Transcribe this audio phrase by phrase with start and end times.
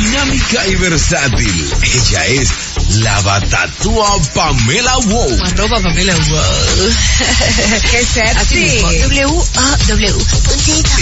[0.00, 1.72] dinámica y versátil.
[1.82, 5.38] Ella es la batatúa Pamela Wow.
[5.44, 6.40] Arroba Pamela Wow.
[7.90, 8.80] Qué sexy.
[9.02, 10.14] W-A-W.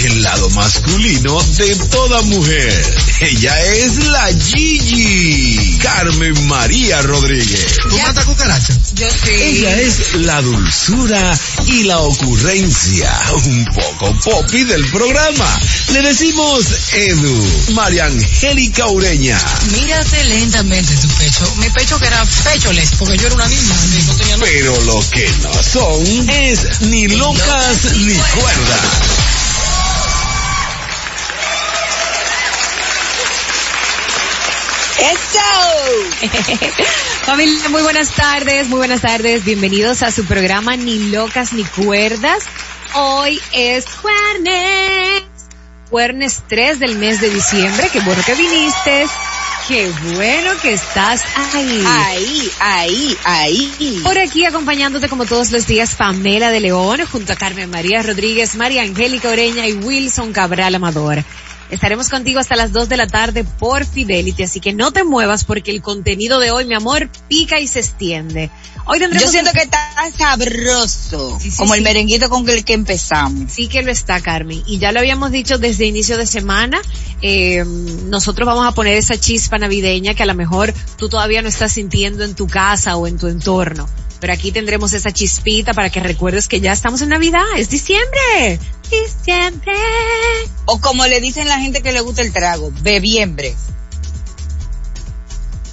[0.05, 2.95] El lado masculino de toda mujer.
[3.21, 5.77] Ella es la Gigi.
[5.81, 7.79] Carmen María Rodríguez.
[7.89, 8.73] ¿Tú matas cucaracha?
[8.95, 9.31] Yo sí.
[9.31, 11.37] Ella es la dulzura
[11.67, 13.11] y la ocurrencia.
[13.45, 15.59] Un poco popi del programa.
[15.93, 17.73] Le decimos Edu.
[17.73, 19.39] María Angélica Ureña.
[19.71, 21.53] Mírate lentamente tu pecho.
[21.79, 23.75] Pecho que era pecholes, porque yo era una niña.
[24.07, 24.37] No tenía.
[24.37, 28.79] Pero lo que no son es ni locas ni cuerdas.
[37.23, 39.45] Familia, muy buenas tardes, muy buenas tardes.
[39.45, 42.43] Bienvenidos a su programa Ni Locas ni Cuerdas.
[42.93, 45.23] Hoy es jueves.
[45.89, 47.89] Jueves 3 del mes de diciembre.
[47.93, 49.05] Qué bueno que viniste.
[49.69, 51.83] Qué bueno que estás ahí.
[51.85, 54.01] Ahí, ahí, ahí.
[54.03, 58.55] Por aquí acompañándote como todos los días Pamela de León junto a Carmen María Rodríguez,
[58.55, 61.23] María Angélica Oreña y Wilson Cabral Amador.
[61.69, 65.45] Estaremos contigo hasta las 2 de la tarde por Fidelity, así que no te muevas
[65.45, 68.49] porque el contenido de hoy, mi amor, pica y se extiende.
[68.85, 69.79] Hoy tendremos Yo siento un- que está
[70.17, 71.77] sabroso, Sí, sí, como sí.
[71.77, 73.51] el merenguito con el que empezamos.
[73.51, 74.63] Sí que lo está, Carmen.
[74.65, 76.81] Y ya lo habíamos dicho desde inicio de semana.
[77.21, 77.65] eh,
[78.05, 81.73] nosotros vamos a poner esa chispa navideña que a lo mejor tú todavía no estás
[81.73, 83.89] sintiendo en tu casa o en tu entorno.
[84.19, 87.43] Pero aquí tendremos esa chispita para que recuerdes que ya estamos en Navidad.
[87.57, 88.59] Es diciembre.
[88.89, 89.73] Diciembre.
[90.65, 93.55] O como le dicen la gente que le gusta el trago, bebiembre.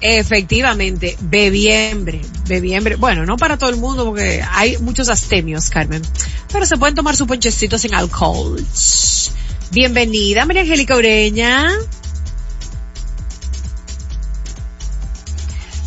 [0.00, 2.96] Efectivamente, bebiembre, bebiembre.
[2.96, 6.02] Bueno, no para todo el mundo porque hay muchos astemios, Carmen.
[6.52, 8.64] Pero se pueden tomar su ponchecito sin alcohol.
[9.72, 11.68] Bienvenida, María Angélica Ureña.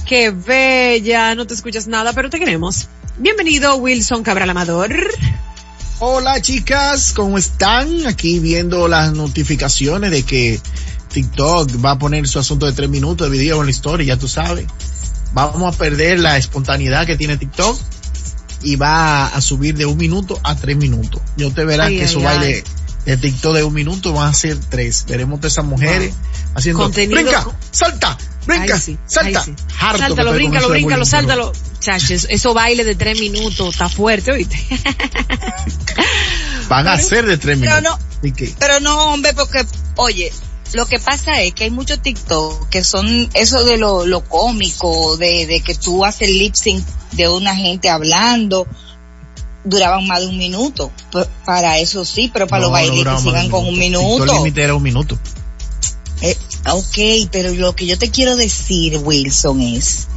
[0.09, 2.87] Qué bella, no te escuchas nada, pero te queremos.
[3.19, 4.89] Bienvenido, Wilson Cabral Amador.
[5.99, 8.07] Hola chicas, ¿cómo están?
[8.07, 10.59] Aquí viendo las notificaciones de que
[11.13, 14.17] TikTok va a poner su asunto de tres minutos de video en la historia, ya
[14.17, 14.65] tú sabes.
[15.33, 17.79] Vamos a perder la espontaneidad que tiene TikTok
[18.63, 21.21] y va a subir de un minuto a tres minutos.
[21.37, 22.23] Yo te verás que ay, ay.
[22.23, 22.63] bailes
[23.05, 25.05] de TikTok de un minuto van a ser tres.
[25.07, 26.15] Veremos a esas mujeres
[26.55, 28.17] haciendo Contenido brinca, salta,
[28.49, 29.43] brinca, Ay, sí, salta.
[29.43, 29.53] sí.
[29.79, 31.53] Harto Sáltalo, bríncalo, bríncalo, pero- sáltalo.
[31.79, 34.59] Chaches, eso baile de tres minutos, está fuerte, oíste.
[36.67, 37.99] Van a ser de tres Pero minutos.
[38.21, 38.53] no, ¿Y qué?
[38.59, 39.65] pero no, hombre, porque,
[39.95, 40.31] oye,
[40.73, 45.17] lo que pasa es que hay muchos TikTok que son eso de lo, lo cómico,
[45.17, 48.67] de, de que tú haces lip sync de una gente hablando,
[49.63, 50.91] duraban más de un minuto.
[51.45, 54.25] Para eso sí, pero para No, los no de sigan con un minuto.
[54.25, 55.17] límite era un minuto.
[56.21, 60.07] Eh, ok, pero lo que yo te quiero decir, Wilson, es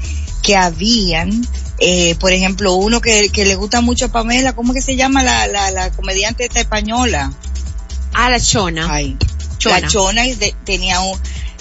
[0.43, 1.47] que habían,
[1.79, 5.23] eh, por ejemplo, uno que, que le gusta mucho a Pamela, ¿cómo que se llama
[5.23, 7.33] la, la, la comediante esta española?
[8.15, 8.89] A la chona.
[8.93, 9.17] Ay,
[9.59, 9.81] Chona.
[9.81, 11.17] la Chona de- tenía un,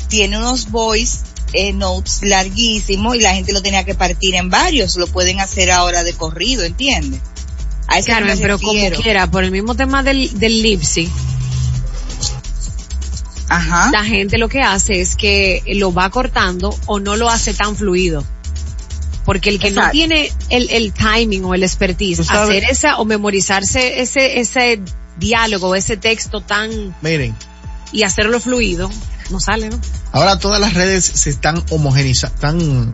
[0.10, 1.20] tiene unos voice
[1.54, 5.70] eh, notes larguísimos y la gente lo tenía que partir en varios, lo pueden hacer
[5.72, 7.22] ahora de corrido, ¿entiendes?
[7.88, 8.72] A eso Carmen, me pero como
[9.02, 11.12] quiera, por el mismo tema del, del lip sync,
[13.52, 13.92] Ajá.
[13.92, 17.76] la gente lo que hace es que lo va cortando o no lo hace tan
[17.76, 18.24] fluido.
[19.26, 24.02] Porque el que no tiene el, el timing o el expertise, hacer esa o memorizarse
[24.02, 24.82] ese, ese
[25.18, 27.36] diálogo, ese texto tan, Miren,
[27.92, 28.90] y hacerlo fluido,
[29.30, 29.80] no sale, ¿no?
[30.12, 32.92] ahora todas las redes se están homogenizando, están,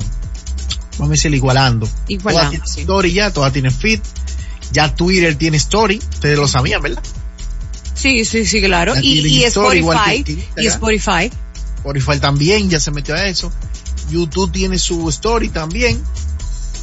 [0.98, 1.88] vamos a decir, igualando.
[2.08, 2.82] Igualando, Todas tienen sí.
[2.82, 4.02] story ya, todas tienen feed.
[4.72, 7.02] Ya Twitter tiene story, ustedes lo sabían, ¿verdad?
[7.98, 8.94] Sí, sí, sí, claro.
[9.02, 10.68] Y, Spotify, que- que y.
[10.68, 11.32] Spotify,
[11.78, 13.52] Spotify también ya se metió a eso.
[14.12, 16.02] YouTube tiene su story también.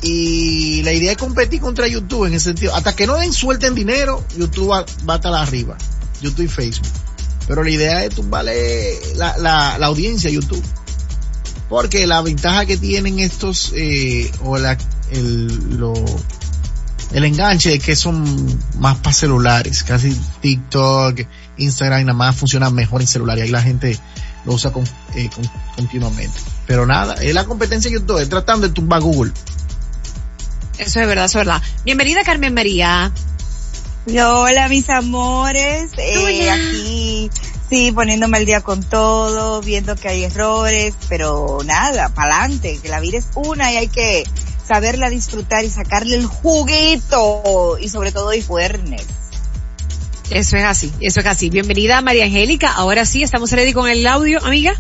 [0.02, 2.74] Y la idea es competir contra YouTube en ese sentido.
[2.74, 5.78] Hasta que no den suelten dinero, YouTube va, va a estar arriba.
[6.20, 6.88] YouTube y Facebook.
[7.46, 10.62] Pero la idea es tumbarle la, la, la audiencia a YouTube.
[11.68, 14.76] Porque la ventaja que tienen estos, eh, o la,
[15.10, 15.94] el, lo,
[17.14, 19.82] el enganche es que son más para celulares.
[19.84, 21.20] Casi TikTok,
[21.56, 23.98] Instagram nada más funcionan mejor en celular y ahí la gente
[24.44, 24.84] lo usa con,
[25.14, 26.38] eh, con- continuamente.
[26.66, 29.32] Pero nada, es la competencia de YouTube, es tratando de tumbar Google.
[30.78, 31.62] eso es verdad, eso es verdad.
[31.84, 33.10] Bienvenida Carmen María.
[34.06, 36.54] Hola mis amores, eh, Hola.
[36.54, 37.30] aquí
[37.70, 43.00] sí poniéndome al día con todo, viendo que hay errores, pero nada, pa'lante, que la
[43.00, 44.24] vida es una y hay que
[44.66, 49.04] saberla disfrutar y sacarle el juguito y sobre todo y fuernes.
[50.30, 51.50] Eso es así, eso es así.
[51.50, 52.72] Bienvenida María Angélica.
[52.72, 54.74] Ahora sí, estamos ready con el audio, amiga.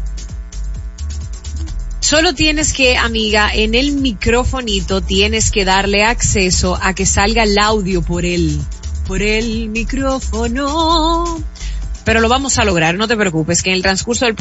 [2.00, 7.58] Solo tienes que, amiga, en el microfonito tienes que darle acceso a que salga el
[7.58, 8.60] audio por el,
[9.06, 11.42] por el micrófono.
[12.04, 14.36] Pero lo vamos a lograr, no te preocupes, que en el transcurso del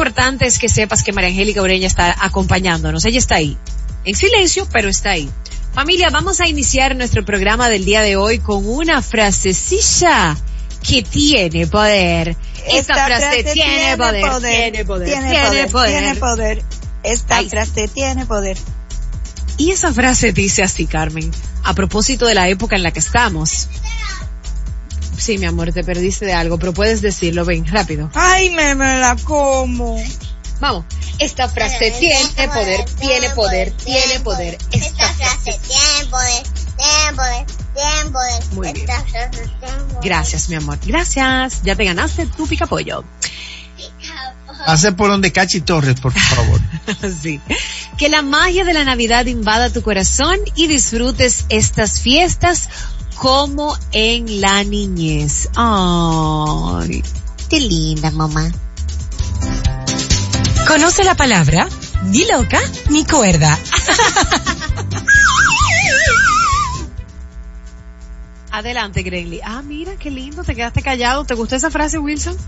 [0.00, 3.04] importante es que sepas que María Angélica Ureña está acompañándonos.
[3.04, 3.58] Ella está ahí.
[4.06, 5.28] En silencio, pero está ahí.
[5.74, 10.38] Familia, vamos a iniciar nuestro programa del día de hoy con una frasecilla
[10.82, 12.34] que tiene poder.
[12.66, 16.64] Esta, frase, tiene, poder, tiene poder, tiene poder, tiene poder.
[17.02, 17.50] Esta Ay.
[17.50, 18.56] frase tiene poder.
[19.58, 21.30] Y esa frase dice así, Carmen,
[21.62, 23.68] a propósito de la época en la que estamos.
[25.20, 28.10] Sí, mi amor, te perdiste de algo, pero puedes decirlo, ven, rápido.
[28.14, 30.02] Ay, me, me la como.
[30.60, 30.86] Vamos.
[31.18, 34.56] Esta frase tiene poder, tiene poder, tiene poder.
[34.72, 36.42] Esta frase tiene poder,
[36.76, 38.44] tiene poder, tiene poder.
[38.52, 38.88] Muy bien.
[38.88, 40.02] Esta frase tiene poder.
[40.02, 40.78] Gracias, mi amor.
[40.86, 41.62] Gracias.
[41.64, 43.04] Ya te ganaste tu pica pollo.
[44.66, 46.60] Hace por donde Cachi Torres, por favor.
[47.22, 47.40] sí.
[47.98, 52.70] Que la magia de la Navidad invada tu corazón y disfrutes estas fiestas
[53.20, 55.50] como en la niñez.
[55.54, 57.04] Ay,
[57.50, 58.50] qué linda, mamá.
[60.66, 61.68] Conoce la palabra
[62.06, 62.58] ni loca
[62.88, 63.58] ni cuerda.
[68.52, 69.40] Adelante, Grenly.
[69.44, 71.24] Ah, mira, qué lindo, te quedaste callado.
[71.24, 72.38] ¿Te gustó esa frase, Wilson?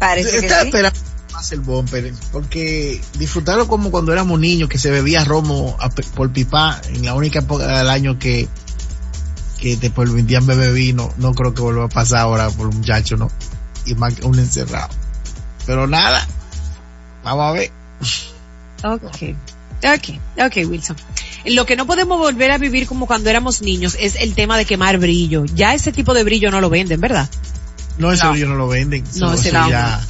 [0.00, 0.54] Parece que sí.
[0.64, 0.98] esperando
[1.32, 5.78] más el bumper, porque disfrutarlo como cuando éramos niños, que se bebía romo
[6.16, 8.48] por pipa, en la única época del año que,
[9.62, 13.16] que te permitían beber vino, no creo que vuelva a pasar ahora por un muchacho,
[13.16, 13.30] ¿no?
[13.86, 14.88] Y más que un encerrado.
[15.64, 16.26] Pero nada,
[17.22, 17.70] vamos a ver.
[18.82, 19.36] Ok.
[19.84, 20.96] Ok, ok, Wilson.
[21.44, 24.64] Lo que no podemos volver a vivir como cuando éramos niños es el tema de
[24.64, 25.44] quemar brillo.
[25.44, 27.28] Ya ese tipo de brillo no lo venden, ¿verdad?
[27.98, 28.32] No, ese No.
[28.32, 29.04] brillo no lo venden.
[29.16, 29.68] No, ese no.
[29.70, 30.00] ya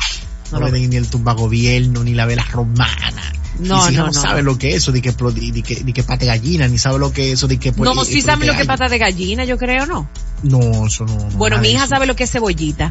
[0.51, 3.33] No no, lo venden ni el tumba gobierno, ni la vela romana.
[3.59, 4.21] No, Ni si no, no no.
[4.21, 6.99] sabe lo que es eso, de que, de que, de que pate gallina, ni sabe
[6.99, 7.71] lo que es eso, de que...
[7.73, 10.09] no, eh, sí saben lo que es pata de gallina, yo creo, ¿no?
[10.43, 11.15] No, eso no.
[11.17, 12.91] no, Bueno, mi de hija sabe lo que es cebollita.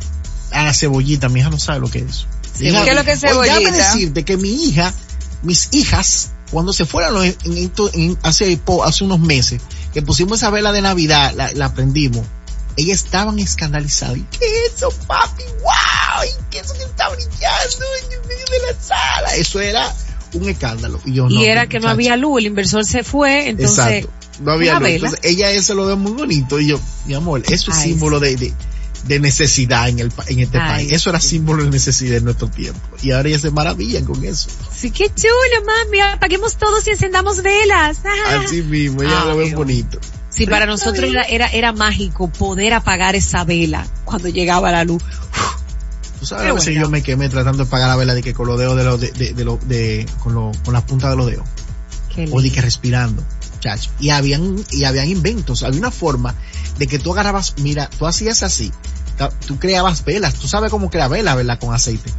[0.51, 2.25] Ah, cebollita, mi hija no sabe lo que es.
[2.59, 3.93] Mi hija- ¿Qué es lo que es Oye, déjame cebollita?
[3.93, 4.93] decirte que mi hija,
[5.41, 9.61] mis hijas, cuando se fueron en esto- en- hace, hace unos meses,
[9.93, 12.25] que pusimos esa vela de Navidad, la, la prendimos,
[12.77, 14.17] ellas estaban escandalizadas.
[14.17, 15.43] ¿Y qué es eso, papi?
[15.61, 16.23] ¡Wow!
[16.25, 19.35] ¿Y qué es eso que está brillando en medio de la sala?
[19.35, 19.93] Eso era
[20.33, 20.99] un escándalo.
[21.05, 24.05] Y, yo, y no, era que no había luz, el inversor se fue, entonces...
[24.05, 24.11] Exacto.
[24.41, 24.89] No había luz.
[24.89, 26.59] Entonces, ella eso lo ve muy bonito.
[26.59, 28.53] Y yo, mi amor, eso es Ay, símbolo de, de,
[29.05, 30.91] de necesidad en, el, en este Ay, país.
[30.93, 32.79] Eso era símbolo de necesidad en nuestro tiempo.
[33.03, 34.49] Y ahora ellas se maravillan con eso.
[34.73, 35.99] Sí, qué chulo, mami.
[35.99, 37.99] Apaguemos todos y encendamos velas.
[38.45, 39.57] Así mismo, ella lo ven Dios.
[39.57, 39.99] bonito.
[40.29, 45.03] Sí, para nosotros era, era, era mágico poder apagar esa vela cuando llegaba la luz.
[46.21, 48.33] Tú sabes, Qué a veces yo me quemé tratando de pagar la vela de que
[48.33, 51.09] con los dedos de los, de, de, de los- de- con, lo- con las puntas
[51.09, 51.45] de los dedos.
[52.13, 53.23] Qué o de que respirando,
[53.59, 53.89] chacho.
[53.99, 56.35] Y habían, y habían inventos, había una forma
[56.77, 58.71] de que tú agarrabas, mira, tú hacías así,
[59.47, 61.57] tú creabas velas, tú sabes cómo crear velas, ¿verdad?
[61.59, 62.11] Con aceite.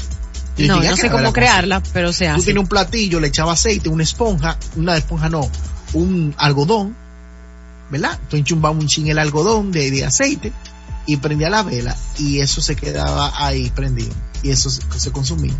[0.56, 2.34] Yo No, sé cómo crearla, pero se aceite.
[2.34, 2.44] Tú hace.
[2.46, 5.48] tienes un platillo, le echabas aceite, una esponja, una esponja no,
[5.92, 6.96] un algodón,
[7.90, 8.18] ¿verdad?
[8.28, 10.52] Tú enchumbabas un chin el algodón de, de aceite
[11.06, 15.54] y prendía la vela y eso se quedaba ahí prendido y eso se, se consumía.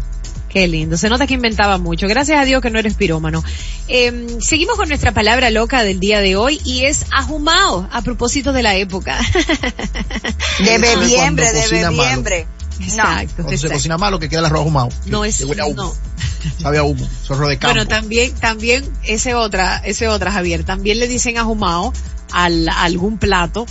[0.53, 0.99] Qué lindo.
[0.99, 2.07] Se nota que inventaba mucho.
[2.09, 3.43] Gracias a Dios que no eres pirómano.
[3.89, 8.53] Eh, seguimos con nuestra palabra loca del día de hoy y es ahumao, a propósito
[8.53, 9.19] de la época.
[10.59, 12.47] De bebiembre, de bebiembre.
[12.79, 12.85] No.
[12.85, 13.35] Exacto.
[13.37, 13.75] Cuando se exacto.
[13.75, 14.89] cocina malo que queda el arroz ahumado.
[15.07, 15.83] No es, que huele a humo.
[15.83, 15.95] no.
[16.61, 17.75] Sabe a humo, zorro de campo.
[17.75, 21.93] Bueno, también, también, ese otra, ese otra, Javier, también le dicen ahumado
[22.33, 23.67] al, a algún plato.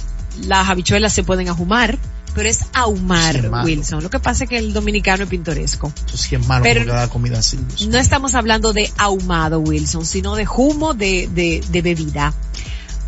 [0.48, 1.98] Las habichuelas se pueden ahumar,
[2.34, 3.50] pero es ahumar.
[3.66, 4.04] Wilson.
[4.04, 5.92] Lo que pasa es que el dominicano es pintoresco.
[6.08, 7.60] Eso sí es malo Pero- comida así.
[7.88, 12.34] No estamos hablando de ahumado, Wilson, sino de humo de, de, de bebida.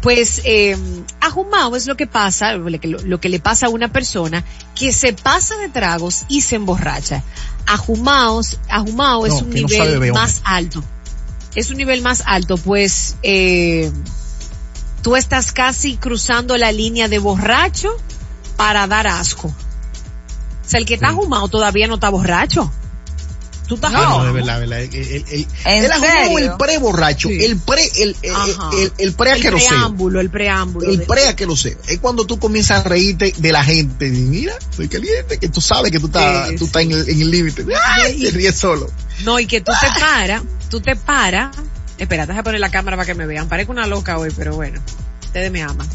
[0.02, 0.76] Pues eh,
[1.22, 4.44] ahumado es lo que pasa, lo que, lo que le pasa a una persona
[4.76, 7.24] que se pasa de tragos y se emborracha.
[7.66, 10.84] Ahumaos, ahumado es un no nivel sabe más alto.
[11.56, 13.90] Es un nivel más alto, pues eh,
[15.04, 17.96] tú estás casi cruzando la línea de borracho
[18.58, 19.48] para dar asco.
[19.50, 21.16] O sea, el que está Sí.
[21.16, 22.72] ahumado todavía no está borracho.
[23.68, 24.26] Tú estás Ah, no, ahumado.
[24.26, 24.80] de verdad, de verdad.
[24.82, 26.38] El, el, el, ¿En el ahumado, serio?
[26.40, 27.44] el Sí.
[27.46, 28.34] el pre, el, el,
[28.80, 29.70] el, el pre el aqueroseo.
[29.70, 30.90] preámbulo, el preámbulo.
[30.90, 31.78] El pre aqueroseo.
[31.88, 34.10] Es cuando tú comienzas a reírte de la gente.
[34.10, 37.22] Mira, estoy caliente, que tú sabes que tú estás, Sí, tú estás en el, en
[37.22, 37.66] el límite.
[37.98, 38.20] ¡Ay!
[38.22, 38.90] Te ríes solo.
[39.24, 41.56] No, y que tú te paras, tú te paras.
[41.98, 43.48] Espera, déjame poner la cámara para que me vean.
[43.48, 44.82] Parezco una loca hoy, pero bueno,
[45.24, 45.88] ustedes me aman.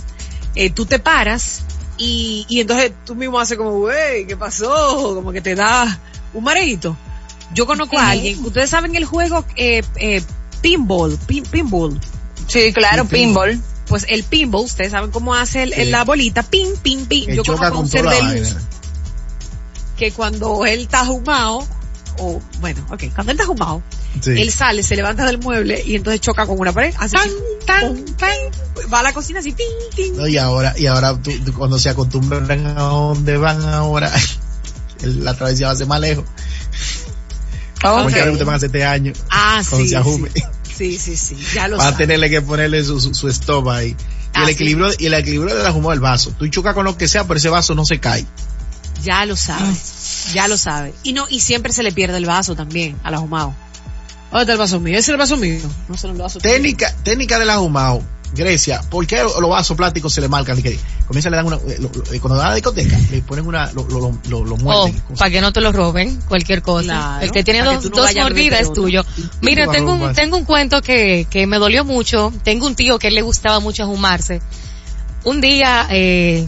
[0.55, 1.63] Eh, tú te paras
[1.97, 5.15] y, y entonces tú mismo haces como, güey, ¿qué pasó?
[5.15, 5.99] Como que te da
[6.35, 6.97] un mareito.
[7.55, 10.23] Yo conozco a alguien, ustedes saben el juego eh, eh,
[10.61, 11.99] pinball, pin- pinball.
[12.47, 13.61] Sí, claro, pinball.
[13.87, 17.27] Pues el pinball, ustedes saben cómo hace el- el- la bolita, pin, pin, pin.
[17.27, 18.55] Que Yo conozco a un ser de luz
[19.97, 21.67] que cuando él está jumado,
[22.19, 23.79] o bueno, ok, cuando él está
[24.21, 24.31] Sí.
[24.41, 27.31] él sale, se levanta del mueble y entonces choca con una pared, hace así,
[27.67, 28.35] tan, tan,
[28.93, 30.17] va a la cocina así, tin, tin.
[30.17, 34.13] No, y ahora, y ahora tú- tú cuando se acostumbran a dónde van ahora,
[35.03, 36.25] la travesía va a ser más lejos.
[37.81, 39.13] Porque ahora te van a hacer este año.
[39.31, 40.31] Ah, Cuando sí, se ajume.
[40.77, 43.69] sí, sí, sí, sí, ya lo Va a tenerle que ponerle su, su, su stop
[43.69, 43.91] ahí.
[43.91, 43.97] Y
[44.35, 44.53] Ah, el sí.
[44.55, 46.33] equilibrio, y el equilibrio de la humor del vaso.
[46.39, 48.27] Tú chocas con lo que sea, pero ese vaso no se cae.
[49.05, 49.73] Ya lo sabe,
[50.33, 50.95] ya lo sabe.
[51.03, 53.55] Y no, y siempre se le pierde el vaso también, al ahumado.
[54.31, 54.93] ¿Dónde está el vaso mío?
[54.95, 55.59] Ese es el vaso mío.
[55.89, 56.39] No se el vaso.
[56.39, 58.03] Técnica, técnica del ahumado.
[58.35, 60.61] Grecia, ¿por qué los vasos plásticos se le marcan?
[60.63, 63.23] Que comienza a le dan una, eh, lo- lo- cuando dan a la discoteca, le
[63.23, 65.03] ponen una, lo, lo, lo, lo, lo Oh, muerden.
[65.17, 66.85] para que no te lo roben, cualquier cosa.
[66.85, 69.03] Claro, el que tiene que dos, no dos a mordidas es tuyo.
[69.41, 72.31] Mira, a tengo un, tengo un cuento que, que me dolió mucho.
[72.45, 74.43] Tengo un tío que a él le gustaba mucho ajumarse.
[75.25, 76.47] Un día, eh,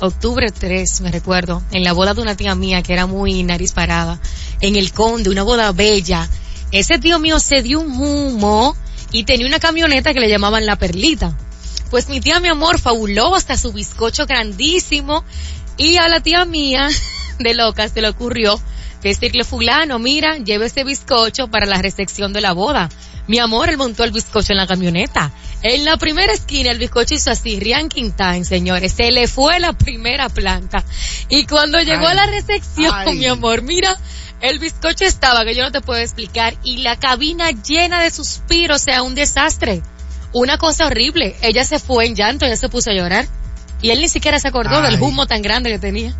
[0.00, 3.72] octubre 3, me recuerdo, en la boda de una tía mía que era muy nariz
[3.72, 4.20] parada,
[4.60, 6.28] en el conde, una boda bella.
[6.72, 8.76] Ese tío mío se dio un humo
[9.12, 11.36] y tenía una camioneta que le llamaban la perlita.
[11.90, 15.24] Pues mi tía, mi amor, fabuló hasta su bizcocho grandísimo
[15.76, 16.88] y a la tía mía
[17.38, 18.60] de loca se le ocurrió
[19.08, 22.88] decirle fulano, mira, lleve este bizcocho para la recepción de la boda.
[23.26, 25.30] Mi amor, él montó el bizcocho en la camioneta.
[25.62, 28.92] En la primera esquina el bizcocho hizo así, ranking time, señores.
[28.92, 30.84] Se le fue la primera planta.
[31.28, 33.18] Y cuando llegó a la recepción, Ay.
[33.18, 33.96] mi amor, mira,
[34.40, 38.80] el bizcocho estaba, que yo no te puedo explicar, y la cabina llena de suspiros,
[38.80, 39.82] o sea, un desastre.
[40.32, 41.36] Una cosa horrible.
[41.42, 43.26] Ella se fue en llanto, ella se puso a llorar.
[43.82, 44.90] Y él ni siquiera se acordó Ay.
[44.90, 46.14] del humo tan grande que tenía.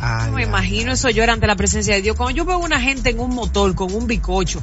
[0.00, 2.16] Ay, me ay, imagino eso llora ante la presencia de Dios.
[2.16, 4.62] Cuando yo veo una gente en un motor con un bicocho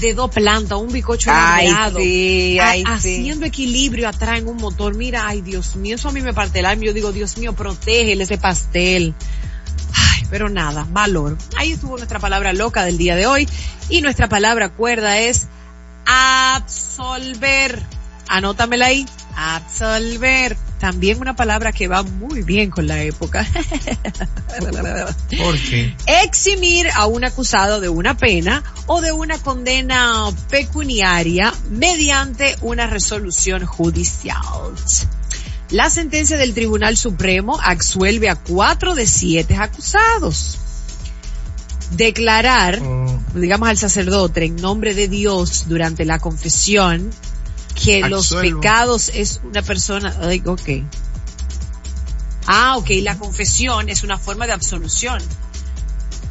[0.00, 3.14] de dos plantas, un bicocho sí, ay, sí.
[3.16, 4.94] haciendo equilibrio atrás en un motor.
[4.94, 6.84] Mira, ay Dios mío, eso a mí me parte el alma.
[6.84, 9.14] Yo digo, Dios mío, protégele ese pastel.
[9.94, 11.38] Ay, pero nada, valor.
[11.56, 13.48] Ahí estuvo nuestra palabra loca del día de hoy.
[13.88, 15.48] Y nuestra palabra cuerda es
[16.04, 17.82] absolver.
[18.28, 19.06] Anótamela ahí.
[19.36, 20.56] Absolver.
[20.80, 23.46] También una palabra que va muy bien con la época.
[25.38, 25.94] ¿Por qué?
[26.06, 33.64] eximir a un acusado de una pena o de una condena pecuniaria mediante una resolución
[33.66, 34.42] judicial.
[35.70, 40.58] La sentencia del Tribunal Supremo absuelve a cuatro de siete acusados.
[41.92, 47.10] Declarar, Oh, digamos al sacerdote en nombre de Dios durante la confesión
[47.82, 50.68] que los pecados es una persona, ay, ok.
[52.46, 55.20] Ah, ok, la confesión es una forma de absolución.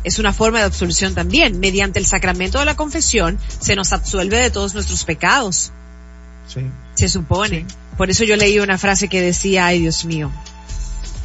[0.04, 1.60] Es una forma de absolución también.
[1.60, 5.72] Mediante el sacramento de la confesión se nos absuelve de todos nuestros pecados.
[6.48, 6.62] sí.
[6.96, 7.66] Se supone.
[7.98, 10.32] Por eso yo leí una frase que decía, ay Dios mío,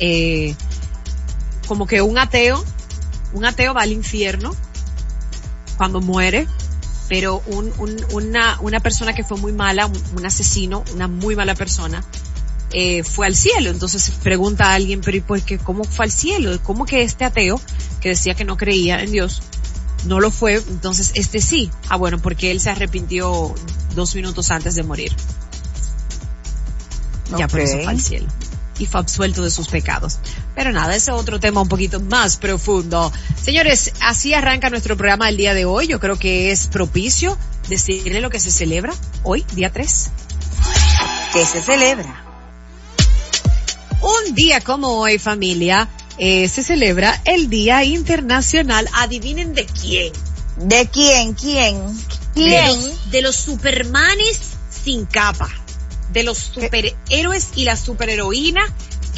[0.00, 0.54] eh,
[1.68, 2.64] como que un ateo,
[3.32, 4.54] un ateo va al infierno
[5.76, 6.46] cuando muere,
[7.10, 11.34] pero un, un- una, una persona que fue muy mala, un, un asesino, una muy
[11.34, 12.04] mala persona,
[12.72, 13.68] eh, fue al cielo.
[13.68, 15.58] Entonces pregunta a alguien, pero ¿y por qué?
[15.58, 16.56] ¿Cómo fue al cielo?
[16.62, 17.60] ¿Cómo que este ateo,
[18.00, 19.42] que decía que no creía en Dios,
[20.06, 20.54] no lo fue?
[20.54, 21.68] Entonces este sí.
[21.88, 23.54] Ah, bueno, porque él se arrepintió
[23.96, 25.12] dos minutos antes de morir.
[27.36, 28.26] Ya por eso fue al cielo.
[28.80, 30.18] Y fue absuelto de sus pecados.
[30.56, 33.12] Pero nada, ese es otro tema un poquito más profundo.
[33.40, 35.86] Señores, así arranca nuestro programa el día de hoy.
[35.86, 40.10] Yo creo que es propicio decirle lo que se celebra hoy, día 3.
[41.32, 42.24] que se celebra.
[44.02, 48.88] Un día como hoy, familia, eh, se celebra el Día Internacional.
[48.94, 50.12] Adivinen de quién.
[50.56, 51.34] ¿De quién?
[51.34, 51.96] ¿Quién?
[51.96, 52.66] De ¿Quién?
[52.66, 54.40] los, de los supermanes
[54.84, 55.48] sin capa.
[56.12, 58.62] De los superhéroes y la superheroína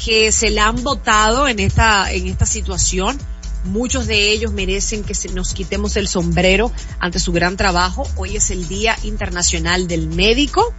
[0.04, 3.18] que se la han votado en esta, en esta situación.
[3.64, 8.08] Muchos de ellos merecen que nos quitemos el sombrero ante su gran trabajo.
[8.16, 10.74] Hoy es el Día Internacional del Médico.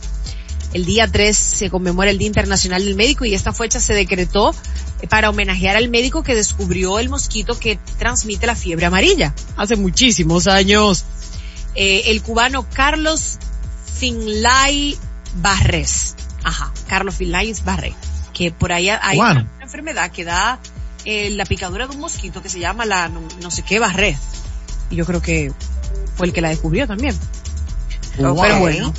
[0.73, 4.53] El día 3 se conmemora el Día Internacional del Médico y esta fecha se decretó
[5.09, 10.47] para homenajear al médico que descubrió el mosquito que transmite la fiebre amarilla hace muchísimos
[10.47, 11.05] años.
[11.75, 13.37] Eh, el cubano Carlos
[13.97, 14.97] Finlay
[15.35, 16.15] Barres.
[16.43, 17.93] Ajá, Carlos Finlay Barres.
[18.33, 20.59] Que por ahí hay una enfermedad que da
[21.05, 24.17] eh, la picadura de un mosquito que se llama la no, no sé qué Barres.
[24.89, 25.51] Y yo creo que
[26.15, 27.17] fue el que la descubrió también.
[28.15, 28.93] Pero bueno.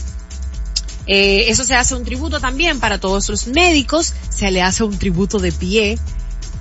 [1.07, 4.99] Eh, eso se hace un tributo también para todos los médicos, se le hace un
[4.99, 5.99] tributo de pie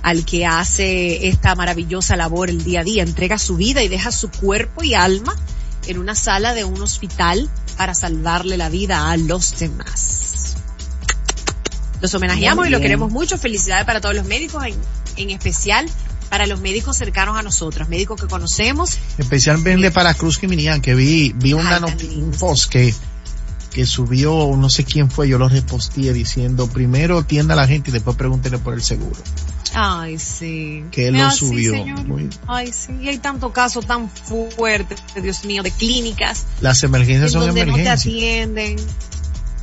[0.02, 4.12] al que hace esta maravillosa labor el día a día, entrega su vida y deja
[4.12, 5.34] su cuerpo y alma
[5.86, 10.56] en una sala de un hospital para salvarle la vida a los demás.
[12.00, 13.38] Los homenajeamos y lo queremos mucho.
[13.38, 14.74] Felicidades para todos los médicos, en,
[15.16, 15.88] en especial
[16.28, 18.98] para los médicos cercanos a nosotros, médicos que conocemos.
[19.18, 22.94] Especialmente para Cruz Kiminian, que vi, vi una Ay, un post que,
[23.74, 27.90] que subió, no sé quién fue, yo lo reposteé diciendo, primero atienda a la gente
[27.90, 29.20] y después pregúntele por el seguro.
[29.74, 30.84] Ay, sí.
[30.92, 31.74] Que él lo Ah, sí, subió.
[32.06, 32.92] Muy- Ay, sí.
[33.02, 37.66] Y hay tanto caso tan fuerte, Dios mío, de clínicas las en emergencias son donde
[37.66, 38.00] no te emergencias.
[38.14, 38.76] atienden,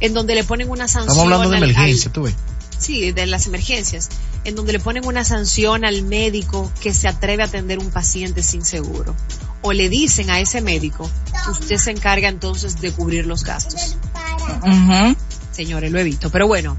[0.01, 1.11] en donde le ponen una sanción.
[1.13, 2.35] Estamos hablando de al- emergencia, tú ves.
[2.77, 4.09] sí, de las emergencias,
[4.43, 8.43] en donde le ponen una sanción al médico que se atreve a atender un paciente
[8.43, 9.15] sin seguro.
[9.61, 11.09] O le dicen a ese médico,
[11.49, 13.95] usted se encarga entonces de cubrir los gastos.
[15.51, 16.29] Señores, lo he visto.
[16.29, 16.77] Pero bueno,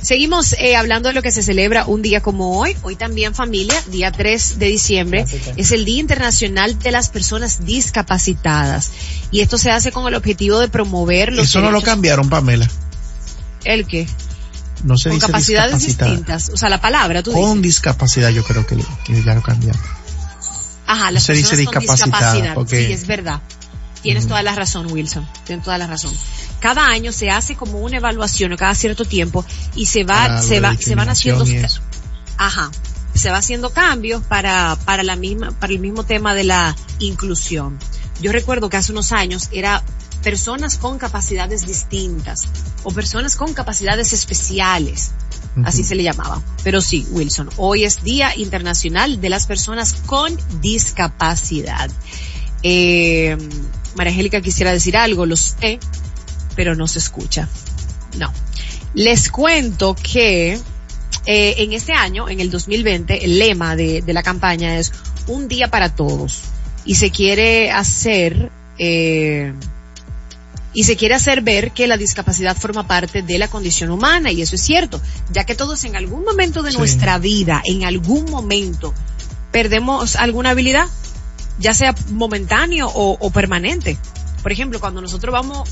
[0.00, 2.76] seguimos eh, hablando de lo que se celebra un día como hoy.
[2.82, 5.26] Hoy también familia, día 3 de diciembre,
[5.56, 8.90] es el Día Internacional de las Personas Discapacitadas.
[9.30, 12.68] Y esto se hace con el objetivo de promover los Eso no lo cambiaron, Pamela.
[13.64, 14.06] ¿El qué?
[14.84, 16.50] No se Con dice capacidades distintas.
[16.50, 17.62] O sea, la palabra, tú Con dices.
[17.62, 19.80] discapacidad yo creo que, que ya lo cambiaron.
[20.86, 22.56] Ajá, las se dice personas con discapacidad.
[22.66, 23.40] Sí, es verdad.
[24.02, 24.30] Tienes Ujú.
[24.30, 25.26] toda la razón, Wilson.
[25.44, 26.14] Tienes toda la razón.
[26.60, 30.60] Cada año se hace como una evaluación o cada cierto tiempo y se va, se
[30.60, 31.44] va, se van haciendo,
[32.36, 32.70] ajá,
[33.14, 37.78] se va haciendo cambios para, para la misma, para el mismo tema de la inclusión.
[38.20, 39.82] Yo recuerdo que hace unos años era
[40.22, 42.48] personas con capacidades distintas
[42.82, 45.12] o personas con capacidades especiales.
[45.64, 46.42] Así se le llamaba.
[46.62, 51.90] Pero sí, Wilson, hoy es Día Internacional de las Personas con Discapacidad.
[52.62, 53.36] Eh,
[53.94, 55.78] María Angélica quisiera decir algo, lo sé,
[56.56, 57.48] pero no se escucha.
[58.18, 58.32] No.
[58.94, 60.58] Les cuento que
[61.26, 64.92] eh, en este año, en el 2020, el lema de, de la campaña es
[65.26, 66.42] un día para todos.
[66.84, 69.54] Y se quiere hacer, eh,
[70.74, 74.42] y se quiere hacer ver que la discapacidad forma parte de la condición humana, y
[74.42, 75.00] eso es cierto,
[75.32, 76.78] ya que todos en algún momento de Sí.
[76.78, 78.92] nuestra vida, en algún momento,
[79.52, 80.86] perdemos alguna habilidad,
[81.58, 83.96] ya sea momentáneo o, o permanente.
[84.42, 85.68] Por ejemplo, cuando nosotros vamos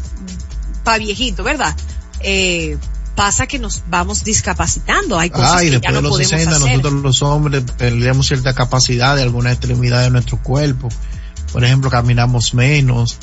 [0.85, 1.77] pa viejito, ¿verdad?
[2.21, 2.77] Eh,
[3.17, 6.31] pasa que nos vamos discapacitando, hay cosas Ay, que después ya no de los podemos
[6.31, 6.69] 60 hacer.
[6.69, 10.89] nosotros los hombres perdemos cierta capacidad de alguna extremidad de nuestro cuerpo.
[11.53, 13.19] Por ejemplo, caminamos menos,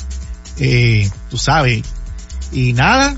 [0.60, 1.82] eh, tú sabes,
[2.52, 3.16] y nada,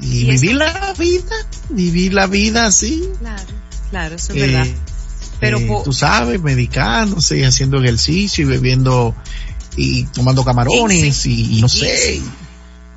[0.00, 1.36] y Y vivir la vida,
[1.68, 3.08] vivir la vida así.
[3.20, 3.42] Claro,
[3.90, 4.66] claro, eso es eh, verdad.
[5.40, 9.14] Pero eh, tú sabes, medicándose y haciendo ejercicio y bebiendo
[9.76, 12.22] y tomando camarones y, y no sé,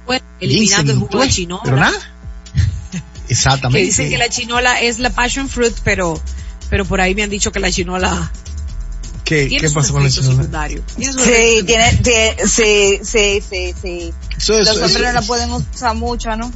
[0.06, 1.62] Bueno, eliminando el jugo de pues, chinola.
[1.64, 1.98] pero nada.
[3.30, 3.80] Exactamente.
[3.80, 6.22] que dicen que la chinola es la passion fruit, pero
[6.70, 8.32] pero por ahí me han dicho que la chinola
[9.28, 10.32] ¿Qué, qué pasó con chinola?
[10.32, 10.84] secundarios.
[10.98, 14.14] Sí, tiene, tiene, sí, sí, sí, sí.
[14.38, 16.52] Eso, Los hombres eso- no la pueden usar mucho, ¿no?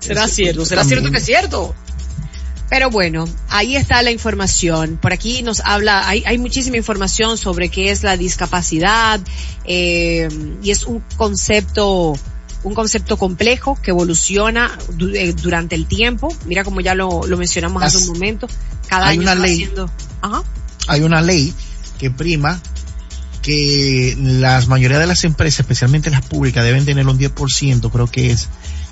[0.00, 1.00] Será Eso cierto, será también.
[1.00, 1.74] cierto que es cierto.
[2.70, 4.96] Pero bueno, ahí está la información.
[5.02, 9.20] Por aquí nos habla, hay, hay muchísima información sobre qué es la discapacidad,
[9.64, 10.28] eh,
[10.62, 12.14] y es un concepto,
[12.62, 16.34] un concepto complejo que evoluciona du- eh, durante el tiempo.
[16.46, 18.46] Mira como ya lo, lo mencionamos hace un momento.
[18.86, 19.54] Cada hay año una ley.
[19.64, 19.90] haciendo-
[20.22, 20.42] Ajá.
[20.90, 21.54] Hay una ley
[21.98, 22.60] que prima
[23.42, 28.30] que las mayoría de las empresas, especialmente las públicas, deben tener un 10%, creo que
[28.32, 28.48] es,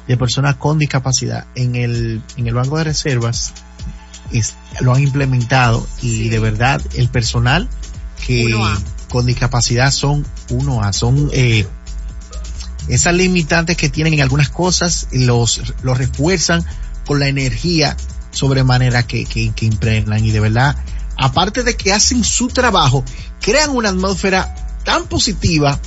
[0.06, 1.46] de personas con discapacidad.
[1.54, 3.52] En el, en el Banco de Reservas
[4.32, 6.28] es- lo han implementado y Sí.
[6.30, 7.68] de verdad el personal
[8.26, 8.78] que 1A.
[9.10, 11.66] con discapacidad son 1A, son eh,
[12.88, 16.64] esas limitantes que tienen en algunas cosas, los, los refuerzan
[17.06, 17.96] con la energía
[18.30, 20.76] sobremanera que, que, que impregnan y de verdad
[21.18, 23.04] aparte de que hacen su trabajo,
[23.40, 24.54] crean una atmósfera
[24.84, 25.78] tan positiva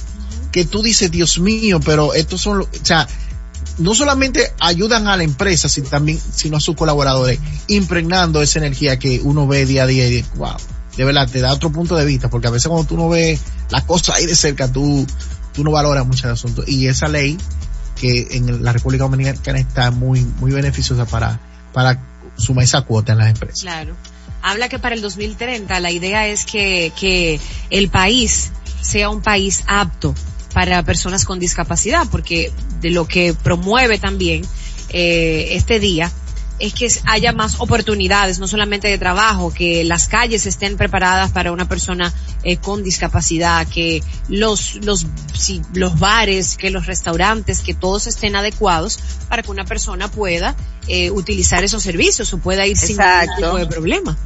[0.52, 3.08] que tú dices, Dios mío, pero estos son, o sea,
[3.78, 9.00] no solamente ayudan a la empresa, sino también, sino a sus colaboradores, impregnando esa energía
[9.00, 10.58] que uno ve día a día y wow,
[10.98, 13.40] de verdad, te da otro punto de vista, porque a veces cuando tú no ves
[13.70, 15.08] las cosas ahí de cerca, tú,
[15.54, 16.64] tú no valoras mucho el asunto.
[16.68, 17.38] Y esa ley,
[17.96, 21.40] que en la República Dominicana está muy, muy beneficiosa para,
[21.72, 21.98] para
[22.36, 23.62] sumar esa cuota en las empresas.
[23.62, 23.96] Claro.
[24.42, 28.52] Habla que para el 2030 la idea es que, que el país
[28.82, 30.16] sea un país apto
[30.54, 34.44] para personas con discapacidad, porque de lo que promueve también
[34.90, 36.12] eh, este día
[36.62, 41.52] es que haya más oportunidades, no solamente de trabajo, que las calles estén preparadas para
[41.52, 47.74] una persona eh, con discapacidad, que los, los, sí, los bares, que los restaurantes, que
[47.74, 50.56] todos estén adecuados para que una persona pueda
[50.88, 54.18] eh, utilizar esos servicios o pueda ir sin ningún tipo de problema.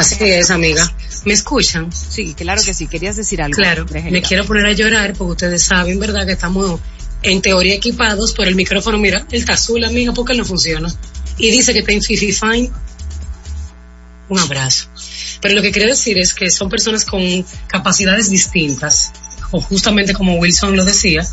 [0.00, 0.90] Así es, amiga.
[1.24, 1.92] ¿Me escuchan?
[1.92, 2.86] Sí, claro que sí.
[2.86, 3.56] Querías decir algo.
[3.56, 6.26] Claro, me quiero poner a llorar porque ustedes saben, ¿verdad?
[6.26, 6.80] Que estamos
[7.22, 10.92] en teoría equipados, pero el micrófono, mira, él está azul, amiga, porque no funciona.
[11.36, 12.70] Y dice que está en Fifi Fine.
[14.28, 14.88] Un abrazo.
[15.40, 19.12] Pero lo que quiero decir es que son personas con capacidades distintas,
[19.50, 21.26] o justamente como Wilson lo decía,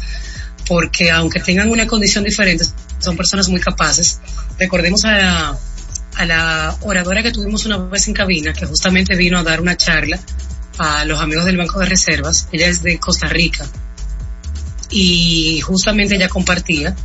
[0.67, 2.65] porque aunque tengan una condición diferente,
[2.99, 4.19] son personas muy capaces.
[4.57, 5.57] Recordemos a
[6.17, 9.77] a la oradora que tuvimos una vez en cabina, que justamente vino a dar una
[9.77, 10.19] charla
[10.79, 12.47] a los amigos del Banco de Reservas.
[12.51, 13.65] Ella es de Costa Rica.
[14.89, 16.95] Y justamente ella compartía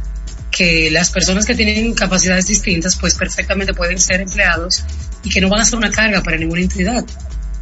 [0.51, 4.85] que las personas que tienen capacidades distintas, pues perfectamente pueden ser empleados
[5.25, 7.05] y que no van a ser una carga para ninguna entidad.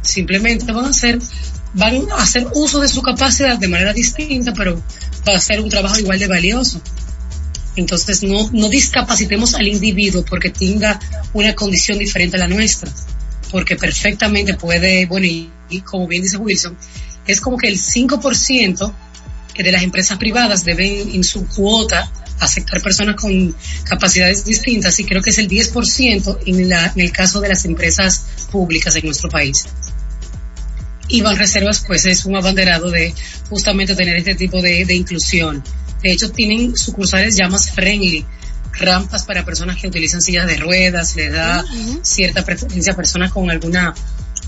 [0.01, 1.19] Simplemente van a ser,
[1.73, 4.81] van a hacer uso de su capacidad de manera distinta, pero
[5.27, 6.81] va a ser un trabajo igual de valioso.
[7.75, 10.99] Entonces no, no discapacitemos al individuo porque tenga
[11.33, 12.91] una condición diferente a la nuestra,
[13.49, 15.49] porque perfectamente puede, bueno, y,
[15.85, 16.77] como bien dice Wilson,
[17.25, 18.93] es como que el 5%
[19.57, 25.21] de las empresas privadas deben en su cuota aceptar personas con capacidades distintas y creo
[25.21, 29.29] que es el 10% en, la, en el caso de las empresas públicas en nuestro
[29.29, 29.65] país.
[31.07, 33.13] Y Banreservas pues es un abanderado de
[33.49, 35.63] justamente tener este tipo de inclusión.
[36.01, 38.25] De hecho tienen sucursales ya más friendly,
[38.73, 41.63] rampas para personas que utilizan sillas de ruedas, le da
[42.01, 43.93] cierta preferencia a personas con alguna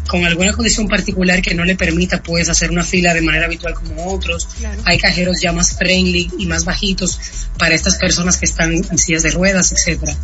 [0.08, 3.74] con alguna condición particular que no le permita pues hacer una fila de manera habitual
[3.74, 4.48] como otros.
[4.60, 4.82] Claro.
[4.86, 7.20] Hay cajeros ya más friendly y más bajitos
[7.58, 10.16] para estas personas que están en sillas de ruedas, etcétera.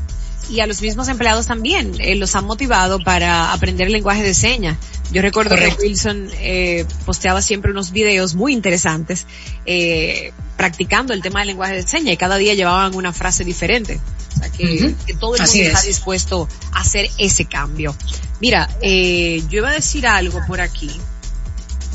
[0.49, 4.33] Y a los mismos empleados también eh, los han motivado para aprender el lenguaje de
[4.33, 4.77] señas.
[5.11, 5.77] Yo recuerdo Correcto.
[5.77, 9.25] que Wilson eh, posteaba siempre unos videos muy interesantes
[9.65, 13.99] eh, practicando el tema del lenguaje de señas y cada día llevaban una frase diferente.
[14.35, 15.87] O sea que, todo el Así mundo está es.
[15.87, 17.95] dispuesto a hacer ese cambio.
[18.39, 20.91] Mira, eh, yo iba a decir algo por aquí,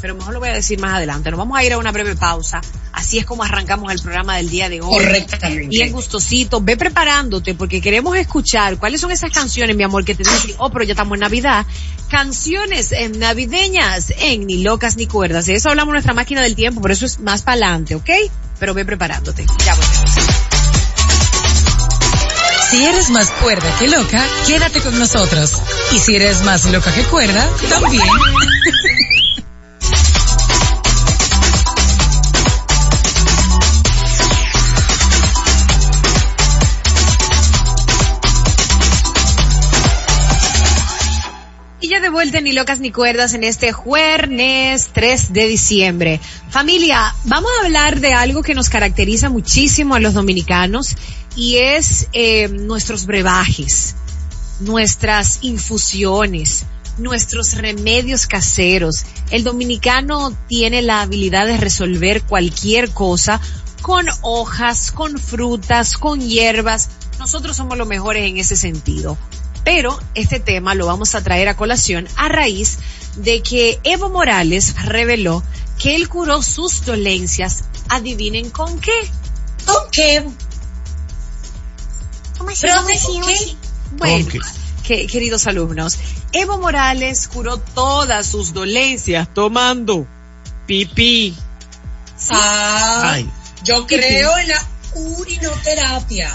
[0.05, 1.31] pero mejor lo voy a decir más adelante.
[1.31, 2.61] Nos vamos a ir a una breve pausa.
[2.93, 4.93] Así es como arrancamos el programa del día de hoy.
[4.93, 5.69] Correctamente.
[5.69, 10.23] Bien gustosito, ve preparándote porque queremos escuchar cuáles son esas canciones, mi amor, que te
[10.23, 11.65] dicen, oh, pero ya estamos en Navidad.
[12.11, 15.47] Canciones eh, navideñas en Ni Locas ni Cuerdas.
[15.47, 18.11] De eso hablamos en nuestra máquina del tiempo, por eso es más para adelante, ¿ok?
[18.61, 19.47] Pero ve preparándote.
[19.65, 20.11] Ya volvemos.
[22.71, 25.63] Si eres más cuerda que loca, quédate con nosotros.
[25.93, 28.03] Y si eres más loca que cuerda, también.
[42.15, 46.21] vuelta Ni Locas ni Cuerdas en este jueves 3 de diciembre.
[46.49, 50.95] Familia, vamos a hablar de algo que nos caracteriza muchísimo a los dominicanos
[51.35, 53.97] y es eh, nuestros brebajes,
[54.61, 56.67] nuestras infusiones,
[56.99, 59.05] nuestros remedios caseros.
[59.33, 63.41] El dominicano tiene la habilidad de resolver cualquier cosa
[63.83, 66.91] con hojas, con frutas, con hierbas.
[67.19, 69.19] Nosotros somos los mejores en ese sentido.
[69.65, 72.79] Pero este tema lo vamos a traer a colación a raíz
[73.17, 75.43] de que Evo Morales reveló
[75.79, 77.65] que él curó sus dolencias.
[77.89, 78.93] Adivinen con qué.
[79.67, 80.25] ¿Con qué?
[82.39, 82.61] ¿Cómo así?
[82.63, 83.07] Pero, ¿Cómo así?
[83.07, 83.57] ¿Cómo ¿qué?
[83.97, 84.29] Bueno,
[85.11, 85.99] queridos alumnos,
[86.33, 90.07] Evo Morales curó todas sus dolencias tomando
[90.67, 91.37] pipí.
[92.31, 93.31] Ah, Ay,
[93.65, 96.31] yo creo en la urinoterapia.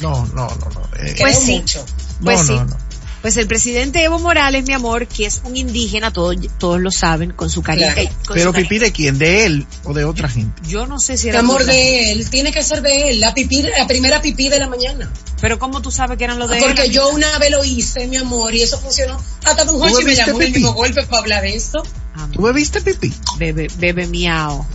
[0.00, 0.80] no, no, no, no.
[0.96, 1.58] eh, Creo Pues sí.
[1.60, 1.84] mucho.
[2.22, 2.52] Pues no, sí.
[2.54, 2.76] no, no.
[3.22, 7.30] Pues el presidente Evo Morales, mi amor, que es un indígena, todos, todos lo saben,
[7.30, 7.94] con su carita.
[7.94, 8.10] Claro.
[8.26, 10.60] con Pero su pipí de quién, de él o de otra gente.
[10.66, 11.72] Yo no sé si El era amor verdad.
[11.72, 15.08] de él, tiene que ser de él, la pipí, la primera pipí de la mañana.
[15.40, 16.64] Pero ¿cómo tú sabes que eran los de él?
[16.64, 19.22] Porque yo una vez lo hice, mi amor, y eso funcionó.
[19.44, 20.58] Hasta Don Jorge me llamó en el pipí?
[20.58, 21.80] mismo golpe para hablar de esto.
[22.16, 23.14] Ah, ¿Tú bebiste pipí?
[23.38, 24.66] Bebe, bebe miau.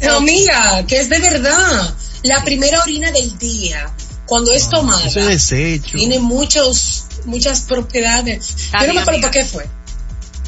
[0.00, 1.94] No, amiga, que es de verdad.
[2.22, 3.92] La primera orina del día,
[4.26, 5.98] cuando es tomada, Eso es desecho.
[5.98, 8.54] tiene muchos, muchas propiedades.
[8.80, 9.68] Yo no me acuerdo para qué fue.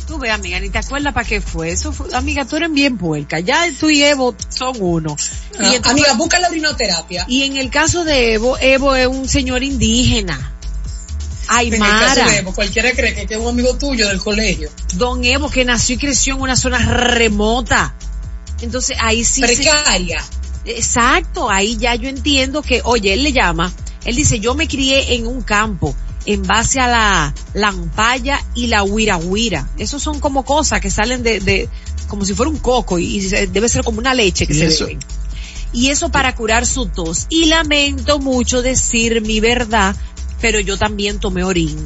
[0.07, 1.71] Tú ve, amiga, ni te acuerdas para qué fue.
[1.71, 3.41] Eso fue, amiga, tú eres bien puerca.
[3.41, 5.17] Ya tú y Evo son uno.
[5.59, 7.25] Ah, y, entonces- amiga, busca la urinoterapia.
[7.27, 10.51] y en el caso de Evo, Evo es un señor indígena.
[11.61, 12.31] En el caso Aymara.
[12.31, 14.71] de Evo, cualquiera cree que que es un amigo tuyo del colegio.
[14.95, 17.95] Don Evo que nació y creció en una zona remota.
[18.61, 20.23] Entonces ahí sí se- Precaria.
[20.65, 23.73] Exacto, ahí ya yo entiendo que, oye, él le llama,
[24.05, 25.95] él dice, yo me crié en un campo
[26.27, 31.41] en base a la lampaya y la huira Esos son como cosas que salen de,
[31.41, 31.69] de
[32.09, 35.01] como si fuera un coco y, debe ser como una leche que se eso- beben.
[35.73, 37.27] Y eso para curar su tos.
[37.31, 39.97] Y lamento mucho decir mi verdad,
[40.41, 41.77] pero yo también tomé orín.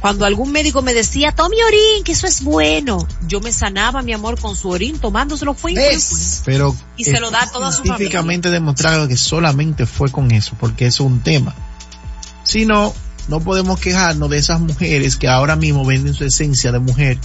[0.00, 4.12] Cuando algún médico me decía, tome orín, que eso es bueno, yo me sanaba, mi
[4.12, 6.42] amor, con su orín, tomándoselo fue ¿Ves?
[6.46, 7.96] Pero Y se lo da a toda su familia.
[7.96, 11.54] científicamente demostrado que solamente fue con eso, porque eso es un tema.
[12.44, 12.94] Si no,
[13.28, 17.18] no podemos quejarnos de esas mujeres que ahora mismo venden su esencia de mujer,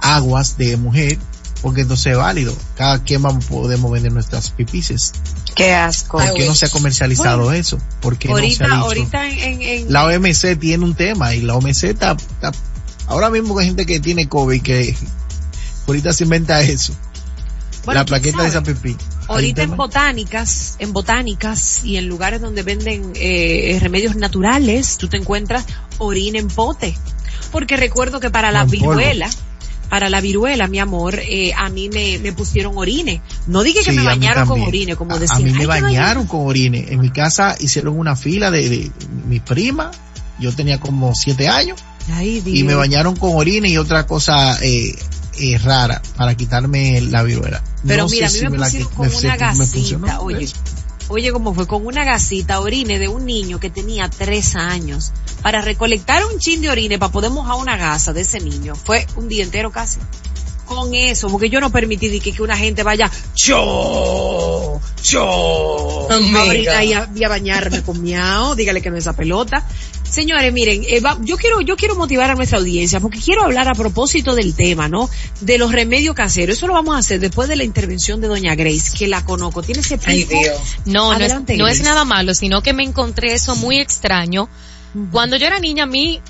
[0.00, 1.18] aguas de mujer,
[1.66, 2.56] porque entonces es válido.
[2.76, 5.12] Cada quien vamos, podemos vender nuestras pipices.
[5.56, 6.18] Qué asco.
[6.18, 7.76] ¿Por qué no se ha comercializado eso?
[8.00, 8.64] ¿Por qué no se ha dicho?
[8.66, 12.52] ahorita en, en, en- La OMC tiene un tema y la OMC está, está-
[13.08, 14.94] ahora mismo hay gente que tiene COVID que
[15.88, 16.94] ahorita se inventa eso.
[17.84, 18.96] Bueno, la ¿quién plaqueta de esa pipí.
[19.26, 25.16] Ahorita en botánicas, en botánicas y en lugares donde venden eh, remedios naturales, tú te
[25.16, 25.64] encuentras
[25.98, 26.96] orina en pote.
[27.50, 28.92] Porque recuerdo que para la polvo.
[29.88, 33.22] Para la viruela, mi amor, eh, a mí me, me pusieron orine.
[33.46, 35.38] No dije que me bañaron con orine, como decían.
[35.42, 36.86] A mí "Ay, me bañaron con orine.
[36.90, 38.90] En mi casa hicieron una fila de, de
[39.28, 39.90] mi prima.
[40.38, 41.80] Yo tenía como siete años
[42.12, 44.94] Ay, y me bañaron con orine y otra cosa eh,
[45.38, 47.62] eh, rara para quitarme la viruela.
[47.86, 50.46] Pero No mira, a mí me la pusieron me- una me gasita, oye.
[51.08, 51.66] Oye, ¿cómo fue?
[51.66, 56.60] Con una gasita orine de un niño que tenía tres años para recolectar un chin
[56.60, 58.74] de orine para poder mojar una gasa de ese niño.
[58.74, 60.00] Fue un día entero casi.
[60.64, 66.40] Con eso, porque yo no permití que, que una gente vaya, yo, yo, Amiga.
[66.40, 69.64] ahorita y a, y a bañarme con miau, dígale que no es esa pelota.
[70.10, 73.68] Señores, miren, eh, va- yo quiero, yo quiero motivar a nuestra audiencia porque quiero hablar
[73.68, 75.10] a propósito del tema, ¿no?
[75.40, 76.56] De los remedios caseros.
[76.56, 79.62] Eso lo vamos a hacer después de la intervención de doña Grace, que la conozco.
[79.62, 80.40] Tiene ese Ay, pico.
[80.40, 80.60] Dios.
[80.86, 84.48] No, no es, no es nada malo, sino que me encontré eso muy extraño.
[85.10, 86.20] Cuando yo era niña, a mí,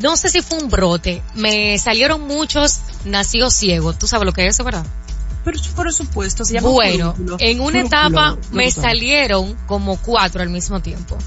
[0.00, 3.98] no sé si fue un brote, me salieron muchos nacidos ciegos.
[3.98, 4.86] Tú sabes lo que es eso, ¿verdad?
[5.44, 10.80] Pero por supuesto, se llama Bueno, en una etapa me salieron como cuatro al mismo
[10.80, 11.18] tiempo.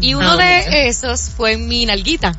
[0.00, 2.34] Y uno Ah, de esos fue mi nalguita.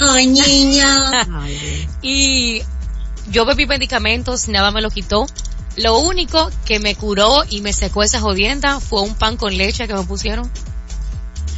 [0.00, 1.10] Ay, niña.
[2.02, 2.62] Y
[3.30, 5.26] yo bebí medicamentos, nada me lo quitó.
[5.76, 9.86] Lo único que me curó y me secó esa jodienda fue un pan con leche
[9.86, 10.50] que me pusieron.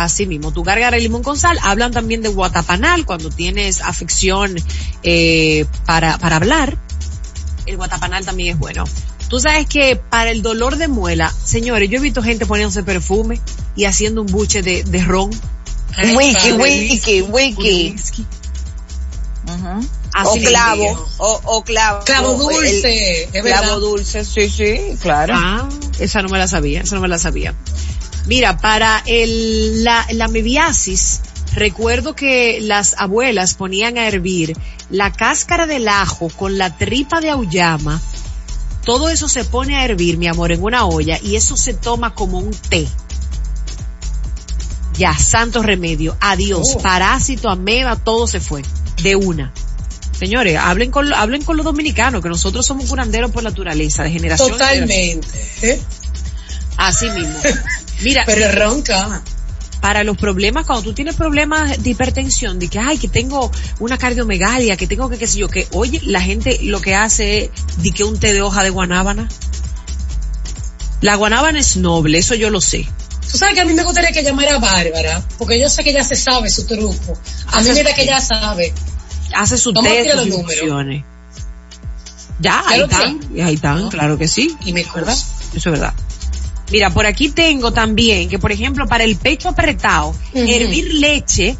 [0.00, 1.58] Así mismo, tu gárgara de limón con sal.
[1.60, 4.54] Hablan también de guatapanal cuando tienes afección
[5.02, 6.78] eh, para, para hablar.
[7.66, 8.84] El guatapanal también es bueno.
[9.28, 13.40] Tú sabes que para el dolor de muela, señores, yo he visto gente poniéndose perfume
[13.74, 15.30] y haciendo un buche de, de ron.
[16.14, 17.90] Wiki, wiki, wiki.
[17.92, 18.26] whisky.
[19.48, 19.88] Ujú.
[20.14, 22.04] Así O clavo, o, o clavo.
[22.04, 23.62] Clavo el- dulce, es verdad.
[23.64, 25.34] Clavo dulce, sí, sí, claro.
[25.36, 27.52] Ah, esa no me la sabía, esa no me la sabía.
[28.28, 31.22] Mira, para el, la, la mebiasis,
[31.54, 34.54] recuerdo que las abuelas ponían a hervir
[34.90, 38.00] la cáscara del ajo con la tripa de auyama.
[38.84, 42.14] Todo eso se pone a hervir, mi amor, en una olla y eso se toma
[42.14, 42.86] como un té.
[44.98, 46.14] Ya, santo remedio.
[46.20, 46.74] Adiós.
[46.74, 46.78] Oh.
[46.80, 48.62] Parásito, ameba, todo se fue.
[49.02, 49.54] De una.
[50.12, 54.50] Señores, hablen con, hablen con los dominicanos, que nosotros somos curanderos por naturaleza, de generación.
[54.50, 55.20] en generación.
[55.20, 55.70] Totalmente.
[55.70, 55.80] ¿eh?
[56.76, 57.38] Así mismo.
[58.02, 59.22] Mira, Pero ronca.
[59.80, 63.96] para los problemas, cuando tú tienes problemas de hipertensión, de que, ay, que tengo una
[63.98, 67.50] cardiomegalia, que tengo que, qué sé yo, que, oye, la gente lo que hace es,
[67.78, 69.28] di que un té de hoja de guanábana.
[71.00, 72.86] La guanábana es noble, eso yo lo sé.
[73.30, 75.90] Tú sabes que a mí me gustaría que llamara a Bárbara, porque yo sé que
[75.90, 77.18] ella se sabe su truco.
[77.48, 78.72] A mí mira su- que ella sabe.
[79.34, 81.04] Hace su té, sus infusiones.
[82.40, 84.56] Ya, ahí están, ahí están, claro que sí.
[84.64, 85.16] Y me ¿verdad?
[85.54, 85.92] Eso es verdad.
[86.70, 91.56] Mira, por aquí tengo también que, por ejemplo, para el pecho apretado, hervir leche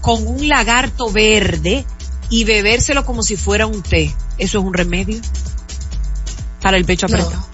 [0.00, 1.84] con un lagarto verde
[2.30, 4.14] y bebérselo como si fuera un té.
[4.38, 5.20] ¿Eso es un remedio?
[6.60, 7.16] Para el pecho No.
[7.16, 7.46] apretado.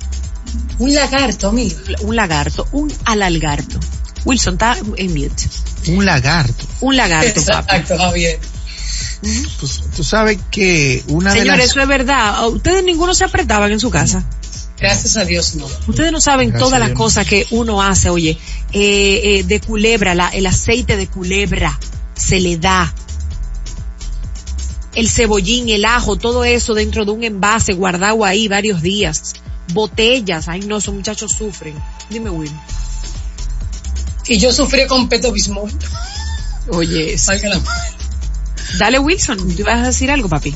[0.78, 1.76] Un lagarto, amigo.
[2.02, 3.78] Un lagarto, un alalgarto.
[4.24, 5.48] Wilson está en mute.
[5.88, 6.64] Un lagarto.
[6.80, 7.76] Un lagarto, papi.
[7.76, 8.38] Exacto, Javier.
[9.58, 11.70] Tú, tú sabes que una de Señores, las...
[11.70, 12.48] eso es verdad.
[12.48, 14.24] Ustedes ninguno se apretaban en su casa.
[14.80, 15.66] Gracias a Dios, no.
[15.88, 18.38] Ustedes no saben Gracias todas las cosas que uno hace, oye,
[18.72, 21.78] eh, eh, de culebra, la- el aceite de culebra
[22.14, 22.92] se le da.
[24.94, 29.34] El cebollín, el ajo, todo eso dentro de un envase guardado ahí varios días.
[29.72, 31.74] Botellas, ay no, esos muchachos sufren.
[32.10, 32.50] Dime, Will.
[34.28, 35.70] Y yo sufrí con peto bismol.
[36.70, 37.60] Oye, Salga la
[38.78, 40.54] dale Wilson, ¿tú ibas a decir algo, papi?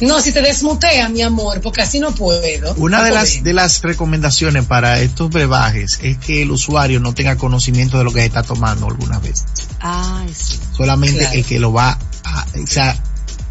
[0.00, 2.74] No, si te desmutea, mi amor, porque así no puedo.
[2.76, 7.12] Una No de las, de las recomendaciones para estos brebajes es que el usuario no
[7.14, 9.44] tenga conocimiento de lo que se está tomando alguna vez.
[9.80, 10.58] Ay, sí.
[10.76, 11.34] Solamente Claro.
[11.34, 12.96] el que lo va a, o sea,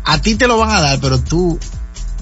[0.05, 1.59] a ti te lo van a dar, pero tú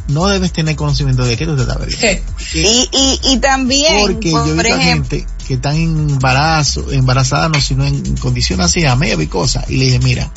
[0.10, 2.02] no debes tener conocimiento de qué tú te estás bebiendo.
[2.02, 2.24] ¿Qué?
[2.54, 7.50] Y, y, y también, Porque por, yo he visto gente que están en embarazo, embarazada
[7.50, 10.32] no, sino en condiciones así, a medio y cosas, y le dije, mira,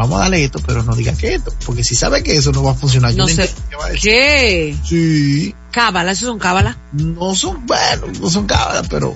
[0.00, 2.62] vamos a darle esto, pero no diga que esto, porque si sabe que eso no
[2.62, 3.42] va a funcionar, yo No no sé.
[3.42, 4.02] entiendo qué va a decir.
[4.02, 4.76] ¿Qué?
[4.84, 6.76] Sí, Cábala, esos son cábala.
[6.92, 9.14] no son, bueno, no son cábalas, pero,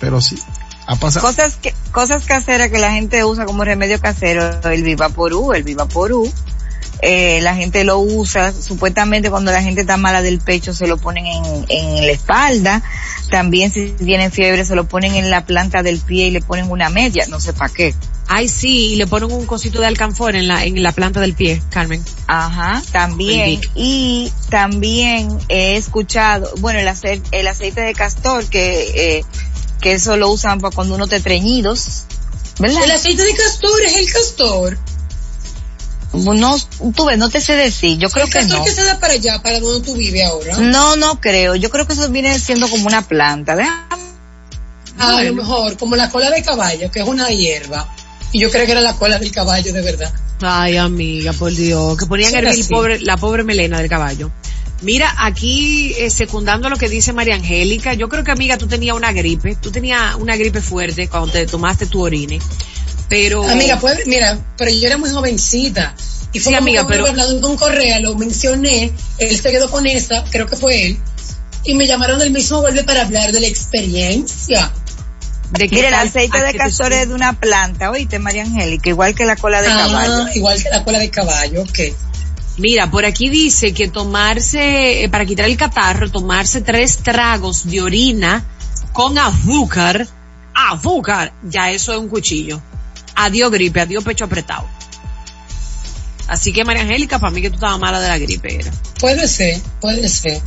[0.00, 0.36] pero sí,
[0.86, 1.26] ha pasado.
[1.26, 6.30] cosas que, cosas caseras que la gente usa como remedio casero, el Vivaporú, el Vivaporú,
[7.02, 10.96] eh, la gente lo usa, supuestamente cuando la gente está mala del pecho se lo
[10.96, 12.82] ponen en, en la espalda,
[13.30, 16.70] también si tienen fiebre se lo ponen en la planta del pie y le ponen
[16.70, 17.94] una media, no sé para qué.
[18.28, 21.34] Ay, sí, y le ponen un cosito de alcanfor en la, en la planta del
[21.34, 22.04] pie, Carmen.
[22.26, 23.60] Ajá, también.
[23.76, 29.24] Y también he escuchado, bueno, el, ace- el aceite de castor, que, eh,
[29.80, 32.02] que eso lo usan para cuando uno te treñidos,
[32.58, 32.82] ¿verdad?
[32.82, 34.76] El aceite de castor es el castor.
[36.16, 36.56] No,
[36.94, 38.64] tú ves, no te sé decir, yo creo que no.
[38.64, 40.56] que se da para allá, para donde tú vives ahora.
[40.58, 43.86] No, no creo, yo creo que eso viene siendo como una planta, ¿verdad?
[44.98, 47.86] A lo mejor, como la cola de caballo, que es una hierba.
[48.32, 50.12] Y yo creo que era la cola del caballo, de verdad.
[50.40, 54.30] Ay, amiga, por Dios, que ponían hervir pobre, la pobre melena del caballo.
[54.82, 58.94] Mira, aquí, eh, secundando lo que dice María Angélica, yo creo que amiga, tú tenías
[58.94, 62.38] una gripe, tú tenías una gripe fuerte cuando te tomaste tu orine,
[63.08, 63.48] pero...
[63.48, 65.94] Amiga, pues, mira, pero yo era muy jovencita.
[66.32, 70.24] Y fue Sí, amiga, pero- hablando con Correa, lo mencioné, él se quedó con esa,
[70.30, 70.98] creo que fue él,
[71.64, 74.72] y me llamaron del mismo golpe para hablar de la experiencia.
[75.52, 78.88] ¿de qué Mira, el aceite a de castor es de una planta, oíste, María Angélica,
[78.90, 80.28] igual que la cola de Ah, caballo.
[80.34, 81.78] igual que la cola de caballo, ok.
[82.58, 87.80] Mira, por aquí dice que tomarse, eh, para quitar el catarro, tomarse tres tragos de
[87.80, 88.44] orina
[88.92, 90.08] con azúcar,
[90.54, 92.60] azúcar, ya eso es un cuchillo.
[93.16, 94.68] Adiós gripe, adiós pecho apretado.
[96.28, 98.70] Así que María Angélica, para mí que tú estabas mala de la gripe era.
[99.00, 100.40] Puede ser, puede ser.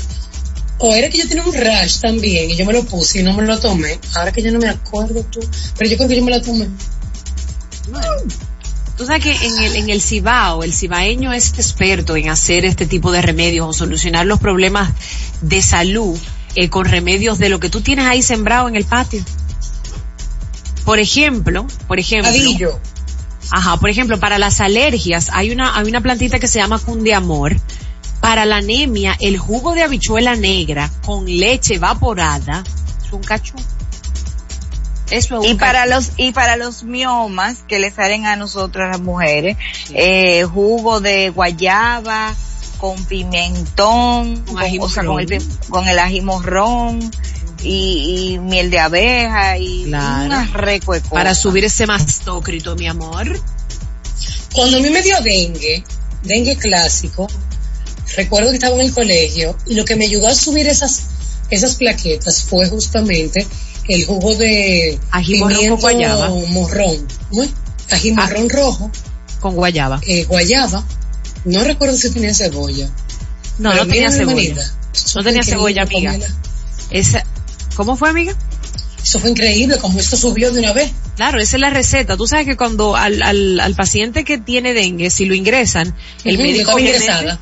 [0.77, 3.34] O era que yo tenía un rash también y yo me lo puse y no
[3.34, 3.99] me lo tomé.
[4.15, 5.39] Ahora que yo no me acuerdo tú,
[5.77, 6.67] pero yo creo que yo me lo tomé.
[8.97, 12.86] Tú sabes que en el, en el Cibao, el cibaeño es experto en hacer este
[12.86, 14.91] tipo de remedios o solucionar los problemas
[15.41, 16.17] de salud
[16.55, 19.23] eh, con remedios de lo que tú tienes ahí sembrado en el patio.
[20.89, 22.80] Por ejemplo, por ejemplo, Adillo.
[23.52, 27.56] Ajá, por ejemplo, para las alergias hay una, hay una plantita que se llama cundeamor.
[28.21, 32.63] Para la anemia, el jugo de habichuela negra con leche evaporada
[33.06, 33.54] es un cachú.
[35.12, 35.91] Eso es Y para cachú.
[35.91, 39.58] los y para los miomas que le salen a nosotras las mujeres,
[39.93, 42.34] eh, jugo de guayaba
[42.80, 47.12] con pimentón, Con o sea, con el, con el ají morrón
[47.63, 50.26] y, y miel de abeja y Claro.
[50.26, 50.50] unas
[51.10, 53.39] Para subir ese mastócrito, mi amor.
[54.54, 55.84] Cuando a mí me dio dengue,
[56.24, 57.28] dengue clásico,
[58.17, 61.04] recuerdo que estaba en el colegio y lo que me ayudó a subir esas,
[61.50, 63.45] esas plaquetas fue justamente
[63.88, 66.30] el jugo de Ají morrón con pimiento guayaba.
[66.30, 67.47] morrón, ¿no?
[67.91, 68.91] ají morrón rojo,
[69.39, 69.99] Con guayaba.
[70.05, 70.84] eh, guayaba,
[71.45, 72.89] no recuerdo si tenía cebolla.
[73.60, 74.72] No, no tenía cebolla.
[75.16, 76.18] No tenía cebolla, amiga.
[76.91, 77.24] Esa,
[77.80, 78.36] ¿Cómo fue, amiga?
[79.01, 80.91] Eso fue increíble, como esto subió de una vez.
[81.15, 82.17] Claro, esa es la receta.
[82.17, 86.39] Tú sabes que cuando al, al, al paciente que tiene dengue, si lo ingresan, el
[86.39, 87.38] médico obviamente,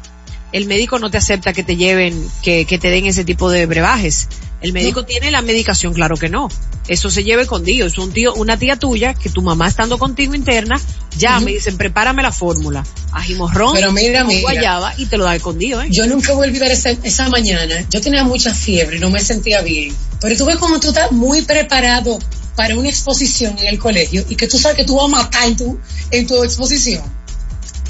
[0.51, 3.65] el médico no te acepta que te lleven, que, que te den ese tipo de
[3.65, 4.27] brebajes.
[4.61, 6.49] El médico tiene la medicación, claro que no.
[6.87, 7.91] eso se lleve con Dios.
[7.93, 10.79] Es un tío, una tía tuya que tu mamá estando contigo interna,
[11.17, 12.83] ya me dicen, prepárame la fórmula.
[13.11, 14.25] Ajimorrón, Pero mira.
[14.41, 15.87] guayaba y te lo da escondido, ¿eh?
[15.91, 17.85] Yo nunca voy a olvidar esa, esa mañana.
[17.89, 19.95] Yo tenía mucha fiebre y no me sentía bien.
[20.21, 22.17] Pero tú ves como tú estás muy preparado
[22.55, 25.47] para una exposición en el colegio y que tú sabes que tú vas a matar
[25.47, 25.79] en tu,
[26.09, 27.03] en tu exposición.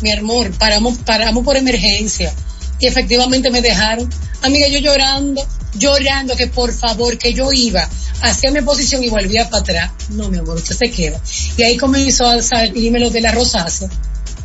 [0.01, 2.33] Mi amor, paramos, paramos por emergencia.
[2.79, 4.09] Y efectivamente me dejaron.
[4.43, 5.43] Amiga, yo llorando,
[5.77, 7.87] llorando que por favor, que yo iba
[8.21, 9.91] hacia mi exposición y volvía para atrás.
[10.09, 11.19] No, mi amor, usted se queda.
[11.57, 13.89] Y ahí comenzó a salirme lo de la rosácea,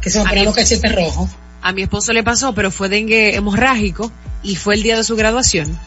[0.00, 1.30] que se me A ponían los cachetes rojos.
[1.62, 4.10] A mi esposo le pasó, pero fue dengue hemorrágico
[4.42, 5.78] y fue el día de su graduación.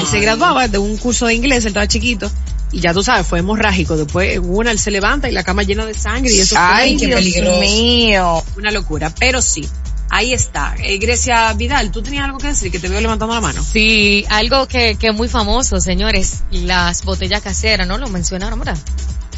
[0.00, 2.30] Él se graduaba de un curso de inglés, él estaba chiquito.
[2.72, 3.96] Y ya tú sabes, fue hemorrágico.
[3.96, 7.00] Después, una, él se levanta y la cama llena de sangre y eso Ay, fue
[7.00, 7.60] qué Dios peligroso.
[7.60, 8.44] mío.
[8.56, 9.14] una locura.
[9.18, 9.66] Pero sí,
[10.12, 10.74] ahí está.
[10.78, 12.70] Eh, Grecia Vidal, ¿tú tenías algo que decir?
[12.70, 13.62] Que te veo levantando la mano.
[13.64, 17.96] Sí, algo que, que es muy famoso, señores, las botellas caseras, ¿no?
[17.98, 18.78] Lo mencionaron, ¿verdad?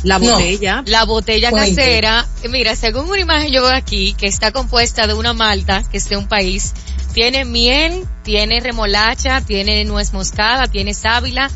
[0.02, 0.32] La No.
[0.32, 0.82] botella.
[0.86, 1.76] La botella Cuente.
[1.76, 5.82] casera, eh, mira, según una imagen yo veo aquí, que está compuesta de una malta,
[5.90, 6.72] que es de un país,
[7.14, 11.50] tiene miel, tiene remolacha, tiene nuez moscada, tiene sábila,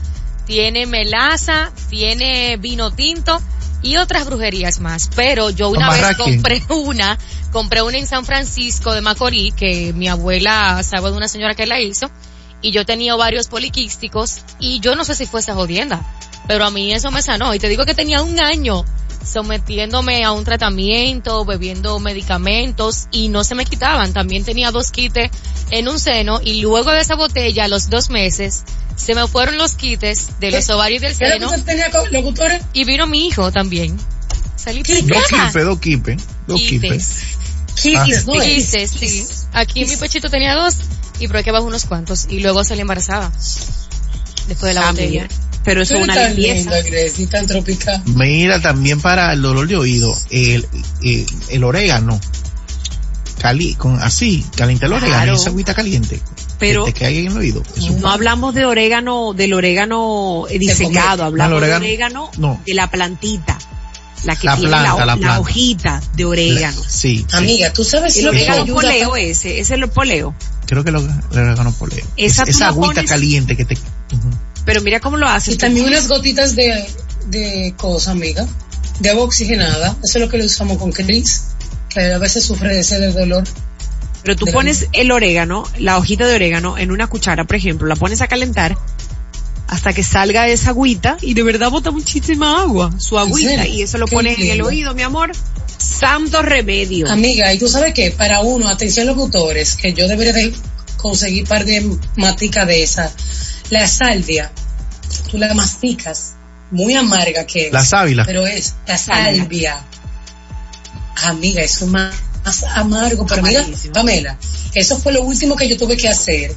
[0.47, 3.43] tiene melaza, tiene vino tinto
[3.83, 5.11] y otras brujerías más.
[5.15, 7.19] Pero yo una vez compré una,
[7.53, 11.67] compré una en San Francisco de Macorís, que mi abuela sabe de una señora que
[11.67, 12.11] la hizo,
[12.61, 16.05] y yo tenía varios poliquísticos, y yo no sé si fue esa jodienda,
[16.47, 17.55] pero a mí eso me sanó.
[17.55, 18.85] Y te digo que tenía un año
[19.25, 24.13] sometiéndome a un tratamiento, bebiendo medicamentos y no se me quitaban.
[24.13, 25.31] También tenía dos quites
[25.71, 28.65] en un seno y luego de esa botella, a los dos meses,
[28.97, 32.63] se me fueron los quites de los ovarios del ¿Qué es lo seno tenía, locutores?
[32.73, 33.97] y vino mi hijo también.
[34.57, 36.91] Salí Dos quipes, dos quipes, dos quipes.
[37.81, 38.05] Quites.
[38.05, 38.33] Quistes, ¿no?
[38.35, 39.25] Quites, sí.
[39.53, 40.75] Aquí mi pechito tenía dos
[41.21, 43.31] y por aquí abajo unos cuantos y luego salí embarazada.
[44.49, 45.29] Después de la Ah, botella.
[45.59, 45.65] Mira.
[45.65, 46.71] Pero eso es una tan limpieza.
[46.81, 48.03] linda, tan tropical.
[48.07, 50.67] Mira, también para el dolor de oído, el,
[51.03, 52.21] el, el orégano,
[53.41, 55.33] cali, con así, caliente el orégano Claro.
[55.33, 56.21] y esa agüita caliente.
[56.59, 57.63] Pero- que caiga en el oído.
[57.77, 62.61] Eso No hablamos de orégano, del orégano eh, disecado, hablamos No, el de orégano- no.
[62.67, 63.57] de la plantita.
[64.25, 65.39] La que La tiene planta, la, la planta.
[65.41, 66.83] hojita de orégano.
[66.83, 67.27] Sí, sí.
[67.37, 70.35] Amiga, tú sabes El lo que orégano poleo ese, ese es el poleo.
[70.67, 72.05] creo que lo, el orégano poleo.
[72.17, 73.75] Esa la agüita pones- caliente que te...
[73.75, 74.29] Ujú.
[74.69, 75.55] Pero mira cómo lo haces.
[75.55, 76.87] Y también unas gotitas de,
[77.29, 78.47] de cosa, amiga,
[79.01, 79.97] de agua oxigenada.
[80.05, 81.45] Eso es lo que le usamos con Chris,
[81.89, 83.45] que a veces sufre de ese dolor.
[84.23, 87.97] Pero tú pones el orégano, la hojita de orégano, en una cuchara, por ejemplo, la
[87.97, 88.77] pones a calentar
[89.69, 93.97] hasta que salga esa agüita y de verdad bota muchísima agua, su agüita, y eso
[93.97, 95.33] lo Qué pones en el oído, mi amor.
[95.79, 97.11] Santo remedio.
[97.11, 100.53] Amiga, y tú sabes que para uno, atención locutores, que yo debería de
[100.99, 103.11] conseguir par de matica de esa,
[103.71, 104.51] la salvia,
[105.31, 106.35] tú la masticas,
[106.71, 107.73] muy amarga que es.
[107.73, 108.25] La sábila.
[108.25, 109.85] Pero es la Salvia.
[111.25, 112.15] Amiga, eso es más,
[112.45, 113.27] más amargo.
[113.27, 113.65] Pero mira.
[113.93, 114.39] Pamela,
[114.75, 116.55] eso fue lo último que yo tuve que hacer.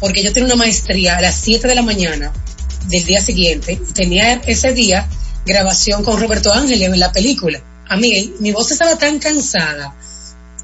[0.00, 2.32] Porque yo tenía una maestría a las 7 de la mañana
[2.88, 3.72] del día siguiente.
[3.72, 5.08] Y tenía ese día
[5.46, 7.62] grabación con Roberto Ángel en la película.
[7.88, 9.94] Amiga, y mi voz estaba tan cansada.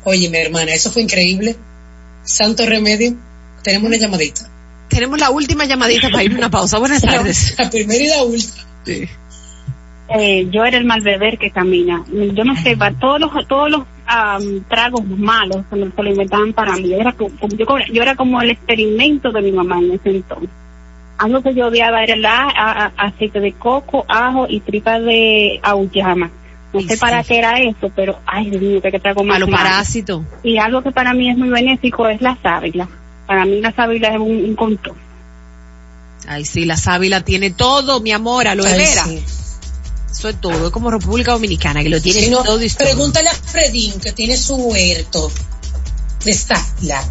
[0.05, 1.57] Oye, mi hermana, eso fue increíble.
[2.25, 3.17] Santo remedio.
[3.63, 4.49] Tenemos una llamadita.
[4.97, 6.79] Tenemos la última llamadita para ir a una pausa.
[6.79, 7.55] Buenas tardes.
[7.59, 8.65] La primera y la última.
[10.09, 12.03] eh, yo era el mal beber que camina.
[12.33, 16.53] Yo no sé, pa- todos los todos los am, tragos malos se, me, lo inventaban
[16.55, 16.89] para mí.
[16.89, 20.49] Yo era, como, como- yo, era como el experimento de mi mamá en ese entonces.
[21.19, 24.99] Algo que yo odiaba era el a- a- a- aceite de coco, ajo y tripa
[25.01, 26.31] de auyama.
[26.73, 27.01] No sé Sí.
[27.01, 29.63] para qué era eso, pero ay, Dios mío, que trago A más los malo.
[29.63, 30.23] parásitos.
[30.43, 32.89] Y algo que para mí es muy benéfico es la sábila.
[33.27, 34.97] Para mí la sábila es un, un control.
[36.29, 39.05] Ay, sí, la sábila tiene todo, mi amor, aloe Ay, vera.
[39.05, 39.23] sí.
[40.11, 40.67] Eso es todo.
[40.67, 44.13] Es como República Dominicana, que lo tiene Si no, todo y pregúntale a Fredín que
[44.13, 45.31] tiene su huerto
[46.25, 47.05] de sábila.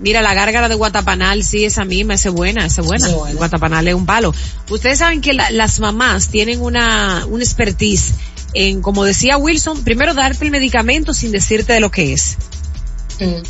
[0.00, 3.08] Mira, la gárgara de Guatapanal, sí, esa misma, esa es buena, esa es buena.
[3.34, 4.34] Guatapanal es un palo.
[4.70, 8.12] Ustedes saben que la- las mamás tienen una, una expertise
[8.54, 12.36] en, como decía Wilson, primero darte el medicamento sin decirte de lo que es.
[13.20, 13.42] Mm.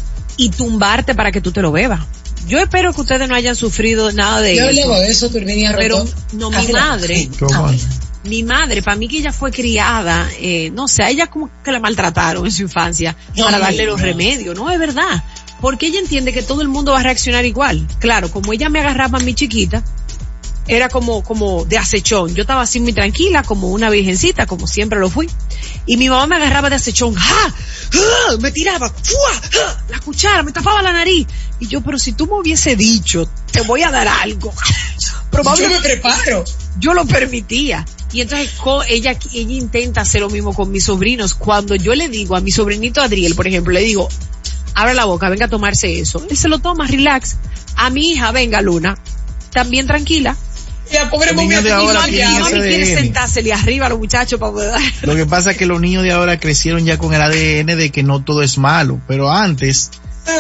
[0.42, 2.00] Y tumbarte para que tú te lo bebas.
[2.46, 4.92] Yo espero que ustedes no hayan sufrido nada de Yo le eso.
[4.92, 5.30] hago eso,
[5.76, 7.70] Pero no, mi madre, ¿Cómo?
[8.24, 11.70] mi madre, para mí que ella fue criada, eh, no sé, a ella como que
[11.72, 15.22] la maltrataron en su infancia No, para no, darle los remedios, no es verdad,
[15.60, 17.86] porque ella entiende que todo el mundo va a reaccionar igual.
[18.00, 19.82] Claro, como ella me agarraba a mi chiquita,
[20.68, 22.34] era como, como de acechón.
[22.34, 25.28] Yo estaba así muy tranquila, como una virgencita, como siempre lo fui.
[25.86, 27.54] Y mi mamá me agarraba de acechón, ¡ja!
[27.92, 28.36] ¡Ja!
[28.40, 29.40] Me tiraba, ¡fua!
[29.50, 29.84] ¡Ja!
[29.88, 31.26] La cuchara, me tapaba la nariz.
[31.58, 34.52] Y yo, pero si tú me hubiese dicho, te voy a dar algo.
[35.30, 36.44] probablemente Yo me preparo.
[36.78, 37.84] yo lo permitía.
[38.12, 38.50] Y entonces
[38.88, 41.34] ella, ella intenta hacer lo mismo con mis sobrinos.
[41.34, 44.08] Cuando yo le digo a mi sobrinito Adriel, por ejemplo, le digo,
[44.74, 46.24] abre la boca, venga a tomarse eso.
[46.28, 47.36] Él se lo toma, relax.
[47.76, 48.98] A mi hija, venga Luna,
[49.50, 50.36] también tranquila.
[50.92, 52.12] La pobre momia de ahora mami
[52.50, 54.80] quiere sentársele arriba a los muchachos para poder dar.
[55.02, 57.90] Lo que pasa es que los niños de ahora crecieron ya con el ADN de
[57.90, 59.90] que no todo es malo, pero antes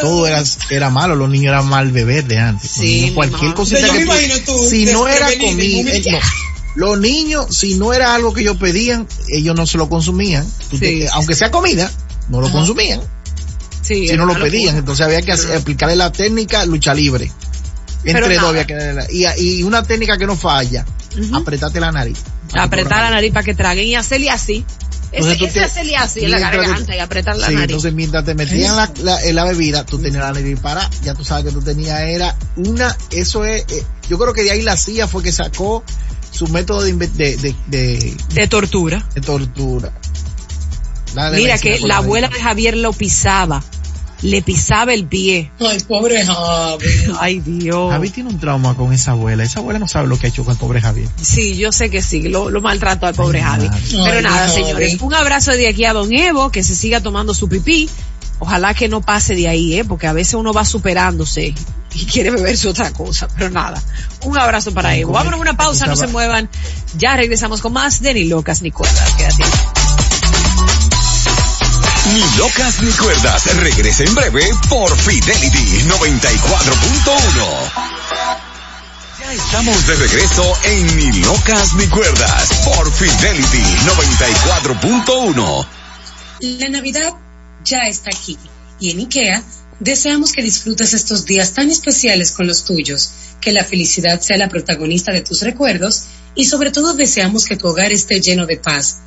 [0.00, 2.70] todo era, era malo, los niños eran mal bebés de antes.
[2.70, 4.04] Sí, niños, cualquier cosita que
[4.44, 6.18] tú- si no era comida, eh, no.
[6.74, 10.46] los niños, si no era algo que ellos pedían, ellos no se lo consumían,
[10.78, 11.04] te- Sí.
[11.14, 11.90] aunque sea comida,
[12.28, 13.00] no lo consumían,
[13.80, 14.78] Sí, si no lo pedían, locura.
[14.78, 17.30] entonces había que hacer- aplicarle la técnica lucha libre.
[18.04, 18.56] Entre dos
[19.10, 19.26] y,
[19.58, 20.84] y una técnica que no falla,
[21.18, 21.36] Ujú.
[21.36, 22.18] apretarte la nariz.
[22.54, 24.64] Apretar la nariz para que traguen y hacerle así.
[25.12, 27.68] Entonces Ese, ese hacerle así en la garganta y apretar la Sí, nariz.
[27.70, 31.12] entonces mientras te metían la, la, en la bebida, tú tenías la nariz para, ya
[31.14, 34.62] tú sabes que tú tenías, era una, eso es, eh, yo creo que de ahí
[34.62, 35.84] la CIA fue que sacó
[36.30, 39.06] su método de, de, de, de, de tortura.
[39.14, 39.92] de tortura.
[41.34, 43.62] Mira que la abuela de Javier lo pisaba.
[44.22, 45.50] Le pisaba el pie.
[45.58, 46.86] Ay, pobre Javi.
[47.18, 47.90] Ay, Dios.
[47.90, 49.42] Javi tiene un trauma con esa abuela.
[49.42, 51.08] Esa abuela no sabe lo que ha hecho con el pobre Javier.
[51.20, 53.68] Sí, yo sé que sí, lo, lo maltrató al pobre Ay, Javi.
[53.68, 53.80] madre.
[53.90, 54.62] Pero Ay, nada, Javi.
[54.62, 57.90] señores, un abrazo de aquí a Don Evo, que se siga tomando su pipí.
[58.38, 59.84] Ojalá que no pase de ahí, ¿eh?
[59.84, 61.54] Porque a veces uno va superándose
[61.94, 63.80] y quiere beberse otra cosa, pero nada.
[64.24, 65.12] Un abrazo para Evo.
[65.12, 66.48] Vámonos a una pausa, no se muevan.
[66.96, 69.14] Ya regresamos con más de Ni Locas Ni Cuerdas.
[69.16, 69.44] Quédate.
[72.10, 73.46] Ni locas ni cuerdas.
[73.56, 77.72] Regresa en breve por Fidelity 94.1.
[79.20, 85.66] Ya estamos de regreso en Ni locas ni cuerdas por Fidelity 94.1.
[86.58, 87.12] La Navidad
[87.64, 88.36] ya está aquí
[88.80, 89.44] y en IKEA
[89.78, 94.48] deseamos que disfrutes estos días tan especiales con los tuyos, que la felicidad sea la
[94.48, 98.98] protagonista de tus recuerdos y sobre todo deseamos que tu hogar esté lleno de paz,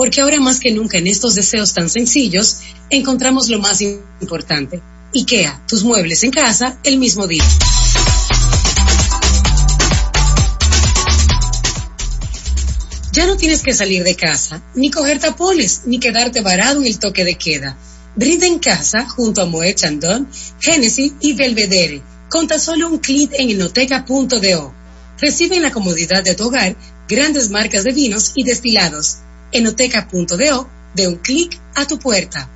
[0.00, 4.80] porque ahora más que nunca en estos deseos tan sencillos encontramos lo más importante.
[5.14, 7.44] IKEA, tus muebles en casa el mismo día.
[13.12, 16.98] Ya no tienes que salir de casa, ni coger tapones, ni quedarte varado en el
[16.98, 17.76] toque de queda.
[18.16, 20.26] Brinda en casa junto a Moet Chandon,
[20.60, 24.74] Genesis y Belvedere, con tan solo un clic en enoteca.do.
[25.18, 26.74] Recibe en la comodidad de tu hogar
[27.06, 29.18] grandes marcas de vinos y destilados.
[29.52, 32.48] Enoteca.do, de un clic a tu puerta.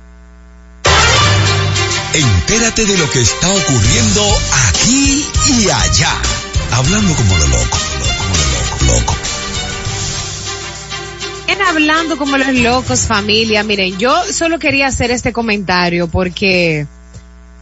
[2.13, 4.21] Entérate de lo que está ocurriendo
[4.69, 6.21] aquí y allá.
[6.71, 9.15] Hablando como lo loco, loco, como lo loco, loco.
[11.45, 13.63] Bien, hablando como los locos, familia.
[13.63, 16.87] Miren, yo solo quería hacer este comentario porque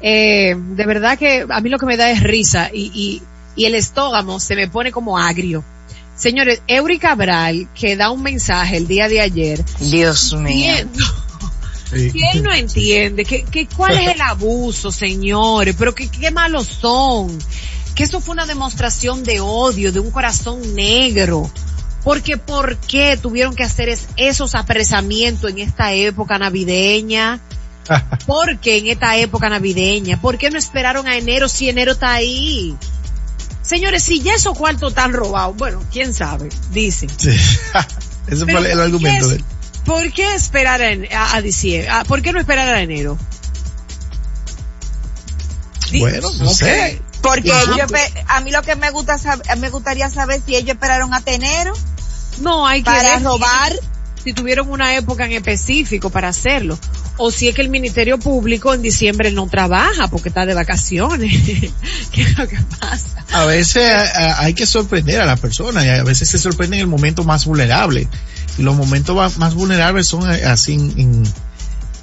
[0.01, 3.23] eh, de verdad que a mí lo que me da es risa y, y,
[3.55, 5.63] y el estómago se me pone como agrio.
[6.23, 10.73] Señores, Eury Cabral, que da un mensaje el día de ayer, Dios mío.
[10.77, 11.03] entiendo
[11.91, 16.65] que él no entiende que, que cuál es el abuso, señores, pero que qué malos
[16.67, 17.37] son,
[17.93, 21.51] que eso fue una demostración de odio, de un corazón negro.
[22.05, 27.41] Porque ¿por qué tuvieron que hacer es- esos apresamientos en esta época navideña?
[28.25, 30.21] ¿Por qué en esta época navideña?
[30.21, 32.75] ¿Por qué no esperaron a enero si enero está ahí?
[33.63, 37.09] Señores, si ya esos cuartos están robados, bueno, quién sabe, dicen.
[37.17, 37.29] Sí.
[38.27, 39.45] Ese fue el ¿por argumento de él.
[39.85, 41.89] ¿Por qué esperar a, en- a, a diciembre?
[41.89, 43.17] Ah, ¿Por qué no esperar a enero?
[45.99, 47.01] Bueno, no sé.
[47.21, 47.61] Porque Ajá.
[47.63, 49.17] ellos espe- a mí lo que me gusta
[49.57, 51.73] me gustaría saber si ellos esperaron a enero
[52.39, 53.73] No, hay que para ver robar.
[54.23, 56.77] Si tuvieron una época en específico para hacerlo.
[57.17, 61.31] O si es que el Ministerio Público en diciembre no trabaja porque está de vacaciones.
[62.11, 63.25] ¿Qué es lo que pasa?
[63.31, 64.03] A veces a-
[64.39, 67.23] a- hay que sorprender a las personas y a veces se sorprende en el momento
[67.23, 68.07] más vulnerable.
[68.57, 71.23] Y los momentos más vulnerables son eh, así en, en,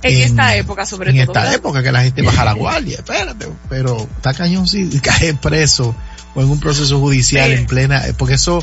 [0.02, 1.22] En, En- esta época, sobre en todo.
[1.24, 1.54] esta ¿verdad?
[1.54, 2.96] época que la gente baja la guardia.
[2.98, 5.94] Espérate, pero está cañón si cae preso
[6.34, 8.62] o en un proceso judicial en plena, eh, porque eso,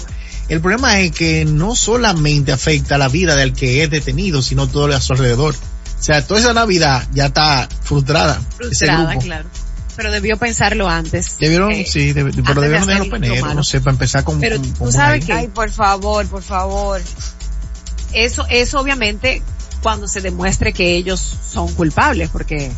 [0.49, 4.93] el problema es que no solamente afecta la vida del que es detenido, sino todo
[4.95, 5.55] a su alrededor.
[5.55, 8.35] O sea, toda esa Navidad ya está frustrada.
[8.35, 9.25] ese Frustrada, grupo.
[9.25, 9.49] claro.
[9.95, 11.37] Pero debió pensarlo antes.
[11.39, 13.55] Debieron, Eh, sí, deb- antes pero de debieron dejarlo para lo enero, malo.
[13.55, 16.43] no sé, para empezar con, Pero con- tú con sabes que- Ay, por favor, por
[16.43, 17.01] favor.
[18.13, 19.41] eso, eso obviamente
[19.81, 21.19] cuando se demuestre que ellos
[21.51, 22.71] son culpables, porque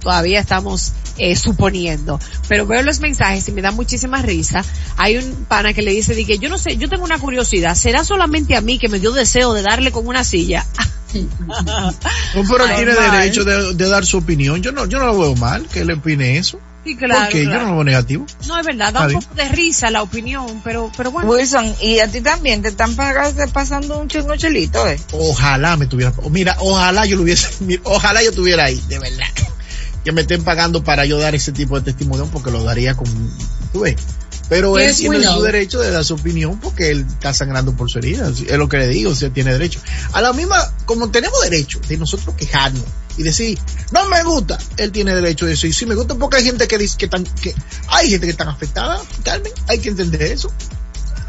[0.00, 2.18] todavía estamos eh, suponiendo.
[2.48, 4.64] Pero veo los mensajes y me da muchísima risa.
[4.96, 7.74] Hay un pana que le dice, di que yo no sé, yo tengo una curiosidad,
[7.74, 10.64] ¿será solamente a mí que me dio deseo de darle con una silla?
[11.14, 11.94] No,
[12.50, 13.10] pero él Ay, tiene mal.
[13.12, 14.62] derecho de, de dar su opinión.
[14.62, 16.60] Yo no, yo no lo veo mal que él opine eso.
[16.84, 17.22] Sí, claro.
[17.22, 17.44] ¿Por qué?
[17.44, 18.26] Yo no lo veo negativo.
[18.46, 21.28] No, es verdad, da un poco de risa la opinión, pero, pero bueno.
[21.30, 24.98] Wilson, y a ti también te están pagando, pasando un chingo chelito, eh.
[25.12, 27.48] Ojalá me tuviera, mira, ojalá yo lo hubiese,
[27.84, 29.26] ojalá yo estuviera ahí, de verdad.
[30.08, 33.06] Que me estén pagando para yo dar ese tipo de testimonio porque lo daría con,
[33.74, 33.96] tú ves.
[34.48, 37.98] Pero él tiene su derecho de dar su opinión porque él está sangrando por su
[37.98, 38.26] herida.
[38.30, 39.80] Es lo que le digo, o sea, tiene derecho.
[40.14, 40.56] A la misma,
[40.86, 42.84] como tenemos derecho de nosotros quejarnos
[43.18, 43.58] y decir,
[43.92, 46.78] no me gusta, él tiene derecho de decir, sí me gusta porque hay gente que
[46.78, 47.54] dice que están, que
[47.88, 50.50] hay gente que están afectada, Carmen, hay que entender eso.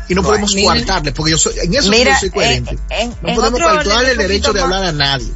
[0.07, 0.67] Y no podemos miren.
[0.71, 2.80] coartarle, porque yo soy, en eso Mira, yo soy coherente.
[2.91, 5.27] en- no en podemos coartarle el derecho de hablar a nadie.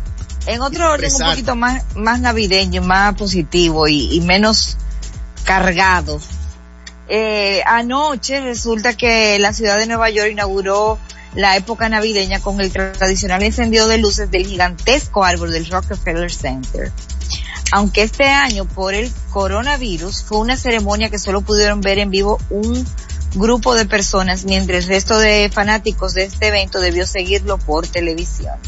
[0.45, 4.77] En otro orden un poquito más, más navideño, más positivo y, y menos
[5.43, 6.19] cargado.
[7.07, 10.97] Eh, anoche resulta que la ciudad de Nueva York inauguró
[11.35, 16.91] la época navideña con el tradicional encendido de luces del gigantesco árbol del Rockefeller Center.
[17.71, 22.39] Aunque este año por el coronavirus fue una ceremonia que solo pudieron ver en vivo
[22.49, 22.85] un
[23.35, 28.59] grupo de personas, mientras el resto de fanáticos de este evento debió seguirlo por televisión.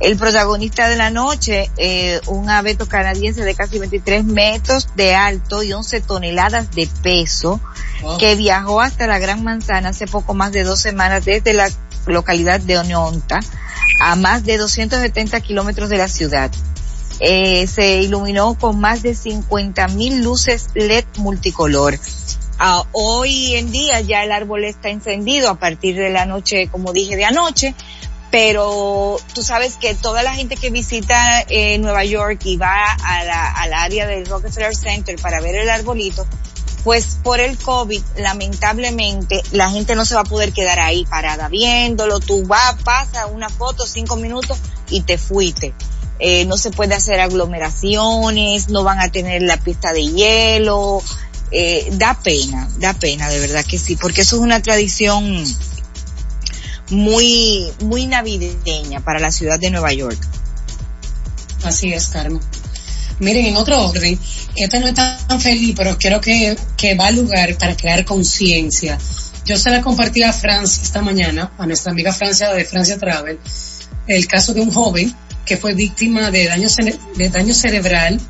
[0.00, 5.62] El protagonista de la noche, eh, un abeto canadiense de casi 23 metros de alto
[5.62, 7.60] y 11 toneladas de peso,
[8.02, 8.18] Wow.
[8.18, 11.68] que viajó hasta la Gran Manzana hace poco más de dos semanas desde la
[12.06, 13.40] localidad de Oneonta
[14.00, 16.50] a más de 270 kilómetros de la ciudad.
[17.20, 21.98] Eh, se iluminó con más de 50 mil luces LED multicolor.
[22.60, 26.92] Ah, hoy en día ya el árbol está encendido a partir de la noche, como
[26.92, 27.74] dije, de anoche,
[28.30, 33.24] pero tú sabes que toda la gente que visita eh, Nueva York y va a
[33.24, 36.26] la, al área del Rockefeller Center para ver el arbolito,
[36.84, 41.48] pues por el COVID, lamentablemente, la gente no se va a poder quedar ahí parada
[41.48, 42.20] viéndolo.
[42.20, 44.58] Tú vas, pasa una foto, cinco minutos
[44.88, 45.74] y te fuiste.
[46.18, 51.02] Eh, no se puede hacer aglomeraciones, no van a tener la pista de hielo.
[51.50, 55.44] Eh, da pena, da pena, de verdad que sí, porque eso es una tradición
[56.90, 60.18] muy, muy navideña para la ciudad de Nueva York.
[61.64, 62.40] Así es, Carmen.
[63.20, 64.18] Miren, en otro orden,
[64.54, 68.96] esta no es tan feliz, pero quiero que, que va al lugar para crear conciencia.
[69.44, 73.38] Yo se la compartí a Francia esta mañana, a nuestra amiga Francia de Francia Travel,
[74.06, 75.14] el caso de un joven
[75.44, 76.68] que fue víctima de daño,
[77.16, 78.20] de daño cerebral,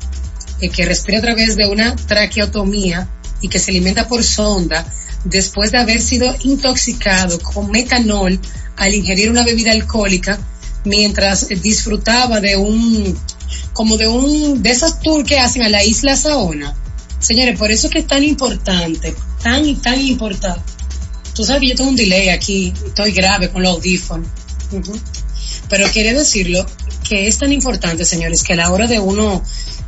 [0.61, 3.07] eh, que respira a través de una traqueotomía
[3.41, 4.85] y que se alimenta por sonda
[5.25, 8.39] después de haber sido intoxicado con metanol
[8.77, 10.39] al ingerir una bebida alcohólica
[10.85, 13.17] mientras disfrutaba de un
[13.73, 16.75] como de un de esos tours que hacen a la isla Saona.
[17.19, 19.13] Señores, por eso es que es tan importante,
[19.43, 20.61] tan y tan importante.
[21.33, 24.27] Tú sabes que yo tengo un delay aquí, estoy grave con los audífonos.
[25.69, 26.65] Pero quiere decirlo
[27.07, 29.43] que es tan importante, señores, que a la hora de uno,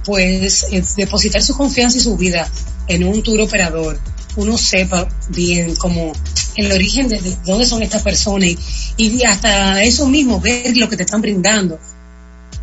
[0.05, 2.49] pues, eh, depositar su confianza y su vida
[2.87, 3.99] en un tour operador,
[4.35, 6.13] uno sepa bien como
[6.55, 8.57] el origen de, de dónde son estas personas y,
[8.97, 11.79] y hasta eso mismo, ver lo que te están brindando.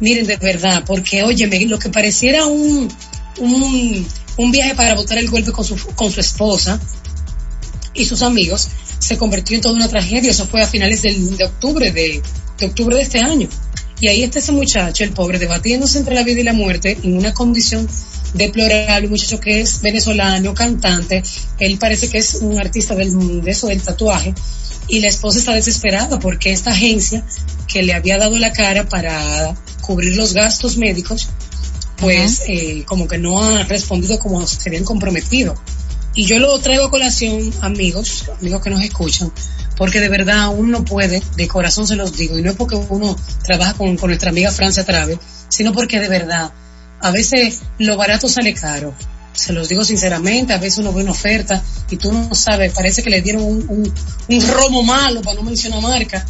[0.00, 2.88] Miren, de verdad, porque, óyeme, lo que pareciera un,
[3.38, 4.06] un,
[4.36, 6.80] un viaje para botar el golpe con su, con su esposa
[7.94, 8.68] y sus amigos,
[9.00, 10.30] se convirtió en toda una tragedia.
[10.30, 12.22] Eso fue a finales del- de octubre de,
[12.58, 13.48] de octubre de este año.
[14.00, 17.16] Y ahí está ese muchacho, el pobre, debatiéndose entre la vida y la muerte en
[17.16, 17.88] una condición
[18.38, 21.22] deplorable, un muchacho que es venezolano, cantante,
[21.58, 24.34] él parece que es un artista del, de eso, del tatuaje,
[24.88, 27.22] y la esposa está desesperada porque esta agencia
[27.66, 31.28] que le había dado la cara para cubrir los gastos médicos,
[31.98, 35.54] pues eh, como que no ha respondido como se habían comprometido.
[36.14, 39.30] Y yo lo traigo a colación, amigos, amigos que nos escuchan,
[39.76, 42.76] porque de verdad uno no puede, de corazón se los digo, y no es porque
[42.76, 45.18] uno trabaja con, con nuestra amiga Francia Trave,
[45.48, 46.50] sino porque de verdad,
[47.00, 48.94] a veces lo barato sale caro.
[49.32, 53.02] Se los digo sinceramente, a veces uno ve una oferta y tú no sabes, parece
[53.02, 53.94] que le dieron un, un,
[54.28, 56.24] un romo malo, para no mencionar marca,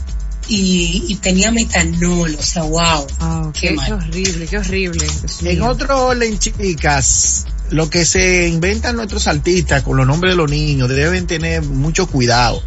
[0.47, 3.07] y, y tenía metanol, o sea, wow.
[3.21, 3.87] Ah, Qué qué, mal.
[3.87, 5.07] qué horrible, qué horrible.
[5.43, 10.51] En otro orden, chicas, lo que se inventan nuestros artistas con los nombres de los
[10.51, 12.63] niños deben tener mucho cuidado.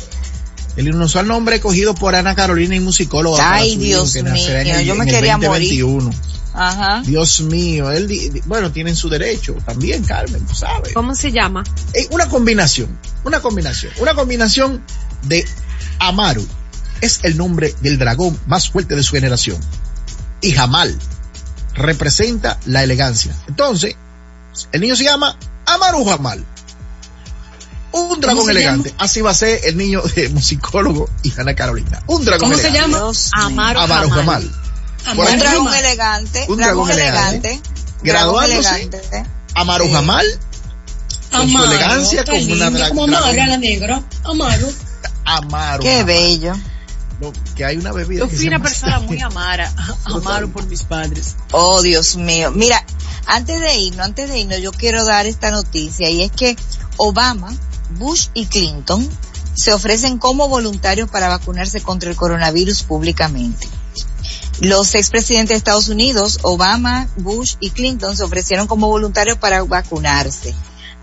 [0.77, 3.37] El inusual nombre escogido por Ana Carolina y musicóloga.
[3.37, 5.37] para Ay, su Dios hijo, que nacerá en mío, el- yo me en el quería
[5.37, 5.49] morir.
[5.83, 6.11] 2021.
[6.53, 7.01] Ajá.
[7.05, 10.93] Dios mío, él, bueno, tienen su derecho también, Carmen, tú sabes.
[10.93, 11.63] ¿Cómo se llama?
[11.93, 12.89] Eh, una combinación,
[13.23, 14.83] una combinación, una combinación
[15.23, 15.45] de
[15.99, 16.45] Amaru.
[16.99, 19.57] Es el nombre del dragón más fuerte de su generación.
[20.41, 20.97] Y Jamal
[21.73, 23.35] representa la elegancia.
[23.47, 23.95] Entonces,
[24.71, 26.43] el niño se llama Amaru Jamal.
[27.93, 28.93] Un dragón se elegante.
[28.97, 32.01] Así va a ser el niño de musicólogo y Ana Carolina.
[32.07, 32.91] Un dragón ¿Cómo se elegante.
[32.93, 33.03] llama?
[33.05, 33.45] Dios mío.
[33.45, 34.09] Amaro Jamal.
[34.09, 34.51] Jamal.
[35.07, 35.79] Amor, Por Un dragón Jamal.
[35.85, 36.45] elegante.
[36.47, 37.47] Un dragón dragón elegante.
[37.49, 37.69] elegante.
[38.03, 38.83] Graduándose.
[38.83, 38.89] Sí.
[39.55, 40.39] Jamal
[41.31, 44.03] con su elegancia qué como una drag, como Amaro, la negra.
[44.23, 44.67] Amaro.
[45.25, 45.81] Amaro.
[45.81, 46.05] Qué Amaro.
[46.05, 46.53] bello.
[47.21, 49.71] No, que hay una bebida Yo fui se una llama- persona muy amara,
[50.05, 51.35] amaro por mis padres.
[51.51, 52.51] Oh, Dios mío.
[52.51, 52.83] Mira,
[53.27, 56.57] antes de irnos, antes de irnos, yo quiero dar esta noticia y es que
[56.97, 57.53] Obama,
[57.91, 59.07] Bush y Clinton
[59.53, 63.67] se ofrecen como voluntarios para vacunarse contra el coronavirus públicamente.
[64.59, 70.53] Los expresidentes de Estados Unidos, Obama, Bush y Clinton, se ofrecieron como voluntarios para vacunarse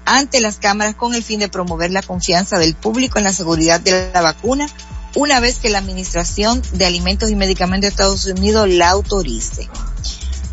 [0.05, 3.81] ante las cámaras con el fin de promover la confianza del público en la seguridad
[3.81, 4.69] de la vacuna
[5.15, 9.69] una vez que la Administración de Alimentos y Medicamentos de Estados Unidos la autorice.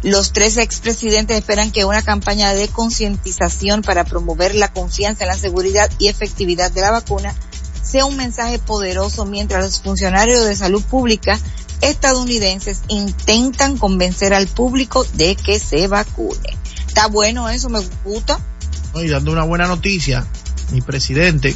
[0.06, 5.36] Los tres expresidentes esperan que una campaña de concientización para promover la confianza en la
[5.36, 7.34] seguridad y efectividad de la vacuna
[7.82, 11.40] sea un mensaje poderoso mientras los funcionarios de salud pública
[11.82, 16.56] estadounidenses intentan convencer al público de que se vacune.
[16.88, 18.40] Está bueno eso, me gusta.
[18.94, 20.28] Y dando una buena noticia,
[20.72, 21.56] mi presidente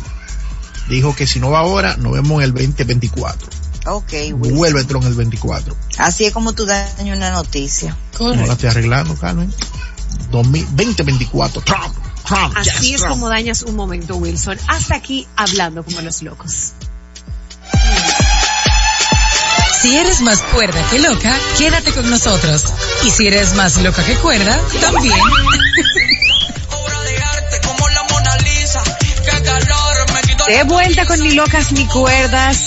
[0.90, 3.59] dijo que si no va ahora, nos vemos en el 2024.
[3.92, 4.54] Ok, Will.
[4.54, 5.76] Vuelve Trump el 24.
[5.98, 7.96] Así es como tú dañas una noticia.
[8.20, 9.54] No la estoy arreglando, Carmen.
[10.32, 11.62] 2000 2024.
[11.62, 11.96] Trump.
[12.26, 12.54] Trump.
[12.56, 13.14] Así yes, es Trump.
[13.14, 14.58] como dañas un momento, Wilson.
[14.68, 16.74] Hasta aquí hablando como los locos.
[19.82, 22.66] Si eres más cuerda que loca, quédate con nosotros.
[23.06, 25.16] Y si eres más loca que cuerda, también.
[30.48, 32.66] De vuelta con Ni Locas Ni Cuerdas.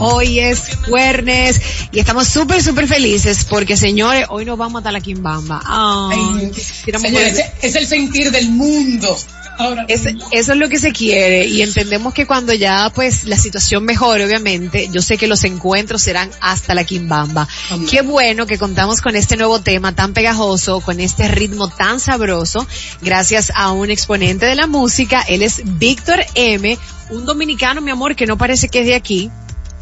[0.00, 1.60] Hoy es jueves
[1.92, 5.60] y estamos súper, súper felices porque, señores, hoy nos vamos a la Quimbamba.
[5.64, 9.14] Ay, quisiéramos Señores, es el sentir del mundo.
[9.58, 13.36] Ahora, Es- eso es lo que se quiere y entendemos que cuando ya pues la
[13.36, 17.46] situación mejore, obviamente, yo sé que los encuentros serán hasta la quimbamba.
[17.68, 17.86] Amén.
[17.86, 22.66] Qué bueno que contamos con este nuevo tema tan pegajoso, con este ritmo tan sabroso,
[23.02, 25.20] gracias a un exponente de la música.
[25.28, 26.78] Él es Víctor M,
[27.10, 29.30] un dominicano, mi amor, que no parece que es de aquí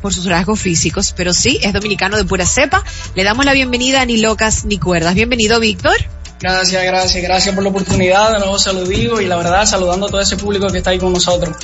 [0.01, 2.84] por sus rasgos físicos, pero sí, es dominicano de pura cepa.
[3.14, 5.14] Le damos la bienvenida a Ni Locas Ni Cuerdas.
[5.14, 5.96] Bienvenido, Víctor.
[6.40, 8.32] Gracias, gracias, gracias por la oportunidad.
[8.32, 10.90] De nuevo se lo digo y la verdad saludando a todo ese público que está
[10.90, 11.57] ahí con nosotros.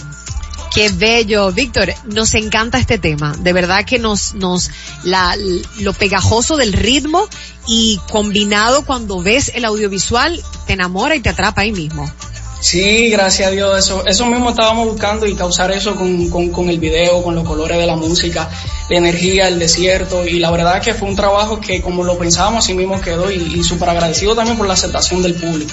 [0.75, 1.95] Qué bello, Víctor.
[2.05, 3.37] Nos encanta este tema.
[3.39, 4.71] De verdad que nos, nos,
[5.05, 5.37] la,
[5.79, 7.29] lo pegajoso del ritmo
[7.69, 12.11] y combinado cuando ves el audiovisual, te enamora y te atrapa ahí mismo.
[12.65, 13.79] Sí, gracias a Dios.
[13.79, 17.45] Eso, eso mismo estábamos buscando y causar eso con, con, con el video, con los
[17.47, 18.49] colores de la música,
[18.89, 20.25] la energía, el desierto.
[20.27, 23.35] Y la verdad que fue un trabajo que como lo pensábamos así mismo quedó y,
[23.59, 25.71] y súper agradecido también por la aceptación del público.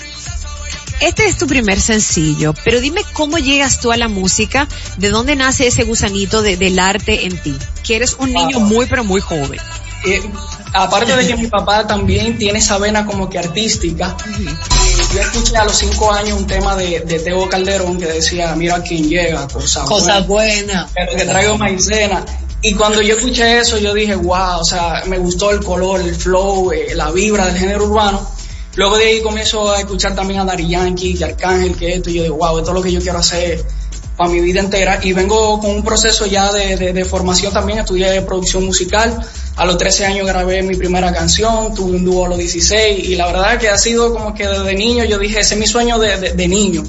[0.99, 4.67] Este es tu primer sencillo, pero dime cómo llegas tú a la música,
[4.97, 8.85] de dónde nace ese gusanito de- del arte en ti, que eres un niño muy
[8.85, 9.59] pero muy joven.
[10.05, 10.21] Eh,
[10.73, 14.15] aparte de que mi papá también tiene esa vena como que artística,
[15.13, 18.81] yo escuché a los cinco años un tema de, de Teo Calderón que decía, mira
[18.81, 21.09] quién llega, cosa, cosa buena, buena.
[21.09, 22.25] que, que traigo maicena.
[22.63, 26.15] Y cuando yo escuché eso, yo dije, wow, o sea, me gustó el color, el
[26.15, 28.21] flow, eh, la vibra del género urbano.
[28.75, 32.13] Luego de ahí comienzo a escuchar también a Dari Yankee, que Arcángel, que esto, y
[32.13, 33.65] yo digo, wow, esto es lo que yo quiero hacer
[34.21, 34.99] para mi vida entera.
[35.01, 39.19] Y vengo con un proceso ya de, de, de formación también, estudié producción musical.
[39.55, 43.15] A los 13 años grabé mi primera canción, tuve un dúo a los 16 y
[43.15, 45.97] la verdad que ha sido como que desde niño yo dije, ese es mi sueño
[45.97, 46.83] de, de, niño.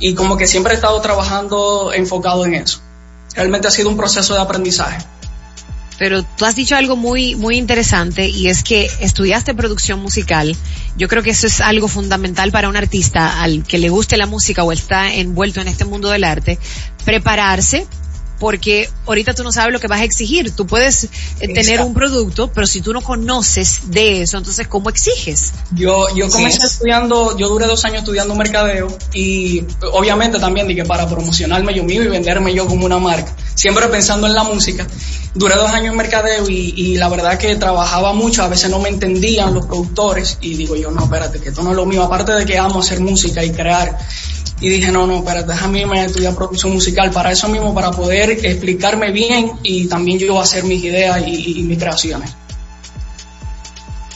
[0.00, 2.80] Y como que siempre he estado trabajando enfocado en eso.
[3.36, 4.98] Realmente ha sido un proceso de aprendizaje.
[5.98, 10.56] Pero tú has dicho algo muy, muy interesante y es que estudiaste producción musical.
[10.96, 14.26] Yo creo que eso es algo fundamental para un artista al que le guste la
[14.26, 16.58] música o está envuelto en este mundo del arte.
[17.04, 17.86] Prepararse
[18.44, 20.50] porque ahorita tú no sabes lo que vas a exigir.
[20.54, 21.04] Tú puedes
[21.40, 25.54] eh, tener un producto, pero si tú no conoces de eso, entonces ¿cómo exiges?
[25.70, 26.32] Yo, yo Sí.
[26.32, 29.64] comencé estudiando, yo duré dos años estudiando mercadeo y
[29.94, 34.26] obviamente también dije para promocionarme yo mismo y venderme yo como una marca, siempre pensando
[34.26, 34.86] en la música.
[35.34, 38.78] Duré dos años en mercadeo y, y la verdad que trabajaba mucho, a veces no
[38.78, 42.02] me entendían los productores y digo yo, no, espérate, que esto no es lo mío,
[42.02, 43.96] aparte de que amo hacer música y crear.
[44.60, 47.90] Y dije, no, no, espérate, déjame irme a estudiar producción musical para eso mismo, para
[47.90, 52.30] poder explicarme bien y también yo hacer mis ideas y- mis creaciones.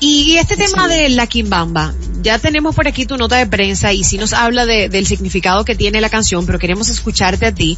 [0.00, 4.04] Y, este tema de la quimbamba, ya tenemos por aquí tu nota de prensa y
[4.04, 7.76] sí nos habla de- del significado que tiene la canción, pero queremos escucharte a ti.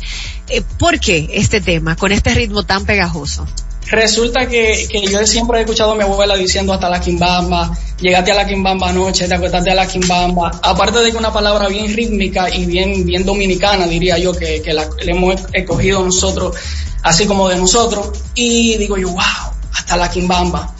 [0.48, 3.46] Eh, ¿Por qué este tema, con este ritmo tan pegajoso?
[3.90, 8.30] Resulta que, que yo siempre he escuchado a mi abuela diciendo hasta la quimbamba, llegaste
[8.30, 10.60] a la quimbamba anoche, te acostaste a la quimbamba.
[10.62, 14.72] Aparte de que una palabra bien rítmica y bien, bien dominicana, diría yo, que, que
[14.72, 16.56] la, le hemos escogido nosotros,
[17.02, 18.10] así como de nosotros.
[18.36, 20.72] Y digo yo, wow, hasta la quimbamba.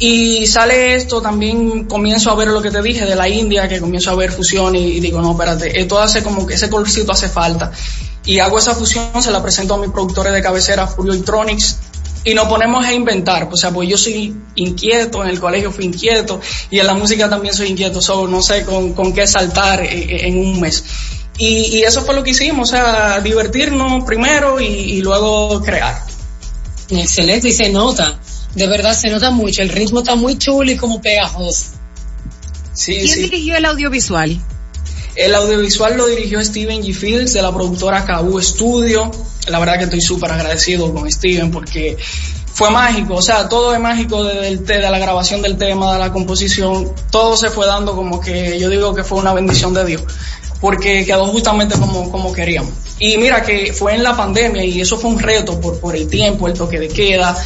[0.00, 3.80] Y sale esto, también comienzo a ver lo que te dije de la India, que
[3.80, 7.12] comienzo a ver fusión y, y digo, no, espérate, esto hace como que ese colorcito
[7.12, 7.70] hace falta.
[8.24, 11.78] Y hago esa fusión, se la presento a mis productores de cabecera, Furio Electronics,
[12.24, 15.84] y nos ponemos a inventar, o sea, pues yo soy inquieto, en el colegio fui
[15.84, 16.40] inquieto,
[16.70, 20.26] y en la música también soy inquieto, solo no sé con, con qué saltar eh,
[20.26, 20.84] en un mes.
[21.38, 26.02] Y, y, eso fue lo que hicimos, o sea, divertirnos primero y, y luego crear.
[26.90, 28.18] Excelente, y se nota,
[28.54, 31.66] de verdad se nota mucho, el ritmo está muy chulo y como pegajoso.
[32.72, 33.22] Sí, ¿Quién sí.
[33.22, 34.40] dirigió el audiovisual?
[35.18, 36.94] El audiovisual lo dirigió Steven G.
[36.94, 39.10] Fields de la productora KU Studio.
[39.48, 41.96] La verdad que estoy súper agradecido con Steven porque
[42.54, 45.98] fue mágico, o sea, todo es mágico desde el, de la grabación del tema, de
[45.98, 49.84] la composición, todo se fue dando como que yo digo que fue una bendición de
[49.84, 50.02] Dios,
[50.60, 52.72] porque quedó justamente como, como queríamos.
[53.00, 56.08] Y mira que fue en la pandemia y eso fue un reto por, por el
[56.08, 57.36] tiempo, el toque de queda,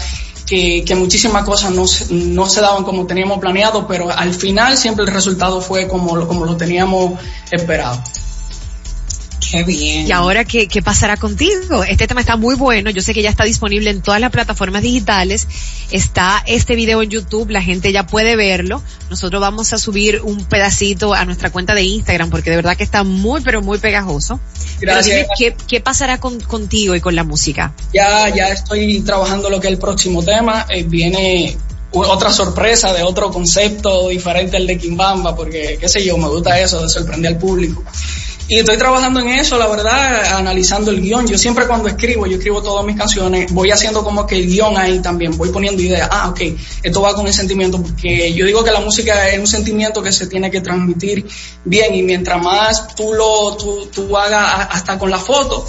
[0.53, 5.07] que, que muchísimas cosas no, no se daban como teníamos planeado, pero al final siempre
[5.07, 7.19] el resultado fue como, como lo teníamos
[7.51, 7.99] esperado.
[9.53, 10.09] Qué bien.
[10.09, 11.85] ¿Y ahora qué, qué pasará contigo?
[11.85, 12.89] Este tema está muy bueno.
[12.89, 15.47] Yo sé que ya está disponible en todas las plataformas digitales.
[15.91, 17.51] Está este video en YouTube.
[17.51, 18.83] La gente ya puede verlo.
[19.11, 22.83] Nosotros vamos a subir un pedacito a nuestra cuenta de Instagram porque de verdad que
[22.83, 24.41] está muy, pero muy pegajoso.
[24.81, 25.17] Pero Gracias.
[25.17, 27.75] dime, ¿qué, qué pasará con, contigo y con la música?
[27.93, 30.65] Ya, ya estoy trabajando lo que es el próximo tema.
[30.71, 31.59] Eh, viene
[31.91, 36.59] otra sorpresa de otro concepto diferente al de Kimbamba, porque qué sé yo, me gusta
[36.59, 37.85] eso de sorprender al público.
[38.53, 41.27] Y estoy trabajando en eso, la verdad, analizando el guion.
[41.27, 44.77] Yo siempre cuando escribo, yo escribo todas mis canciones, voy haciendo como que el guion
[44.77, 46.07] ahí también, voy poniendo ideas.
[46.13, 46.41] Ah, ok,
[46.83, 50.13] esto va con el sentimiento, porque yo digo que la música es un sentimiento que
[50.13, 51.27] se tiene que transmitir
[51.65, 55.67] bien y mientras más tú lo, tú, tú hagas hasta con la foto,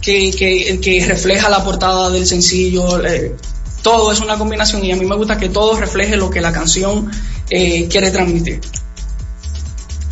[0.00, 3.34] que, que, que refleja la portada del sencillo, eh,
[3.82, 6.52] todo es una combinación y a mí me gusta que todo refleje lo que la
[6.52, 7.10] canción
[7.50, 8.60] eh, quiere transmitir.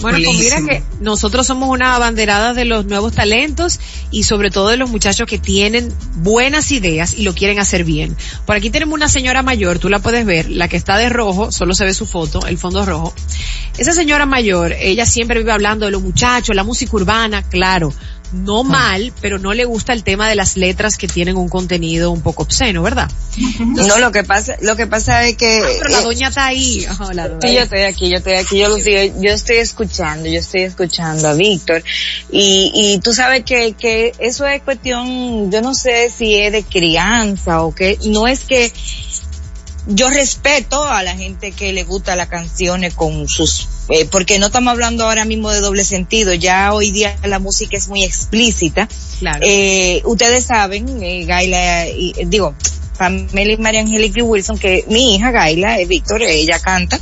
[0.03, 3.81] Bueno, pues mira que nosotros somos una abanderada de los nuevos talentos
[4.11, 8.17] y sobre todo de los muchachos que tienen buenas ideas y lo quieren hacer bien.
[8.45, 11.53] Por aquí tenemos una señora mayor, tú la puedes ver, la que está de rojo,
[11.53, 13.15] solo se ve su foto, el fondo rojo.
[13.79, 17.93] Esa señora mayor, ella siempre vive hablando de los muchachos, la música urbana, claro,
[18.33, 22.11] no mal, pero no le gusta el tema de las letras que tienen un contenido
[22.11, 23.11] un poco obsceno, ¿verdad?
[23.61, 25.59] No, lo que pasa, lo que pasa es que...
[25.59, 26.85] Ah, pero la eh, doña está ahí.
[26.89, 27.41] Ajá, la doña.
[27.41, 30.63] Sí, yo estoy aquí, yo estoy aquí, yo lo estoy, yo estoy escuchando, yo estoy
[30.63, 31.83] escuchando a Víctor
[32.31, 36.63] y, y tú sabes que, que eso es cuestión, yo no sé si es de
[36.63, 38.73] crianza o que, no es que
[39.87, 44.47] yo respeto a la gente que le gusta las canciones con sus, eh, porque no
[44.47, 48.89] estamos hablando ahora mismo de doble sentido, ya hoy día la música es muy explícita.
[49.19, 49.41] Claro.
[49.43, 52.55] Eh, ustedes saben, eh, Gaila, y, eh, digo,
[52.97, 57.01] Pamela y María Angélica Wilson, que mi hija Gaila, eh, Víctor, ella canta,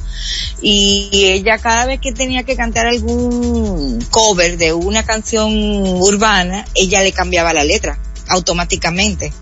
[0.62, 7.02] y ella cada vez que tenía que cantar algún cover de una canción urbana, ella
[7.02, 9.32] le cambiaba la letra, automáticamente.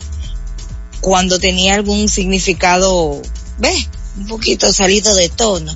[1.00, 3.20] Cuando tenía algún significado,
[3.58, 3.72] ve,
[4.18, 5.74] un poquito salido de tono.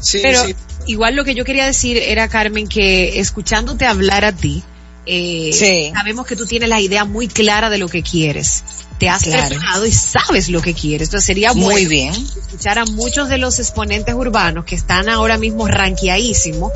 [0.00, 0.54] Sí, Pero sí.
[0.86, 4.62] igual lo que yo quería decir era, Carmen, que escuchándote hablar a ti,
[5.06, 5.90] eh, Sí.
[5.94, 8.62] sabemos que tú tienes la idea muy clara de lo que quieres.
[8.98, 9.48] Te has Claro.
[9.48, 11.08] preparado y sabes lo que quieres.
[11.08, 12.12] Entonces sería Muy bueno bien.
[12.14, 16.72] escuchar a muchos de los exponentes urbanos que están ahora mismo ranqueadísimos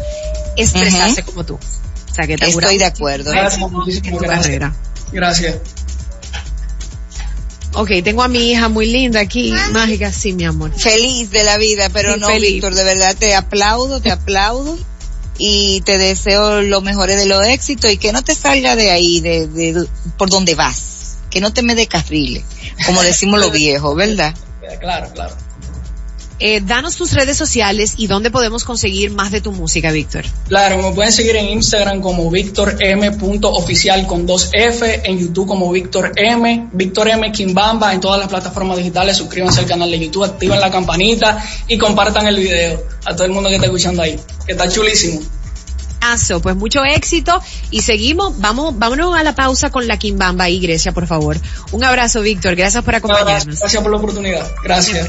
[0.57, 1.55] expresarse como tú.
[1.55, 3.31] O sea, que te Estoy de acuerdo.
[3.31, 4.47] Gracias, muchísimas gracias.
[4.47, 4.75] carrera.
[5.13, 5.57] Gracias.
[7.75, 10.73] Ok, tengo a mi hija muy linda aquí, mágica, sí, mi amor.
[10.79, 12.53] feliz de la vida, pero Sí, no, feliz.
[12.55, 14.79] Víctor, de verdad te aplaudo, te aplaudo
[15.39, 19.21] y te deseo lo mejor de los éxitos y que no te salga de ahí,
[19.21, 19.87] de, de
[20.19, 22.45] por donde vas, que no te me descarrile,
[22.85, 24.35] como decimos los viejos, ¿verdad?
[24.81, 25.35] Claro, claro.
[26.39, 30.25] Eh, danos tus redes sociales y dónde podemos conseguir más de tu música, Víctor.
[30.49, 33.11] Claro, me pueden seguir en Instagram como Víctor M.
[33.43, 37.31] oficial con dos F, en YouTube como Víctor M, Víctor M.
[37.31, 41.79] Kimbamba, en todas las plataformas digitales, suscríbanse al canal de YouTube, activen la campanita y
[41.79, 45.21] compartan el video a todo el mundo que está escuchando ahí, que está chulísimo.
[46.01, 50.59] Aso, pues mucho éxito y seguimos, vamos, vámonos a la pausa con la Kimbamba y
[50.59, 51.39] Grecia, por favor.
[51.71, 53.61] Un abrazo, Víctor, gracias por acompañarnos.
[53.61, 54.51] Gracias por la oportunidad.
[54.65, 55.09] Gracias.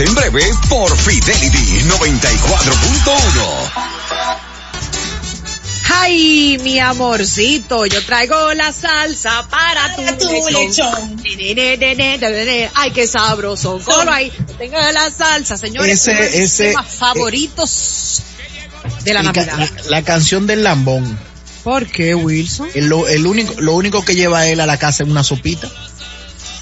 [0.00, 3.72] En breve por Fidelity 94.1.
[5.94, 11.16] Ay, mi amorcito, yo traigo la salsa para tu, tu lechón.
[11.22, 12.70] Ne, ne, ne, ne, ne, ne, ne.
[12.74, 13.78] Ay, qué sabroso.
[13.84, 14.32] Colo ahí.
[14.58, 16.00] Tengo la salsa, señores.
[16.00, 18.22] Ese- uno de mis ese- temas favoritos
[19.04, 19.58] de la Navidad.
[19.58, 21.18] la, la canción del lambón.
[21.62, 22.68] ¿Por qué, Wilson?
[22.74, 22.92] El
[23.26, 25.68] único, lo único que lleva él a la casa es una sopita.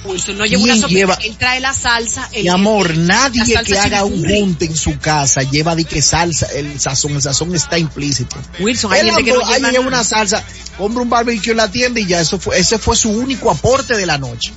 [0.04, 2.28] Wilson no lleva él trae la salsa.
[2.32, 6.00] él- Mi amor, nadie salsa que haga un junte en su casa lleva de que
[6.00, 8.36] salsa, el sazón, el sazón está implícito.
[8.60, 9.40] Wilson, hay El gente que no
[9.70, 10.42] lleva una salsa,
[10.78, 13.96] compra un barbecue en la tienda y ya eso fue, ese fue su único aporte
[13.96, 14.52] de la noche.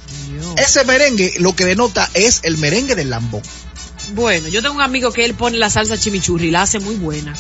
[0.57, 3.41] Ese merengue lo que denota es el merengue del lambón.
[4.13, 7.33] Bueno, yo tengo un amigo que él pone la salsa chimichurri la hace muy buena.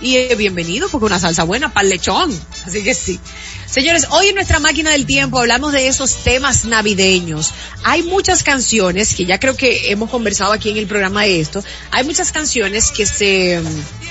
[0.00, 2.30] Y es bienvenido porque una salsa buena para el lechón.
[2.66, 3.18] Así que sí.
[3.66, 7.52] Señores, hoy en nuestra máquina del tiempo hablamos de esos temas navideños.
[7.82, 11.64] Hay muchas canciones que ya creo que hemos conversado aquí en el programa de esto.
[11.90, 13.62] Hay muchas canciones que se,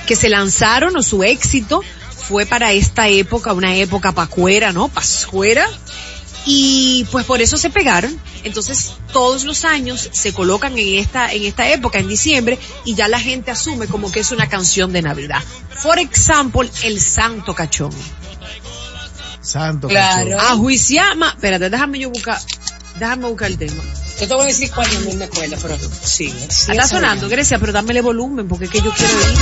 [0.06, 1.82] que se lanzaron o su éxito
[2.28, 4.88] fue para esta época, una época pacuera, ¿no?
[4.88, 5.68] Pascuera
[6.46, 8.18] y pues por eso se pegaron.
[8.42, 13.08] Entonces todos los años se colocan en esta en esta época en diciembre y ya
[13.08, 15.42] la gente asume como que es una canción de Navidad.
[15.82, 17.92] Por ejemplo, el Santo Cachón.
[19.40, 20.30] Santo Claro.
[20.36, 20.52] cachorro.
[20.52, 22.40] A juiciama, espérate, déjame yo buscar,
[22.98, 23.82] déjame buscar el tema.
[24.20, 26.32] Yo te voy a decir cuál es mi escuela, pero sí.
[26.48, 27.28] sí Está es sonando.
[27.28, 29.38] Grecia, pero dámele volumen porque es que yo quiero ir.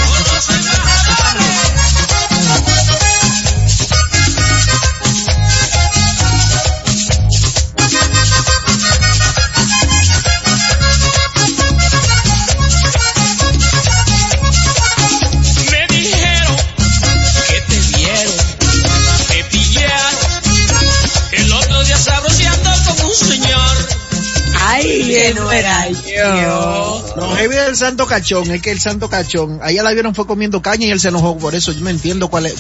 [24.99, 27.15] Que no era yo.
[27.17, 30.61] Lo heavy del santo cachón es que el santo cachón, allá la vieron fue comiendo
[30.63, 31.73] caña y él se enojó por eso.
[31.73, 32.55] Yo no entiendo cuál es,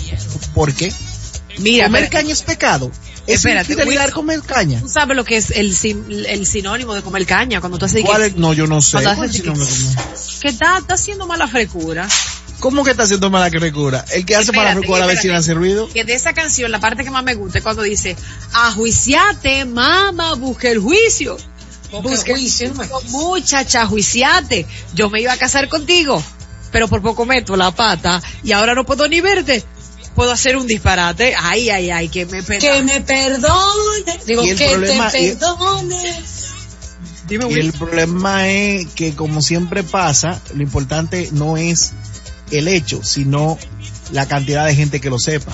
[0.55, 0.93] por qué.
[1.59, 2.22] Mira, comer espérate.
[2.24, 2.91] caña es pecado.
[3.26, 4.80] Es Espérate, infidelidad comer caña.
[4.80, 8.01] Tú sabes lo que es el, sin- el sinónimo de comer caña cuando tú haces
[8.03, 8.37] que- ¿Cuál es?
[8.37, 8.93] No, yo no sé.
[8.93, 9.59] Cuando ¿Cuál haces es de el
[10.43, 12.09] que- está, está haciendo mala frecura.
[12.59, 14.05] ¿Cómo que está haciendo mala recura?
[14.12, 15.41] El que hace mala Espérate, recura a ver si espérate.
[15.41, 15.89] hace ruido.
[15.93, 18.16] Que de esa canción, la parte que más me gusta es cuando dice,
[18.55, 21.37] ajuiciate, mamá, busque el juicio.
[22.01, 22.72] Busca juicio.
[23.11, 24.66] Muchacha, juiciate.
[24.95, 26.22] Yo me iba a casar contigo,
[26.70, 29.62] pero por poco meto la pata y ahora no puedo ni verte.
[30.14, 31.34] Puedo hacer un disparate.
[31.38, 32.61] Ay, ay, ay, que me pena.
[32.61, 34.18] Que me perdone.
[34.26, 36.22] Digo, Y que problema- te y- perdone.
[37.28, 41.93] Dime, Y el problema es que como siempre pasa, lo importante no es
[42.51, 43.59] el hecho, sino
[44.11, 45.53] la cantidad de gente que lo sepa.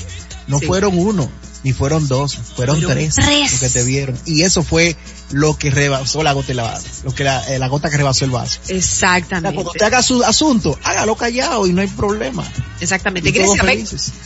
[0.49, 0.66] No Sí.
[0.66, 1.30] fueron uno,
[1.64, 3.52] ni fueron dos, fueron, Fueron tres, tres.
[3.52, 4.18] los que te vieron.
[4.26, 4.96] Y eso fue
[5.30, 8.24] lo que rebasó la gota y la, lo que la, eh, la gota que rebasó
[8.24, 8.61] el vaso.
[8.62, 9.54] O sea, Exactamente.
[9.54, 12.44] cuando usted haga su asunto, hágalo callado y no hay problema.
[12.80, 13.30] Exactamente.
[13.30, 13.62] Grecia,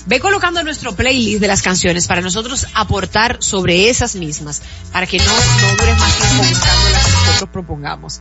[0.06, 4.62] ve, colocando nuestro playlist de las canciones para nosotros aportar sobre esas mismas,
[4.92, 8.20] para que no, no dures más tiempo buscando las que nosotros propongamos.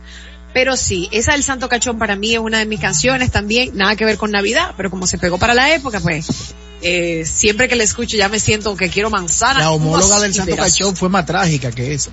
[0.54, 3.96] Pero sí, esa del Santo Cachón para mí es una de mis canciones también, nada
[3.96, 6.26] que ver con Navidad, pero como se pegó para la época, pues,
[6.82, 9.60] eh, siempre que la escucho ya me siento que quiero manzana.
[9.60, 10.54] La homóloga del Santo.
[10.56, 12.10] Cachón fue más trágica que esa.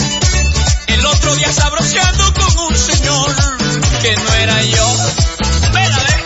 [0.87, 3.35] El otro día sabroseando con un señor
[4.01, 4.95] que no era yo.
[5.73, 6.23] Ven a ver.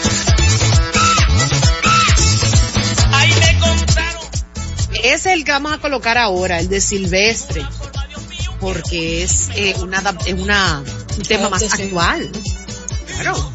[5.04, 7.64] ese es el que vamos a colocar ahora, el de Silvestre,
[8.60, 10.84] porque es eh, una, es una,
[11.18, 12.30] un tema más actual.
[13.22, 13.52] Claro.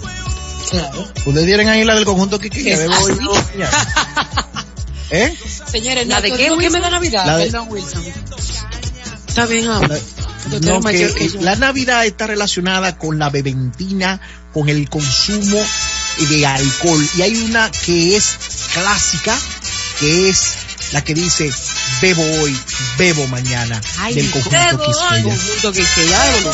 [0.71, 1.09] Claro.
[1.27, 2.51] Ustedes tienen ahí la del conjunto así.
[5.11, 5.37] ¿Eh?
[5.71, 7.27] Señores, ¿La de qué, ¿tú qué me da Navidad?
[7.27, 8.03] La de- Perdón, Wilson.
[9.29, 9.99] Está bien, habla.
[10.51, 14.21] Tú No, que, eh, la Navidad está relacionada con la beventina,
[14.53, 15.59] con el consumo
[16.31, 17.07] de alcohol.
[17.17, 18.37] Y hay una que es
[18.73, 19.37] clásica,
[20.01, 20.55] que es
[20.93, 21.51] la que dice,
[22.01, 22.57] bebo hoy,
[22.99, 25.22] bebo mañana, Ay, del conjunto bebo hoy, Quisqueya.
[25.22, 26.53] conjunto Quisqueya volumen.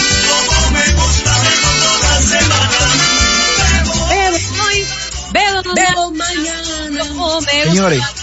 [0.48, 2.78] como me gusta bebo toda la semana.
[4.10, 4.86] Bebo hoy,
[5.32, 7.00] bebo, Bebo mañana.
[7.10, 8.00] como me Señores.
[8.00, 8.14] gusta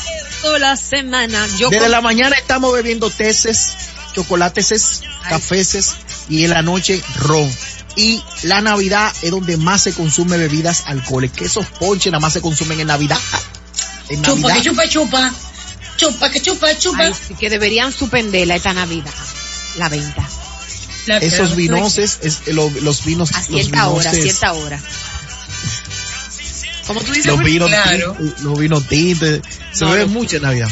[0.42, 1.46] toda la semana.
[1.58, 3.72] Yo Desde con- la mañana estamos bebiendo teces,
[4.14, 5.94] chocolates, cafeces
[6.28, 7.50] y en la noche ron.
[7.96, 11.38] Y la Navidad es donde más se consume bebidas alcohólicas.
[11.38, 13.18] Que esos ponches nada más se consumen en Navidad.
[14.08, 14.54] En Chupa, Navidad.
[14.56, 15.34] que chupa, chupa.
[15.96, 17.02] Chupa, que chupa, chupa.
[17.04, 19.12] Ay, sí, que deberían suspenderla esta Navidad,
[19.76, 20.26] la venta.
[21.06, 24.80] La- Esos vinoses, es, lo- los vinos, A los cierta hora, a cierta hora.
[26.86, 27.52] Como tú dices, los Wilson?
[27.52, 28.16] vinos, Claro.
[28.18, 29.40] tintes, los vinos tintes,
[29.72, 30.12] se No, bebe no.
[30.12, 30.68] mucho en Navidad.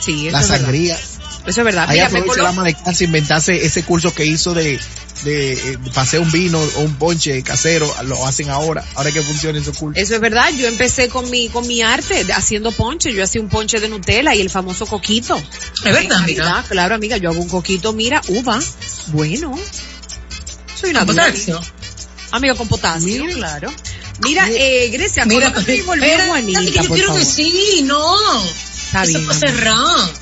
[0.00, 0.64] Sí, eso La es verdad.
[0.64, 0.94] sangría.
[0.96, 1.86] Eso es verdad.
[1.88, 4.78] Ahí Mira, colo- la ama de casa inventarse ese curso que hizo de,
[5.22, 9.58] de, eh, paseo un vino o un ponche casero, lo hacen ahora, ahora que funciona
[9.58, 9.98] ese curso.
[10.00, 10.50] Eso es verdad.
[10.56, 13.12] Yo empecé con mi, con mi arte haciendo ponche.
[13.12, 15.36] Yo hacía un ponche de Nutella y el famoso coquito.
[15.36, 16.64] Es verdad, amiga.
[16.68, 17.16] Claro, amiga.
[17.16, 18.58] Yo hago un coquito, mira, uva.
[19.08, 19.54] Bueno.
[20.80, 21.26] Soy una Con dura.
[21.26, 21.60] potasio.
[22.32, 23.72] Amiga, con potasio, claro.
[24.22, 27.24] Mira, eh, Grecia, Mira, ¿cómo te volvió espérate, Juanita, que yo por quiero favor?
[27.24, 28.44] decir, no.
[28.44, 30.12] Está Eso bien, fue cerrado.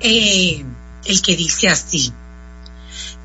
[0.00, 0.64] Eh,
[1.04, 2.12] el que dice así.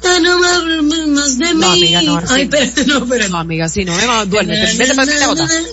[0.03, 1.61] Ya no me hables más de mí.
[1.61, 2.57] No, amiga, no, así Ay, no.
[2.57, 3.29] espérate, no, espérate.
[3.29, 5.11] No, amiga, sí, no, venga, duerme, vete para.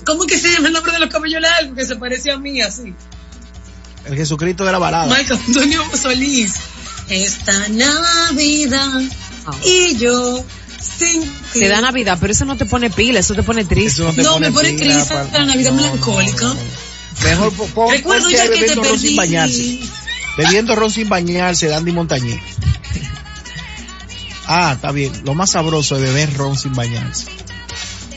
[0.07, 2.61] ¿Cómo que se llama el nombre de los cabellos largos que se parece a mí
[2.61, 2.95] así?
[4.07, 5.07] El Jesucristo de la balada.
[5.15, 6.55] Michael Antonio Solís.
[7.09, 9.03] Esta Navidad
[9.47, 9.51] Ah.
[9.65, 10.45] y yo
[10.81, 11.59] sin ti.
[11.61, 14.03] Te da Navidad, pero eso no te pone pila, eso te pone triste.
[14.03, 16.45] Eso te No, me pone pila crisis para- la Navidad no, melancólica.
[16.45, 17.25] no, no, no.
[17.25, 19.17] Mejor po- pon, Recuerdo ya que te bebiendo ron sin perdí.
[19.17, 19.81] bañarse.
[20.39, 22.41] Bebiendo ron sin bañarse, Dandy Montañé.
[24.53, 25.13] Ah, está bien.
[25.25, 27.29] Lo más sabroso es beber ron sin bañarse.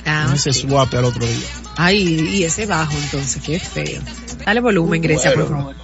[0.04, 0.62] Ah, Con ese sí.
[0.62, 1.48] swap al otro día.
[1.78, 4.02] Ay, y ese bajo entonces, qué feo.
[4.44, 5.76] Dale volumen, Grecia, por favor.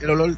[0.00, 0.36] El olor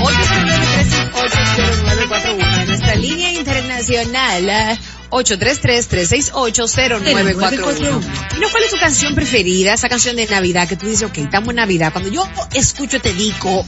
[0.00, 4.76] 833-80941 en nuestra línea internacional eh,
[5.10, 8.02] 833-368-0941
[8.36, 9.74] ¿Y no cuál es tu canción preferida?
[9.74, 11.92] Esa canción de Navidad que tú dices, ok, estamos en Navidad.
[11.92, 13.64] Cuando yo escucho te digo,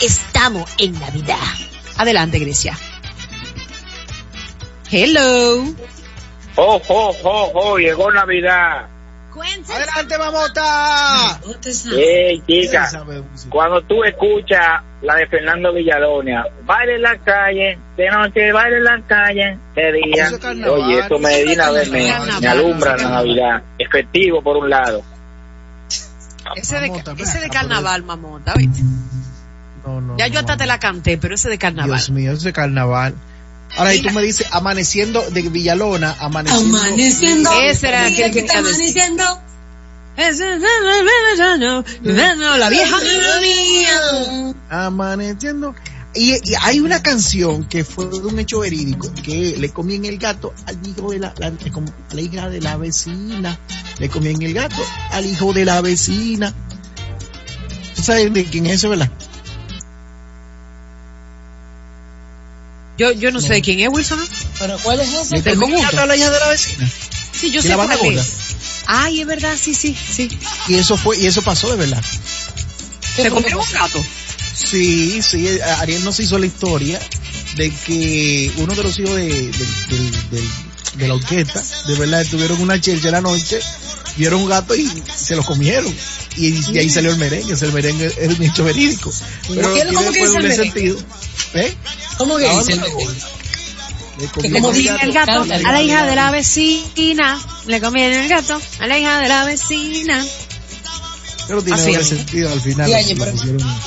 [0.00, 1.36] estamos en Navidad.
[1.98, 2.78] Adelante, Grecia.
[4.94, 5.64] Hello.
[6.54, 7.78] ¡Oh, oh, oh, oh!
[7.78, 8.88] Llegó Navidad.
[9.34, 11.40] ¡Adelante, mamota!
[11.96, 12.90] ¡Ey, chica!
[13.48, 18.84] Cuando tú escuchas la de Fernando Villalona, baile en la calle, de noche baile en
[18.84, 20.26] la calle, de día.
[20.26, 20.80] Eso es carnaval.
[20.80, 22.42] Oye, eso me Eso es de una vez me, carnaval.
[22.42, 23.62] me alumbra la Navidad.
[23.78, 25.02] Efectivo por un lado.
[26.54, 28.82] Ese de, Mamota, ese de acá, carnaval, mamota, ¿viste?
[29.86, 31.96] No, no, Ya yo no, hasta te la canté, pero ese de carnaval.
[31.96, 33.14] Dios mío, ese carnaval.
[33.76, 34.14] Ahora, y tú Mira.
[34.20, 36.78] me dices, amaneciendo de Villalona, amaneciendo.
[36.78, 37.50] Amaneciendo.
[37.62, 39.24] Ese era Mira aquel que que está amaneciendo.
[42.58, 44.54] La vieja mía.
[44.70, 45.74] Amaneciendo.
[46.14, 50.18] Y, y hay una canción que fue de un hecho verídico, que le comían el
[50.18, 51.50] gato al hijo de la, la-
[52.12, 53.58] la hija de la vecina,
[53.98, 56.52] le comían el gato al hijo de la vecina.
[57.96, 59.10] ¿Tú sabes de quién es eso, verdad?
[63.02, 64.20] Yo, yo no sé de quién es Wilson.
[64.60, 65.36] Pero ¿cuál es ese?
[65.38, 65.58] El
[65.98, 66.88] a la hija de la vecina.
[67.32, 68.20] Sí, yo ¿Y sé la cuál gorda?
[68.20, 68.32] es.
[68.86, 70.28] Ay, es verdad, sí, sí, sí.
[70.68, 72.00] Y eso fue, y eso pasó de verdad.
[73.16, 74.04] ¿Se comieron un gato?
[74.54, 77.00] Sí, sí, eh, Ariel nos hizo la historia
[77.56, 80.48] de que uno de los hijos de, de,
[80.94, 83.58] de la orquesta, de verdad, tuvieron una chelcha la noche,
[84.16, 85.94] vieron un gato y se lo comieron.
[86.36, 89.12] Y, y ahí salió el merengue, o sea, el merengue es un hecho verídico.
[89.48, 90.64] Pero ¿Qué- cómo tiene que dice el merengue?
[90.64, 90.98] sentido.
[91.54, 91.74] ¿Eh?
[92.18, 92.76] ¿Cómo que dice?
[94.18, 95.42] Le comieron el gato.
[95.42, 97.40] El gato a la hija de la vecina.
[97.66, 100.24] Le comieron el gato a la hija de la vecina.
[101.48, 102.88] Pero tiene doble sentido al final.
[102.90, 103.32] Le oye, pero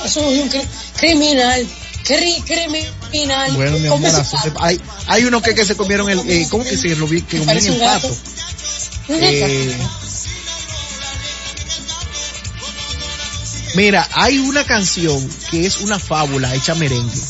[0.04, 0.66] eso es un cri-
[0.98, 1.66] criminal.
[2.04, 3.52] Cri- criminal.
[3.54, 4.24] Bueno, mi ¿Cómo amor,
[4.60, 7.22] hay, hay unos que, que se comieron el, eh, ¿cómo que se lo vi?
[7.22, 8.16] Que comieron el pato.
[9.08, 9.76] Eh,
[13.76, 17.20] mira, hay una canción que es una fábula hecha merengue,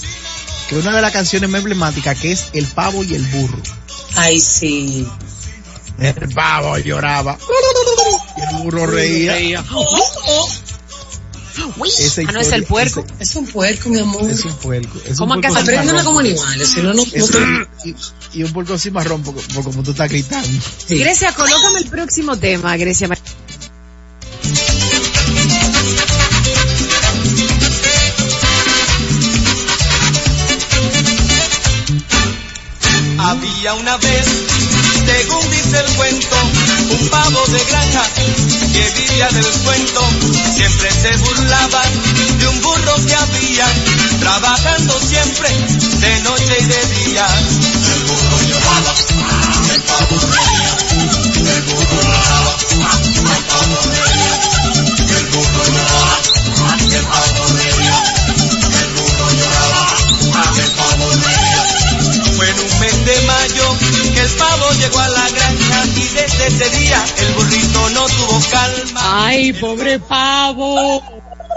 [0.69, 3.59] que es una de las canciones más emblemáticas, que es El pavo y el burro.
[4.15, 5.07] Ay, sí.
[5.99, 7.39] El pavo lloraba.
[8.37, 9.65] Y el burro reía.
[11.89, 13.01] Esa Ah, no, es el puerco.
[13.01, 14.31] ese- Es un puerco, mi amor.
[14.31, 14.99] Es un puerco.
[15.07, 17.39] Es ¿Cómo un que puerco cimarrón, como porque- animales, si no, no, no es te-
[17.39, 20.49] un- y, y un puerco cimarrón, porque, por como tú estás gritando.
[20.87, 20.99] Sí.
[20.99, 23.09] Grecia, colócame el próximo tema, Grecia.
[33.37, 34.27] Había una vez,
[35.05, 36.37] según dice el cuento,
[36.99, 38.03] un pavo de granja
[38.73, 40.01] que vivía del cuento.
[40.55, 43.67] Siempre se burlaban de un burro que había,
[44.21, 47.27] trabajando siempre de noche y de día.
[47.93, 48.95] El burro lloraba,
[49.75, 51.16] el pavo reía.
[68.07, 69.27] Tuvo calma.
[69.27, 71.03] Ay, pobre pavo.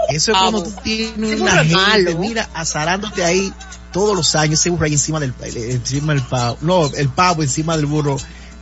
[0.08, 0.50] Eso es Pavo.
[0.52, 2.18] cuando tú tienes una gente, malo.
[2.18, 3.52] mira, azarándote ahí
[3.92, 6.58] todos los años, ese burro ahí encima del, encima del pavo.
[6.62, 8.16] No, el pavo encima del burro,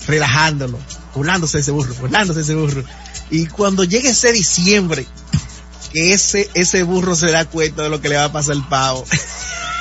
[0.06, 0.78] relajándolo,
[1.14, 2.84] burlándose ese burro, burlándose ese burro.
[3.30, 5.06] Y cuando llegue ese diciembre,
[5.92, 8.68] que ese, ese burro se da cuenta de lo que le va a pasar al
[8.68, 9.04] pavo.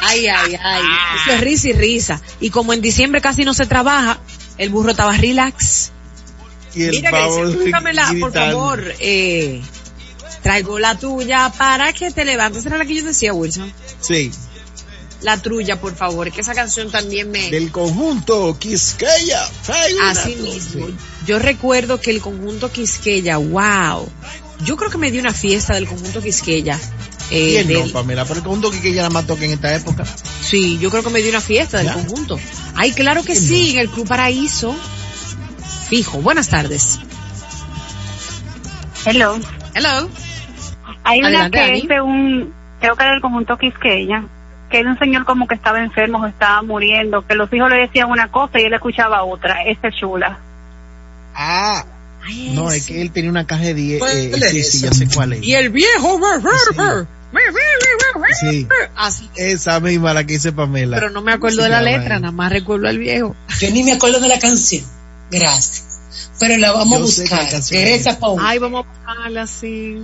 [0.01, 0.83] Ay, ay, ay.
[1.21, 2.21] Eso es risa y risa.
[2.39, 4.19] Y como en diciembre casi no se trabaja,
[4.57, 5.91] el burro estaba relax.
[6.77, 8.83] Y el Mira, búscamela, por favor.
[8.99, 9.61] Eh,
[10.43, 12.65] traigo la tuya para que te levantes.
[12.65, 13.71] Era la que yo decía, Wilson.
[13.99, 14.31] Sí,
[15.21, 17.49] La trulla, por favor, que esa canción también me...
[17.49, 19.41] del conjunto Quisqueya.
[20.03, 20.87] Así mismo.
[20.87, 20.95] sí.
[21.25, 24.07] Yo recuerdo que el conjunto Quisqueya, wow.
[24.63, 26.79] Yo creo que me di una fiesta del conjunto Quisqueya.
[27.29, 28.23] Eh, ¿Quién no, del- Pamela?
[28.25, 30.05] Pero el conjunto Quisqueya nada más toca en esta época.
[30.41, 31.93] Sí, yo creo que me di una fiesta del ¿Ya?
[31.93, 32.39] conjunto.
[32.75, 34.73] Ay, claro que ¿Quién sí, en el Club Paraíso.
[35.89, 36.19] Fijo.
[36.21, 36.99] Buenas tardes.
[39.05, 39.37] Hello.
[39.73, 40.09] Hello.
[41.03, 41.79] Hay una Adelante, que Dani.
[41.79, 44.25] es de un, creo que del conjunto Quisqueya,
[44.69, 47.77] que era un señor como que estaba enfermo, o estaba muriendo, que los hijos le
[47.77, 49.63] decían una cosa y él escuchaba otra.
[49.63, 50.37] Esa es chula.
[51.33, 51.85] Ah,
[52.25, 52.93] Ay, no, es sí.
[52.93, 53.99] que él tenía una caja de 10.
[53.99, 55.43] ¿Cuál Eh, sí, sí, ya sé cuál es.
[55.43, 56.19] Y el viejo.
[58.39, 59.29] Sí, Así.
[59.35, 60.97] esa misma la que dice Pamela.
[60.97, 63.35] Pero no me acuerdo Se de la letra, nada más recuerdo al viejo.
[63.59, 64.83] Yo ni me acuerdo de la canción.
[65.31, 65.83] Gracias.
[66.39, 67.63] Pero la vamos Yo a que buscar.
[67.69, 68.39] Teresa Paul.
[68.43, 70.01] Ay, vamos a buscarla así.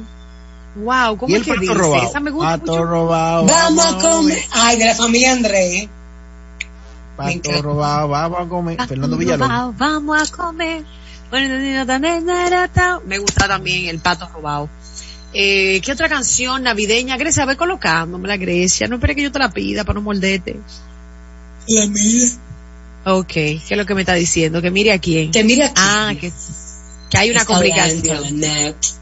[0.76, 1.74] Wow, ¿cómo Y es el que pato dice?
[1.76, 2.10] robado.
[2.10, 2.86] Esa me gusta Pato mucho.
[2.86, 3.46] robado.
[3.46, 4.40] Vamos a comer.
[4.52, 5.88] Ay, de la familia Andrés.
[7.20, 8.88] Me Pato robado, vamos a comer.
[8.88, 9.78] Fernando Villalobos.
[9.78, 10.84] Vamos a comer.
[13.06, 14.70] Me gusta también el pato robado.
[15.34, 17.18] Eh, ¿Qué otra canción navideña?
[17.18, 18.88] Grecia, ve colocándome la Grecia.
[18.88, 20.60] No espere que yo te la pida para no morderte.
[21.68, 22.30] La mía.
[23.06, 24.62] Ok, ¿qué es lo que me está diciendo?
[24.62, 25.32] Que mire a quién.
[25.32, 25.74] Que mira aquí.
[25.78, 26.32] Ah, que,
[27.10, 28.42] que hay una Está complicación.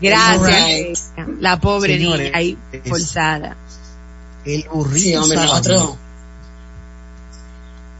[0.02, 0.41] Gracias.
[0.41, 1.28] Grecia.
[1.40, 3.57] La pobre Señores, niña ahí es- forzada.
[4.44, 5.23] El burrito.
[5.23, 5.36] Sí.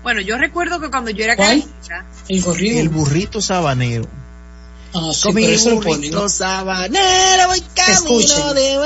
[0.02, 1.60] Bueno, yo recuerdo que cuando yo era ¿Cuál?
[1.88, 2.80] carajita, El.
[2.80, 4.08] El burrito sabanero.
[4.94, 5.32] Ah, sí,
[5.70, 6.00] lo ponen.
[6.02, 8.78] burrito sabanero voy camino de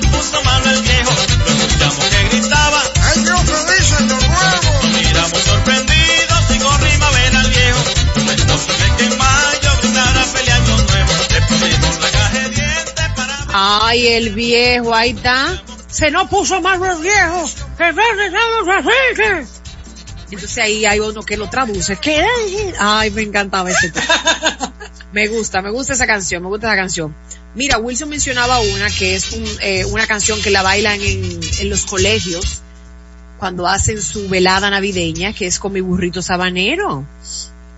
[0.00, 2.82] nos puso malo el viejo, lo escuchamos que gritaba.
[3.02, 4.72] ¡Ay, Dios me dice de nuevo!
[4.82, 7.84] Nos miramos sorprendidos y corrimos a ver al viejo.
[8.24, 11.12] No es posible que en mayo gritara peleando nuevo.
[11.30, 13.86] Le pusimos la caja de dientes para...
[13.86, 15.62] ay, el viejo, ahí está.
[15.88, 17.50] Se nos puso mal el viejo.
[17.78, 19.48] Que regresamos así.
[20.30, 21.96] Entonces ahí hay uno que lo traduce.
[21.96, 22.26] ¿Qué?
[22.78, 24.72] Ay, me encantaba ese tema.
[25.16, 27.14] Me gusta, me gusta esa canción, me gusta esa canción.
[27.54, 31.70] Mira, Wilson mencionaba una que es un, eh, una canción que la bailan en, en
[31.70, 32.60] los colegios
[33.38, 37.06] cuando hacen su velada navideña, que es con mi burrito sabanero.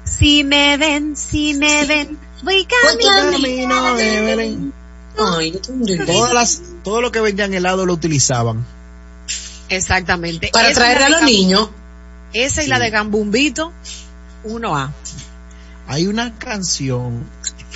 [0.02, 2.66] Si me ven, si me ven, voy.
[2.66, 4.72] Camino de Belén.
[5.16, 6.06] Ay, yo tengo un delay.
[6.06, 8.66] Todas las, todo lo que vendían helado lo utilizaban.
[9.68, 10.50] Exactamente.
[10.52, 11.70] Para y a los niños.
[12.32, 13.72] Esa y la de Gambumbito,
[14.42, 14.92] uno A.
[15.88, 17.24] Hay una canción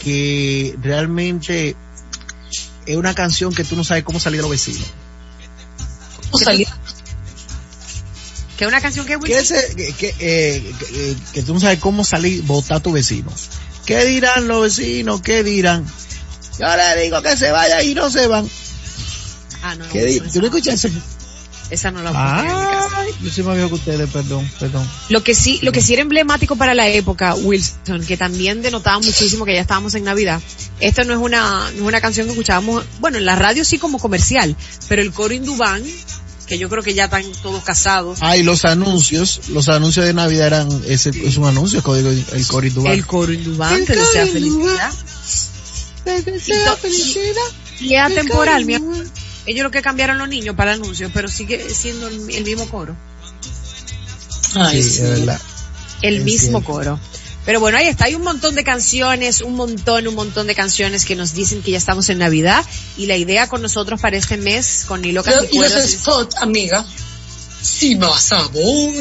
[0.02, 1.74] que realmente
[2.86, 4.84] es una canción que tú no sabes cómo salir a los vecinos.
[6.30, 6.66] ¿Cómo salió?
[8.56, 11.60] Que es una canción que Que, ese, que, que, eh, que, eh, que tú no
[11.60, 13.32] sabes cómo salir, votar a tu vecino.
[13.86, 15.20] ¿Qué dirán los vecinos?
[15.22, 15.84] ¿Qué dirán?
[16.60, 18.48] Yo le digo que se vaya y no se van.
[19.62, 20.98] Ah, no, ¿Qué di- no, ¿Tú no escuchas eso?
[21.72, 23.20] Esa no la voy a poner en mi casa.
[23.22, 24.86] Yo soy más viejo que ustedes, perdón, perdón.
[25.08, 28.98] Lo que sí, lo que sí era emblemático para la época, Wilson, que también denotaba
[28.98, 30.40] muchísimo que ya estábamos en Navidad.
[30.80, 33.78] Esta no es una, no es una canción que escuchábamos, bueno, en la radio sí
[33.78, 34.54] como comercial,
[34.88, 35.82] pero el coro Indubán,
[36.46, 38.18] que yo creo que ya están todos casados.
[38.20, 42.10] Ah, y los anuncios, los anuncios de Navidad eran, ese es un anuncio, el código,
[42.10, 42.92] el coro indubán.
[42.92, 44.92] El coro indubán te desea felicidad.
[47.80, 49.06] Y es atemporal, mi amor.
[49.46, 52.68] Ellos lo que cambiaron los niños para el anuncio, pero sigue siendo el, el mismo
[52.68, 52.96] coro.
[54.54, 55.02] Ay, sí, sí.
[55.02, 55.40] es verdad.
[56.02, 56.72] El Es mismo cierto.
[56.72, 57.00] coro.
[57.44, 61.04] Pero bueno, ahí está, hay un montón de canciones, un montón, un montón de canciones
[61.04, 62.64] que nos dicen que ya estamos en Navidad
[62.96, 65.72] y la idea con nosotros para este mes, con Ni Locas Yo- ni y los
[65.72, 66.86] es- spot, amiga.
[67.62, 68.92] Sí, más sabor.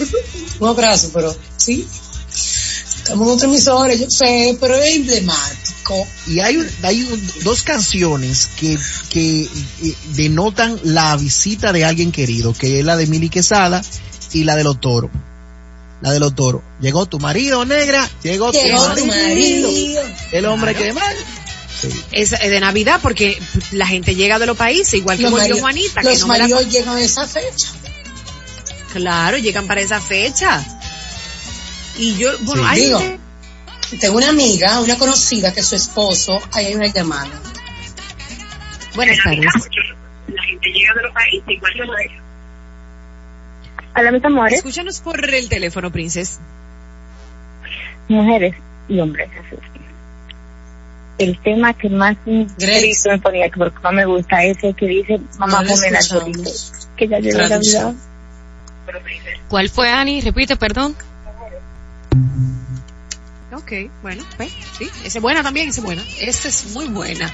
[0.60, 1.88] Un abrazo, pero sí.
[3.04, 6.08] Estamos en otra emisora, yo sé, pero es emblemático.
[6.28, 8.78] Y hay, un- hay dos canciones que,
[9.10, 9.42] que
[9.84, 13.82] eh, denotan la visita de alguien querido, que es la de Mili Quesada
[14.34, 15.10] y la de los toros.
[16.02, 16.62] La de los toros.
[16.80, 19.68] Llegó tu marido, negra, llegó, Llegó tu marido.
[19.68, 20.02] marido.
[20.32, 21.14] El hombre que más.
[22.12, 23.38] es de Navidad porque
[23.72, 26.28] la gente llega de los países, igual que Los, volvió maridos- Juanita, que los no
[26.28, 27.68] me la- maridos llegan a esa fecha.
[28.94, 30.64] Claro, llegan para esa fecha.
[31.98, 32.70] Y yo, bueno, Sí.
[32.72, 33.20] hay Digo, gente-
[34.00, 37.30] Tengo una amiga, una conocida, que su esposo, ahí hay una llamada.
[38.96, 39.40] Buenas tardes.
[40.28, 42.06] La gente llega de los países igual que nosotros.
[43.98, 46.40] Hola, mis amores, Escúchanos por el teléfono, princes.
[48.08, 48.56] mujeres
[48.88, 49.30] y hombres.
[51.18, 54.86] El tema que más triste me ponía, que porque más me gusta, es el que
[54.88, 56.00] dice mamá No come la
[56.96, 57.50] que ya llegó la.
[57.50, 57.94] Navidad.
[59.50, 60.22] ¿Cuál fue, Ani?
[60.22, 60.96] Repite, perdón.
[63.54, 63.72] Ok,
[64.02, 66.04] bueno, pues, sí, esa es buena también, esa es buena.
[66.20, 67.34] Esta es muy buena.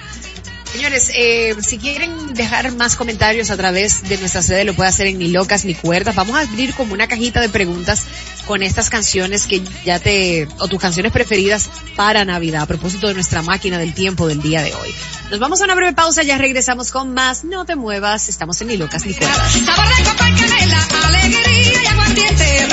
[0.72, 5.08] Señores, eh, si quieren dejar más comentarios a través de nuestra sede, lo puede hacer
[5.08, 6.16] en Ni Locas Ni Cuerdas.
[6.16, 8.06] Vamos a abrir como una cajita de preguntas
[8.46, 13.14] con estas canciones que ya te, o tus canciones preferidas para Navidad, a propósito de
[13.14, 14.94] nuestra máquina del tiempo del día de hoy.
[15.32, 17.44] Nos vamos a una breve pausa, ya regresamos con más.
[17.44, 19.52] No te muevas, estamos en Ni Locas Ni Cuerdas.
[19.54, 22.68] Sabor y canela, alegría y aguardiente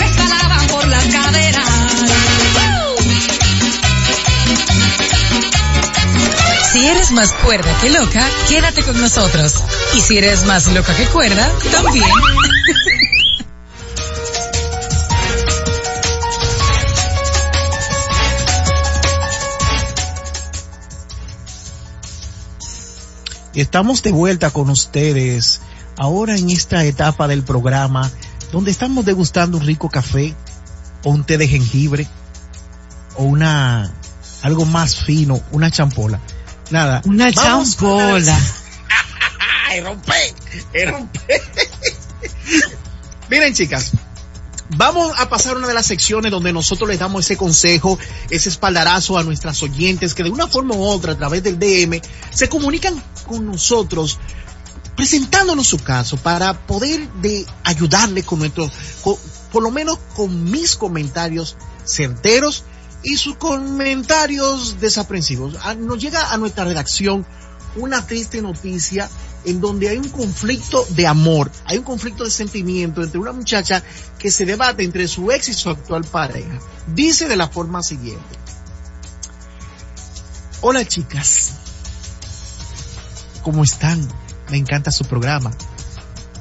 [0.71, 1.84] por las caderas.
[6.75, 9.63] Si eres más cuerda que loca, quédate con nosotros.
[9.95, 12.05] Y si eres más loca que cuerda, también.
[23.55, 25.61] Estamos de vuelta con ustedes
[25.97, 28.11] ahora en esta etapa del programa
[28.51, 30.35] donde estamos degustando un rico café
[31.05, 32.09] o un té de jengibre
[33.15, 33.95] o una
[34.43, 36.21] algo más fino, una champola.
[36.75, 37.03] Nada.
[37.05, 38.37] Una vamos champola.
[39.69, 40.35] ¡Ay, rompé!
[40.75, 41.41] ¡Ay, rompé!
[43.31, 43.93] Miren, chicas,
[44.77, 47.97] vamos a pasar una de las secciones donde nosotros les damos ese consejo,
[48.29, 52.01] ese espaldarazo a nuestras oyentes que de una forma u otra a través del DM
[52.33, 54.19] se comunican con nosotros
[54.97, 58.69] presentándonos su caso para poder de ayudarle con nuestro,
[59.03, 59.17] con-
[59.53, 62.65] por lo menos con mis comentarios certeros
[63.05, 65.57] y sus comentarios desaprensivos.
[65.63, 67.25] Ah, Nos llega a nuestra redacción
[67.77, 69.09] una triste noticia
[69.45, 73.83] en donde hay un conflicto de amor, hay un conflicto de sentimiento entre una muchacha
[74.19, 76.59] que se debate entre su ex y su actual pareja.
[76.95, 78.39] Dice de la forma siguiente.
[80.63, 81.53] Hola chicas,
[83.43, 84.09] ¿cómo están?
[84.51, 85.51] Me encanta su programa.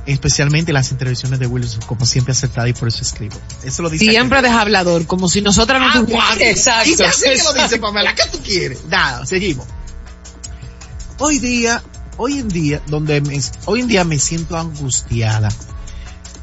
[0.06, 3.38] Especialmente las intervenciones de Wilson, como siempre acertada y por eso escribo.
[3.64, 6.38] Eso lo dice Siempre deja hablador, como si nosotras no Ah, tuviéramos.
[6.42, 8.84] Exacto, Y así que lo dice Pamela, ¿qué tú quieres?
[8.86, 9.66] Nada, seguimos.
[11.20, 11.82] Hoy día,
[12.18, 15.48] hoy en día, donde me, hoy en día me siento angustiada.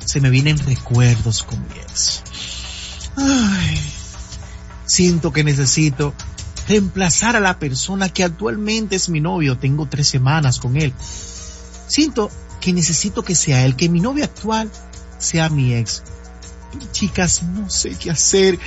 [0.06, 2.22] Se me vienen recuerdos con mi ex.
[3.16, 3.78] Ay,
[4.86, 6.14] siento que necesito
[6.66, 9.58] reemplazar a la persona que actualmente es mi novio.
[9.58, 10.94] Tengo tres semanas con él.
[11.88, 12.30] Siento
[12.60, 14.70] que necesito que sea él, que mi novio actual
[15.18, 16.02] sea mi ex.
[16.92, 18.58] Chicas, no sé qué hacer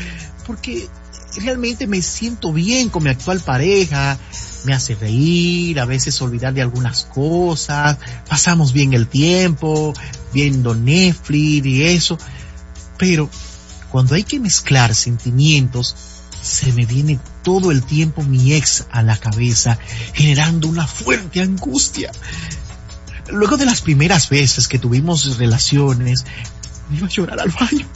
[0.46, 0.90] porque
[1.38, 4.18] realmente me siento bien con mi actual pareja,
[4.66, 7.98] me hace reír, a veces olvidar de algunas cosas,
[8.28, 9.94] pasamos bien el tiempo,
[10.34, 12.18] viendo Netflix y eso,
[12.98, 13.30] pero
[13.90, 15.96] cuando hay que mezclar sentimientos,
[16.42, 19.78] se me viene todo el tiempo mi ex a la cabeza,
[20.14, 22.12] generando una fuerte angustia.
[23.30, 26.26] Luego de las primeras veces que tuvimos relaciones,
[26.90, 27.88] me iba a llorar al baño.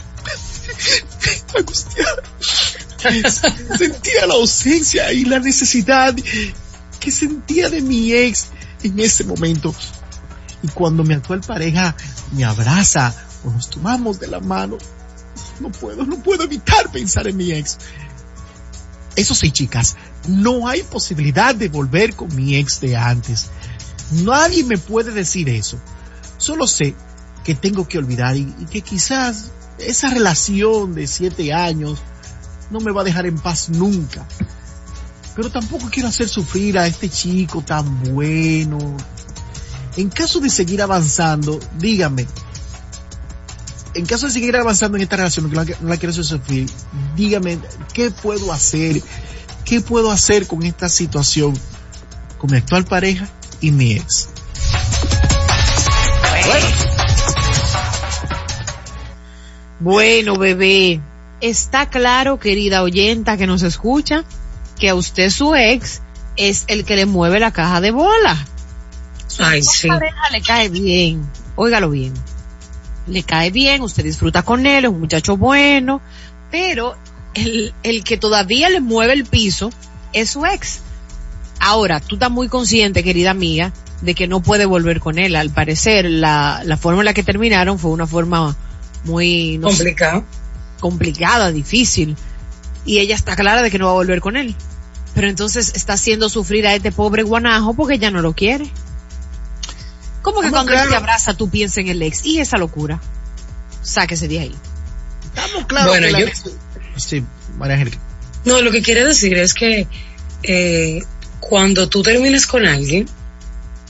[1.57, 2.23] Angustiada.
[3.77, 6.15] Sentía la ausencia y la necesidad
[6.99, 8.47] que sentía de mi ex
[8.83, 9.73] en ese momento.
[10.63, 11.95] Y cuando mi actual pareja
[12.33, 13.13] me abraza
[13.45, 14.77] o nos tomamos de la mano,
[15.59, 17.77] no puedo, no puedo evitar pensar en mi ex.
[19.15, 19.95] Eso sí, chicas,
[20.27, 23.49] no hay posibilidad de volver con mi ex de antes.
[24.11, 25.77] Nadie me puede decir eso.
[26.37, 26.95] Solo sé
[27.43, 31.99] que tengo que olvidar y, que quizás esa relación de siete años
[32.69, 34.25] no me va a dejar en paz nunca.
[35.35, 38.97] Pero tampoco quiero hacer sufrir a este chico tan bueno.
[39.95, 42.27] En caso de seguir avanzando, dígame,
[43.93, 46.69] en caso de seguir avanzando en esta relación, no la, la quiero hacer sufrir,
[47.15, 47.59] dígame,
[47.93, 49.01] ¿qué puedo hacer?
[49.65, 51.53] ¿Qué puedo hacer con esta situación?
[52.37, 53.27] Con mi actual pareja
[53.61, 54.29] y mi ex.
[59.79, 61.01] Bueno, bebé,
[61.39, 64.23] está claro, querida oyenta que nos escucha,
[64.79, 66.01] que a usted su ex
[66.35, 68.37] es el que le mueve la caja de bola.
[69.27, 69.87] Su Ay, sí.
[69.87, 72.13] pareja le cae bien, óigalo bien.
[73.05, 76.01] Le cae bien, usted disfruta con él, es un muchacho bueno,
[76.51, 76.95] pero
[77.33, 79.69] el, el que todavía le mueve el piso
[80.13, 80.81] es su ex.
[81.59, 85.35] Ahora, tú estás muy consciente, querida amiga, de que no puede volver con él.
[85.35, 88.55] Al parecer, la, la forma en la que terminaron fue una forma
[89.03, 90.23] muy no Complicado.
[90.79, 92.15] complicada, difícil.
[92.85, 94.55] Y ella está clara de que no va a volver con él.
[95.15, 98.69] Pero entonces está haciendo sufrir a este pobre guanajo porque ella no lo quiere.
[100.21, 102.25] ¿Cómo que cuando él te abraza tú piensas en el ex?
[102.25, 102.99] Y esa locura.
[103.81, 104.55] Sáquese de ahí.
[105.33, 106.51] Estamos claros Bueno, que yo-
[106.97, 107.23] Sí,
[107.57, 107.97] María Angélica.
[108.45, 109.87] No, lo que quiere decir es que
[110.43, 111.03] eh,
[111.49, 113.07] cuando tú terminas con alguien,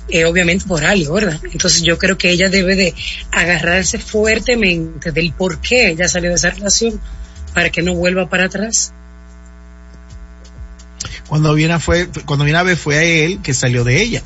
[0.10, 1.40] eh, obviamente por algo, ¿verdad?
[1.52, 2.94] Entonces yo creo que ella debe de
[3.32, 7.00] agarrarse fuertemente del por qué ella salió de esa relación
[7.54, 8.94] para que no vuelva para atrás.
[11.28, 14.24] Cuando viene fue, cuando viene a ver fue a él que salió de ella.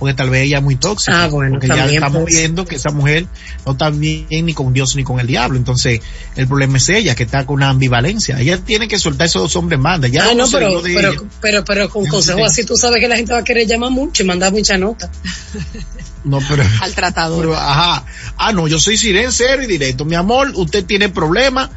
[0.00, 1.24] Porque tal vez ella es muy tóxica.
[1.24, 2.40] Ah, bueno, porque ya estamos puede ser.
[2.40, 3.26] viendo que esa mujer
[3.66, 5.58] no está bien ni con Dios ni con el diablo.
[5.58, 6.00] Entonces,
[6.36, 8.40] el problema es ella, que está con una ambivalencia.
[8.40, 10.08] Ella tiene que soltar esos dos hombres en banda.
[10.08, 11.12] Ya ah, no, pero, de pero,
[11.42, 14.22] pero, pero con consejos así tú sabes que la gente va a querer llamar mucho
[14.22, 15.10] y mandar mucha nota.
[16.22, 17.40] No, pero, Al tratador.
[17.40, 18.04] pero, ajá.
[18.36, 20.04] Ah, no, yo soy sincero y directo.
[20.04, 21.70] Mi amor, usted tiene problemas.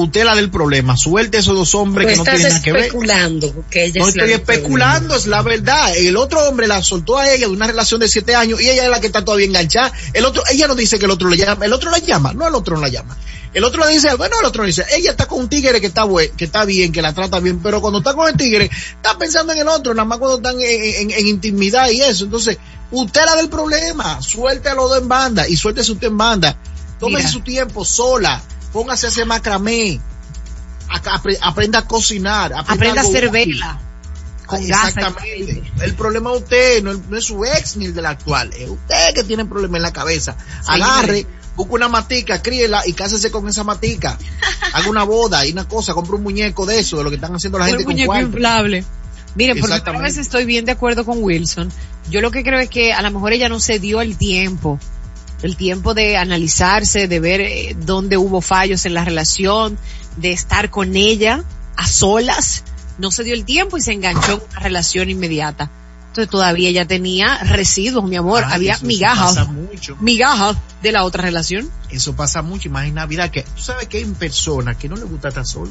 [0.00, 0.96] Usted la del problema.
[0.96, 2.82] Suelte esos dos hombres que no tienen nada que ver.
[2.84, 5.96] especulando que ella No es estoy especulando, es la verdad.
[5.96, 8.84] El otro hombre la soltó a ella de una relación de siete años y ella
[8.84, 9.92] es la que está todavía enganchada.
[10.12, 12.46] El otro, ella no dice que el otro le llama, el otro la llama, no
[12.46, 13.16] el otro no la llama.
[13.54, 15.86] El otro le dice, bueno, el otro le dice, ella está con un tigre que
[15.88, 18.70] está buen, que está bien, que la trata bien, pero cuando está con el tigre,
[18.96, 22.24] está pensando en el otro, nada más cuando están en, en- en intimidad y eso.
[22.26, 22.58] Entonces,
[22.90, 26.56] usted la del problema, suelte a los dos en banda y suéltese usted en banda.
[27.00, 27.30] Tómese Mira.
[27.32, 28.42] su tiempo sola,
[28.72, 30.00] póngase a hacer macramé,
[30.88, 33.80] a- apre- aprenda a cocinar, Aprenda a algo hacer vela.
[34.46, 35.62] Con Exactamente.
[35.82, 38.50] El problema es usted, no, no es su ex ni el del actual.
[38.58, 40.36] Es usted que tiene problema en la cabeza.
[40.66, 44.16] Agarre, busque una matica, críela y cásese con esa matica.
[44.72, 47.34] Haga una boda y una cosa, compre un muñeco de eso, de lo que están
[47.34, 48.26] haciendo la Un gente con muñeco cuarto.
[48.28, 48.84] inflable.
[49.34, 51.70] Miren, por primera vez estoy bien de acuerdo con Wilson.
[52.08, 54.80] Yo lo que creo es que a lo mejor ella no se dio el tiempo,
[55.42, 59.78] el tiempo de analizarse, de ver eh, dónde hubo fallos en la relación,
[60.16, 61.44] de estar con ella
[61.76, 62.64] a solas.
[62.98, 65.70] No se dio el tiempo y se enganchó en una relación inmediata.
[66.08, 68.42] Entonces todavía ella tenía residuos, mi amor.
[68.44, 69.48] Ay, Había migajas,
[70.00, 71.70] migajas de la otra relación.
[71.90, 75.28] Eso pasa mucho, en Navidad, que tú sabes que hay personas que no les gusta
[75.28, 75.70] estar solo.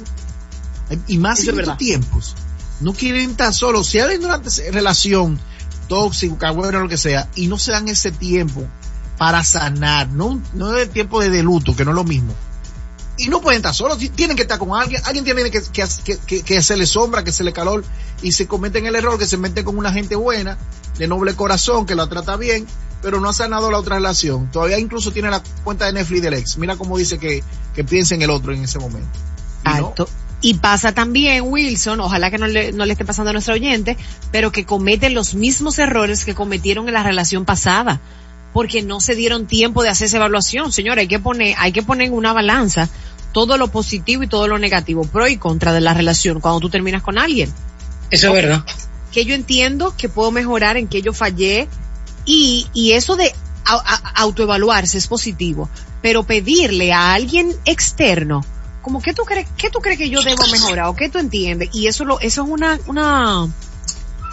[1.08, 2.36] Y más Eso en estos tiempos.
[2.80, 3.88] No quieren estar solos.
[3.88, 4.40] Si hay una
[4.72, 5.38] relación
[5.90, 8.66] tóxica, bueno, lo que sea, y no se dan ese tiempo
[9.18, 12.34] para sanar, no, no es el tiempo de, de luto, que no es lo mismo.
[13.18, 16.44] Y no pueden estar solos, tienen que estar con alguien, alguien tiene que, que, que,
[16.44, 17.84] que hacerle sombra, que hacerle calor,
[18.22, 20.58] y se cometen el error que se meten con una gente buena,
[21.00, 22.68] de noble corazón, que la trata bien,
[23.02, 24.52] pero no ha sanado la otra relación.
[24.52, 26.58] Todavía incluso tiene la cuenta de Netflix del ex.
[26.58, 29.10] Mira cómo dice que, que piensa en el otro en ese momento.
[29.66, 30.18] Y.
[30.40, 33.98] Y pasa también, Wilson, ojalá que no le, no le esté pasando a nuestro oyente,
[34.32, 38.00] pero que cometen los mismos errores que cometieron en la relación pasada,
[38.58, 40.72] porque no se dieron tiempo de hacer esa evaluación.
[40.72, 42.90] Señora, hay que poner, hay que poner en una balanza
[43.32, 46.68] todo lo positivo y todo lo negativo, pro y contra de la relación cuando tú
[46.72, 47.54] terminas con alguien.
[48.10, 48.66] Eso es verdad.
[49.12, 51.68] Que yo entiendo que puedo mejorar en que yo fallé
[52.26, 53.32] y, y eso de
[54.16, 55.70] autoevaluarse es positivo,
[56.02, 58.44] pero pedirle a alguien externo,
[58.82, 61.70] como qué tú crees, qué tú crees que yo debo mejorar o qué tú entiendes
[61.74, 63.48] y eso lo, eso es una, una,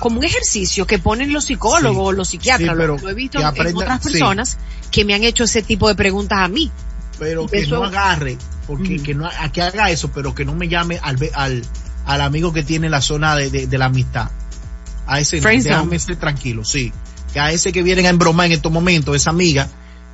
[0.04, 3.76] como un ejercicio que ponen los psicólogos, los psiquiatras, Sí, pero lo, he visto en-
[3.76, 4.10] otras sí.
[4.10, 4.58] personas
[4.90, 6.70] que me han hecho ese tipo de preguntas a mí.
[7.18, 8.36] pero que Eso- no agarre,
[8.66, 11.62] porque que no, a que haga eso, pero que no me llame al, al,
[12.04, 14.30] al amigo que tiene la zona de, de, de la amistad.
[15.06, 16.92] A ese no, déjame ser tranquilo, sí.
[17.32, 19.68] Que a ese que vienen a embromar en estos momentos, esa amiga,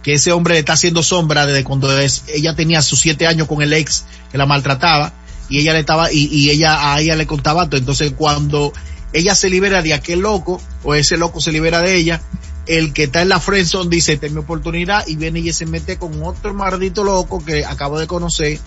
[0.04, 3.48] que ese hombre le está haciendo sombra desde cuando es- ella tenía sus siete años
[3.48, 5.12] con el ex que la maltrataba,
[5.48, 7.78] y ella le estaba, y, y ella, a ella le contaba todo.
[7.80, 8.72] Entonces cuando
[9.12, 12.20] ella se libera de aquel loco, o ese loco se libera de ella,
[12.66, 15.66] el que está en la friendzone dice, esta es mi oportunidad, y viene y se
[15.66, 18.59] mete con otro maldito loco que acabo de conocer,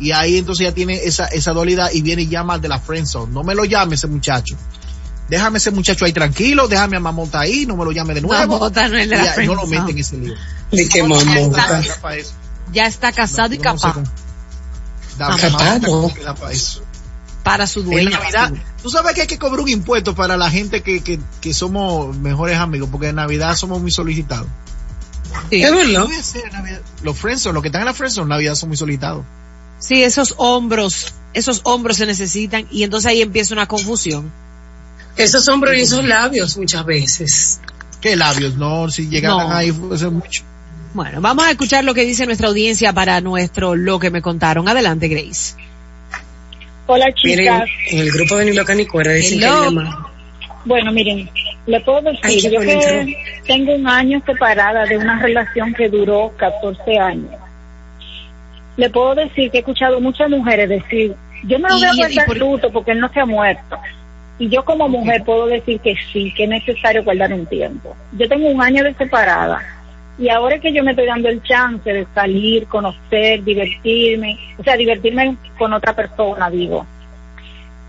[0.00, 2.80] y ahí entonces ya tiene esa, esa dualidad y viene y llama al de la
[2.80, 3.32] friendzone.
[3.32, 4.56] No me lo llame ese muchacho.
[5.28, 8.54] Déjame ese muchacho ahí tranquilo, déjame a Mamota ahí, no me lo llame de nuevo.
[8.54, 9.78] Mamota no es de la no lo friendzone.
[9.80, 10.34] mete en ese lío.
[10.72, 11.82] Ni que Mamota
[12.72, 14.06] Ya está casado y Yo no sé capaz cómo-
[15.16, 15.50] Da- Mamota
[16.20, 16.83] capaz, no.
[17.44, 18.18] Para su En dueña.
[18.18, 18.52] Navidad,
[18.82, 22.16] tú sabes que hay que cobrar un impuesto para la gente que, que, que somos
[22.18, 24.48] mejores amigos, porque en Navidad somos muy solicitados.
[25.50, 25.62] Sí.
[25.62, 26.06] Es verdad.
[26.08, 26.80] En.
[27.02, 29.24] Los friendzone, los que están en la friendzone en Navidad son muy solicitados.
[29.78, 34.32] Sí, esos hombros, esos hombros se necesitan y entonces ahí empieza una confusión.
[35.16, 37.60] Esos hombros y esos labios muchas veces.
[38.00, 38.56] ¿Qué labios?
[38.56, 39.54] No, si llegaran No.
[39.54, 40.42] ahí fue ser mucho.
[40.94, 44.68] Bueno, vamos a escuchar lo que dice nuestra audiencia para nuestro lo que me contaron.
[44.68, 45.54] Adelante, Grace.
[46.86, 47.70] Hola Miren, chicas.
[47.90, 49.56] en el grupo de Ni Loca Ni Cuerda dicen que Hello.
[49.58, 49.98] hay llamada.
[50.66, 51.28] Bueno, miren,
[51.66, 53.16] le puedo decir, yo que
[53.46, 57.34] tengo un año separada de una relación que duró 14 años.
[58.76, 62.26] Le puedo decir que he escuchado muchas mujeres decir, yo me lo voy a guardar
[62.26, 63.78] por- luto porque él no se ha muerto.
[64.38, 67.94] Y yo como mujer puedo decir que sí, que es necesario guardar un tiempo.
[68.18, 69.62] Yo tengo un año de separada
[70.18, 74.76] y ahora que yo me estoy dando el chance de salir, conocer, divertirme, o sea,
[74.76, 76.86] divertirme con otra persona, digo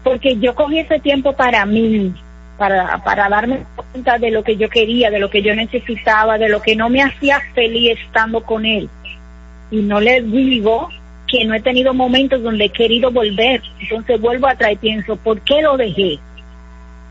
[0.05, 2.13] porque yo cogí ese tiempo para mí,
[2.59, 6.47] para, para darme cuenta de lo que yo quería, de lo que yo necesitaba, de
[6.47, 8.87] lo que no me hacía feliz estando con él.
[9.71, 10.89] Y no le digo
[11.27, 13.63] que no he tenido momentos donde he querido volver.
[13.79, 16.19] Entonces vuelvo atrás y pienso, ¿por qué lo dejé?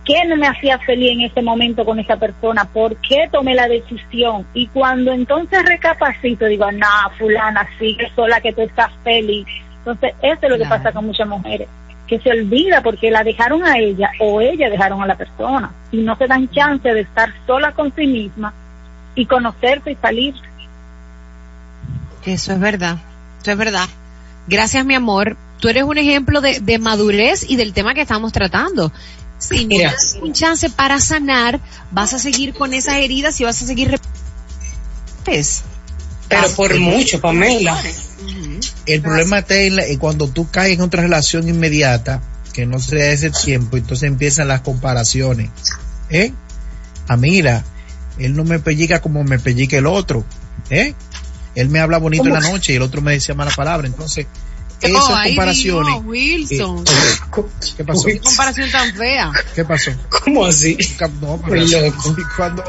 [0.05, 2.65] ¿Qué no me hacía feliz en ese momento con esa persona?
[2.67, 4.47] ¿Por qué tomé la decisión?
[4.53, 9.47] Y cuando entonces recapacito, digo, nah, fulana, sigue sola que tú estás feliz.
[9.79, 10.83] Entonces, eso es lo que Claro.
[10.83, 11.69] pasa con muchas mujeres
[12.07, 15.99] que se olvida porque la dejaron a ella o ella dejaron a la persona y
[16.03, 18.53] no se dan chance de estar sola con sí misma
[19.15, 20.35] y conocerse y salir.
[22.27, 22.99] Eso es verdad,
[23.41, 23.87] eso es verdad.
[24.47, 25.37] Gracias, mi amor.
[25.61, 28.93] Tú eres un ejemplo de, de madurez y del tema que estamos tratando.
[29.49, 29.93] Si no Mira.
[29.93, 31.61] das un chance para sanar,
[31.91, 34.01] vas a seguir con esas heridas y vas a seguir...
[36.29, 37.81] Pero por mucho, Pamela.
[38.87, 42.23] El problema está en, la- en cuando tú caes en otra relación inmediata,
[42.53, 45.51] que no se da ese tiempo, entonces empiezan las comparaciones.
[46.11, 46.33] ¿Eh?
[47.09, 47.65] Ah, mira,
[48.19, 50.25] él no me pellica como me pellica el otro.
[50.71, 50.95] ¿Eh?
[51.55, 53.87] Él me habla bonito en la noche y el otro me decía mala palabra.
[53.87, 54.27] Entonces,
[54.81, 55.95] esas Oh, comparaciones.
[56.05, 56.85] Wilson.
[56.87, 57.43] eh,
[57.77, 58.05] ¿Qué pasó?
[58.05, 59.33] Qué comparación tan fea.
[59.55, 59.91] ¿Qué pasó?
[60.25, 60.77] ¿Cómo así?
[61.21, 62.17] No, loco.
[62.37, 62.65] cuando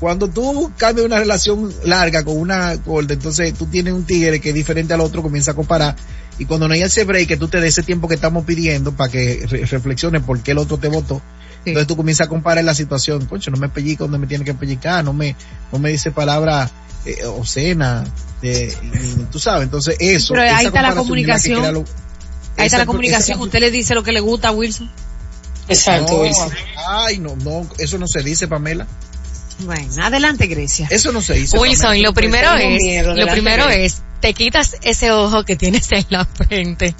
[0.00, 4.50] cuando tú cambias una relación larga con una gorda, entonces tú tienes un tigre que
[4.50, 5.96] es diferente al otro, comienza a comparar.
[6.38, 8.92] Y cuando no hay ese break, que tú te des ese tiempo que estamos pidiendo
[8.92, 11.20] para que re- reflexiones por qué el otro te votó,
[11.64, 13.26] entonces tú comienzas a comparar la situación.
[13.26, 15.34] Concho, no me pellica donde me tiene que pellicar, no me,
[15.72, 16.70] no me dice palabras
[17.04, 18.08] eh, obscenas,
[18.42, 20.34] eh, y tú sabes, entonces eso.
[20.34, 21.72] Pero ahí está la comunicación.
[21.74, 23.38] lo- Ahí está esa- la comunicación.
[23.38, 24.90] esa- Usted le dice lo que le gusta a Wilson.
[25.68, 26.50] Exacto, No, Wilson.
[26.88, 28.86] Ay, no, no, eso no se dice, Pamela.
[29.60, 30.86] Bueno, adelante, Grecia.
[30.90, 31.58] Eso no se dice.
[31.58, 32.08] Wilson, Pamela.
[32.08, 36.06] lo primero tengo es, miedo, lo primero es, te quitas ese ojo que tienes en
[36.10, 36.94] la frente,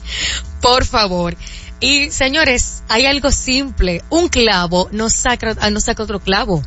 [0.60, 1.36] por favor.
[1.80, 6.62] Y señores, hay algo simple, un clavo no saca, ah, no saca otro clavo.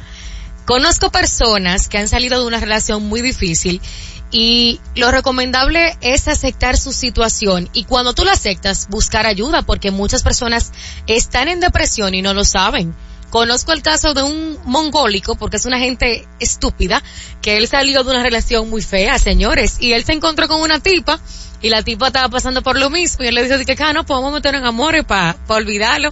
[0.66, 3.82] Conozco personas que han salido de una relación muy difícil
[4.32, 9.92] y lo recomendable es aceptar su situación y cuando tú la aceptas, buscar ayuda porque
[9.92, 10.72] muchas personas
[11.08, 12.96] están en depresión y no lo saben.
[13.32, 17.02] Conozco el caso de un mongólico, porque es una gente estúpida,
[17.42, 20.82] que él salió de una relación muy fea, señores, y él se encontró con una
[20.82, 21.18] tipa,
[21.62, 24.06] y la tipa estaba pasando por lo mismo, y él le dijo, que ah, no,
[24.06, 26.10] podemos meter en amores para olvidarlo.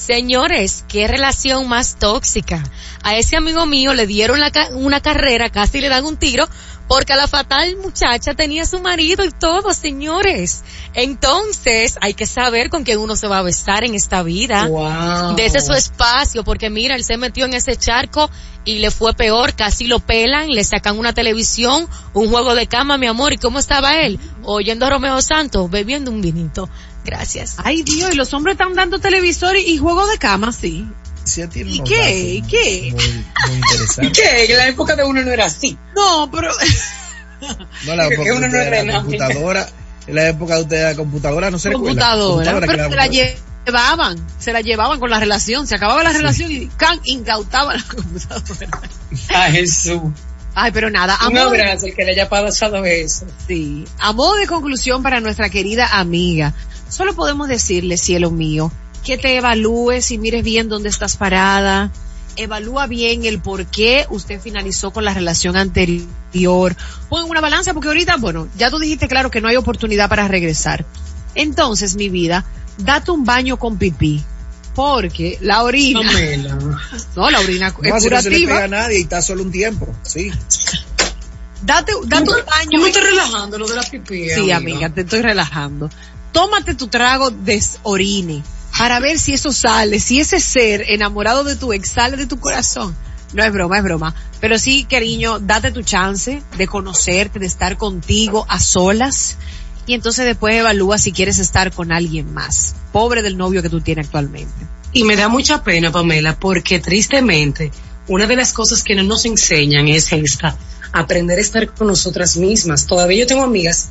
[0.00, 2.62] Señores, qué relación más tóxica.
[3.02, 6.48] A ese amigo mío le dieron la ca- una carrera, casi le dan un tiro,
[6.88, 10.62] porque a la fatal muchacha tenía su marido y todo, señores.
[10.94, 14.66] Entonces, hay que saber con quién uno se va a besar en esta vida.
[14.66, 15.36] Wow.
[15.36, 18.30] Dese su espacio, porque mira, él se metió en ese charco
[18.64, 22.98] y le fue peor, casi lo pelan, le sacan una televisión, un juego de cama,
[22.98, 24.18] mi amor, ¿y cómo estaba él?
[24.42, 26.68] Oyendo a Romeo Santos, bebiendo un vinito.
[27.04, 27.56] Gracias.
[27.64, 30.86] Ay, Dios, y los hombres están dando televisor y, juego de cama, sí.
[31.24, 31.96] Sí, tiene ¿Y qué?
[31.96, 32.92] datos ¿Y qué?
[32.92, 34.12] Muy, muy ¿Y interesante.
[34.12, 34.44] qué?
[34.52, 35.76] En la época de uno no era así.
[35.96, 36.50] No, pero...
[37.86, 39.68] No, la época uno de no era la computadora,
[40.06, 41.88] en la época de ustedes la computadora, no se recuerda.
[42.12, 43.06] computadora, pero la computadora.
[43.64, 47.84] llevaban, se la llevaban con la relación, se acababa la relación y can, incautaban la
[47.84, 48.68] computadora.
[49.34, 50.02] A Jesús.
[50.54, 53.24] Ay, pero nada, a Un modo, abrazo, el que le haya pasado eso.
[53.46, 56.52] sí, a modo de conclusión para nuestra querida amiga,
[56.90, 58.70] solo podemos decirle, cielo mío,
[59.04, 61.90] que te evalúes y mires bien dónde estás parada,
[62.36, 66.76] evalúa bien el por qué usted finalizó con la relación anterior.
[67.08, 70.28] Pon una balanza porque ahorita, bueno, ya tú dijiste claro que no hay oportunidad para
[70.28, 70.84] regresar.
[71.34, 72.44] Entonces, mi vida,
[72.78, 74.22] date un baño con pipí.
[74.74, 76.00] Porque la orina.
[77.16, 78.64] No, la orina No, es así no se le pega curativa.
[78.64, 79.88] a nadie y está solo un tiempo.
[80.02, 80.30] Sí.
[81.62, 82.80] Date, date un baño.
[82.80, 84.30] Me estás relajando lo de la pipí.
[84.30, 85.90] Sí, amiga, te estoy relajando.
[86.32, 88.42] Tómate tu trago de orine
[88.76, 92.38] para ver si eso sale, si ese ser enamorado de tu ex sale de tu
[92.38, 92.96] corazón.
[93.32, 94.14] No es broma, es broma.
[94.40, 99.36] Pero sí, cariño, date tu chance de conocerte, de estar contigo a solas.
[99.86, 102.74] Y entonces después evalúa si quieres estar con alguien más.
[102.92, 104.66] Pobre del novio que tú tienes actualmente.
[104.92, 107.70] Y me da mucha pena, Pamela, porque tristemente,
[108.08, 110.56] una de las cosas que no nos enseñan es esta,
[110.92, 112.86] aprender a estar con nosotras mismas.
[112.86, 113.90] Todavía yo tengo amigas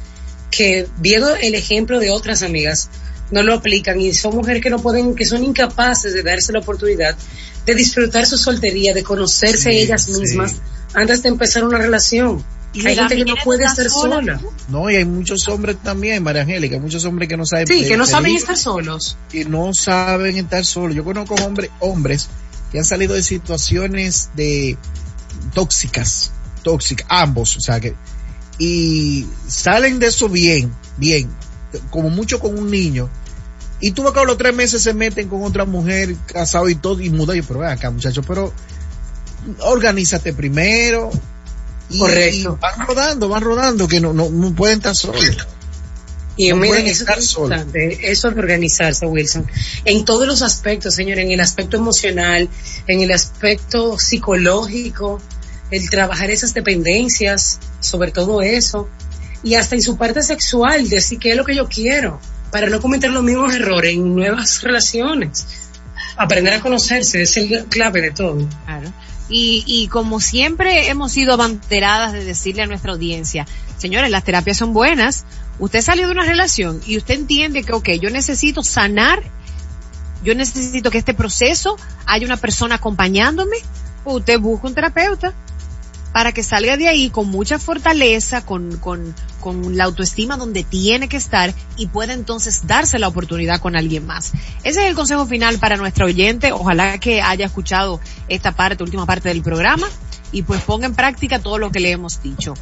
[0.51, 2.89] que, viendo el ejemplo de otras amigas,
[3.31, 6.59] no lo aplican y son mujeres que no pueden, que son incapaces de darse la
[6.59, 7.15] oportunidad
[7.65, 10.19] de disfrutar su soltería, de conocerse Sí, ellas sí.
[10.19, 10.55] mismas
[10.93, 12.43] antes de empezar una relación.
[12.73, 14.41] Y Hay la gente que no puede estar sola, sola.
[14.67, 17.65] No, y hay muchos hombres también, María Angélica, muchos hombres que no saben.
[17.65, 19.17] Sí, que no saben estar solos.
[19.31, 20.95] Que no saben estar solos.
[20.95, 22.29] Yo conozco hombres, hombres
[22.71, 24.77] que han salido de situaciones de
[25.53, 26.31] tóxicas,
[26.63, 27.95] tóxicas, ambos, o sea que,
[28.59, 31.29] y salen de eso bien, bien,
[31.89, 33.09] como mucho con un niño.
[33.79, 36.99] Y tú que a los tres meses se meten con otra mujer, casado y todo,
[37.01, 37.35] y muda.
[37.35, 38.53] Y pero ven acá, muchacho, pero
[39.61, 41.09] organízate primero.
[41.89, 42.57] Y, Correcto.
[42.59, 45.25] y van rodando, van rodando, que no, no, no pueden estar solos.
[46.35, 47.65] Y No pueden eso estar es solos.
[47.73, 49.45] eso de organizarse, Wilson.
[49.85, 52.47] En todos los aspectos, señor, en el aspecto emocional,
[52.87, 55.19] en el aspecto psicológico,
[55.71, 58.89] el trabajar esas dependencias, sobre todo eso,
[59.43, 62.19] y hasta en su parte sexual, decir qué es lo que yo quiero,
[62.51, 65.69] para no cometer los mismos errores en nuevas relaciones.
[66.17, 68.47] Aprender a conocerse es el clave de todo.
[68.65, 68.91] Claro.
[69.29, 73.45] Y, y como siempre hemos sido abanderadas de decirle a nuestra audiencia,
[73.77, 75.25] señores, las terapias son buenas.
[75.59, 79.21] Usted salió de una relación y usted entiende que, ok, yo necesito sanar,
[80.23, 83.57] yo necesito que este proceso haya una persona acompañándome,
[84.03, 85.33] usted busca un terapeuta
[86.13, 91.07] para que salga de ahí con mucha fortaleza, con, con, con la autoestima donde tiene
[91.07, 94.31] que estar y pueda entonces darse la oportunidad con alguien más.
[94.63, 96.51] Ese es el consejo final para nuestra oyente.
[96.51, 99.87] Ojalá que haya escuchado esta parte, última parte del programa
[100.31, 102.53] y pues ponga en práctica todo lo que le hemos dicho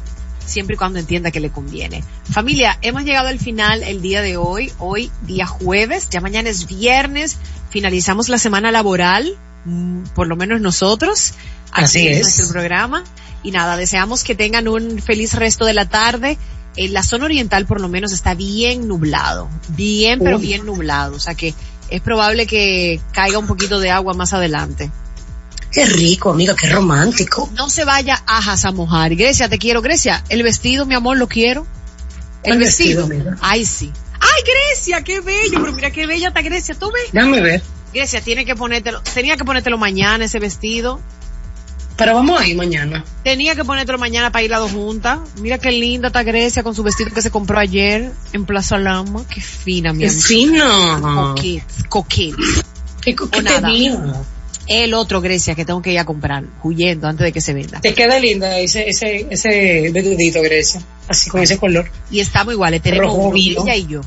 [0.48, 2.02] siempre y cuando entienda que le conviene.
[2.24, 6.66] Familia, hemos llegado al final el día de hoy, hoy día jueves, ya mañana es
[6.66, 7.36] viernes,
[7.70, 11.34] finalizamos la semana laboral, mm, por lo menos nosotros,
[11.72, 12.22] Así es.
[12.22, 13.04] nuestro programa.
[13.42, 16.38] Y nada, deseamos que tengan un feliz resto de la tarde.
[16.76, 21.18] En la zona oriental por lo menos está bien nublado, bien pero bien nublado, o
[21.20, 21.52] sea que
[21.90, 24.90] es probable que caiga un poquito de agua más adelante.
[25.72, 27.50] Qué rico, amiga, qué romántico.
[27.56, 29.14] No se vaya ajas a mojar.
[29.16, 29.82] Grecia, te quiero.
[29.82, 31.66] Grecia, el vestido, mi amor, lo quiero.
[32.42, 33.06] El ¿Cuál vestido.
[33.06, 33.36] vestido?
[33.40, 33.92] Ay, sí.
[34.20, 35.60] Ay, Grecia, qué bello.
[35.60, 36.74] Pero mira qué bella está Grecia.
[36.74, 37.12] ¿Tú ves?
[37.12, 37.62] Déjame ver.
[37.92, 39.02] Grecia, tiene que ponértelo.
[39.02, 41.00] Tenía que ponértelo mañana ese vestido.
[41.98, 43.04] Pero vamos a ir mañana.
[43.24, 45.18] Tenía que ponértelo mañana para ir las dos juntas.
[45.40, 49.24] Mira qué linda está Grecia con su vestido que se compró ayer en Plaza Lama.
[49.28, 50.22] Qué fina, mi Qué amor.
[50.22, 51.34] fino.
[51.34, 52.36] Coquet, coquet.
[53.02, 53.16] Qué.
[54.68, 57.80] El otro Grecia que tengo que ir a comprar, huyendo antes de que se venda.
[57.80, 60.80] Te queda linda ese, ese, ese vestidito, Grecia.
[61.08, 61.90] Así con ese color.
[62.10, 64.02] Y estamos iguales, tenemos Rojo ella y yo.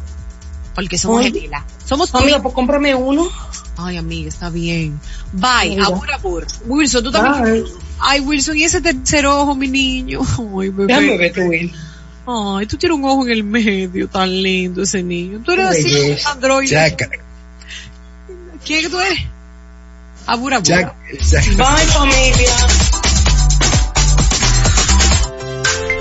[0.75, 1.63] Porque somos gemelas.
[1.83, 3.29] Somos Amiga, pues cómprame uno.
[3.77, 4.99] Ay, amiga, está bien.
[5.31, 5.85] Bye, Mira.
[5.85, 6.47] abur, abur.
[6.65, 7.63] Wilson, tú también.
[7.63, 7.73] Bye.
[7.99, 10.21] Ay, Wilson, y ese tercer ojo, mi niño.
[10.59, 10.87] Ay, bebé.
[10.87, 11.73] Déjame ver tu Will.
[12.25, 15.41] Ay, tú tienes un ojo en el medio, tan lindo ese niño.
[15.43, 16.67] Tú eres así, androide.
[16.67, 17.19] Jack,
[18.65, 19.19] ¿Quién es que tú eres?
[20.27, 20.65] Abur, abur.
[20.65, 21.45] Jack, Jack.
[21.55, 22.55] Bye, familia.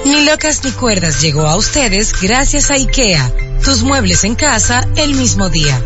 [0.05, 3.33] Ni locas ni cuerdas llegó a ustedes gracias a IKEA.
[3.65, 5.81] Tus muebles en casa el mismo día.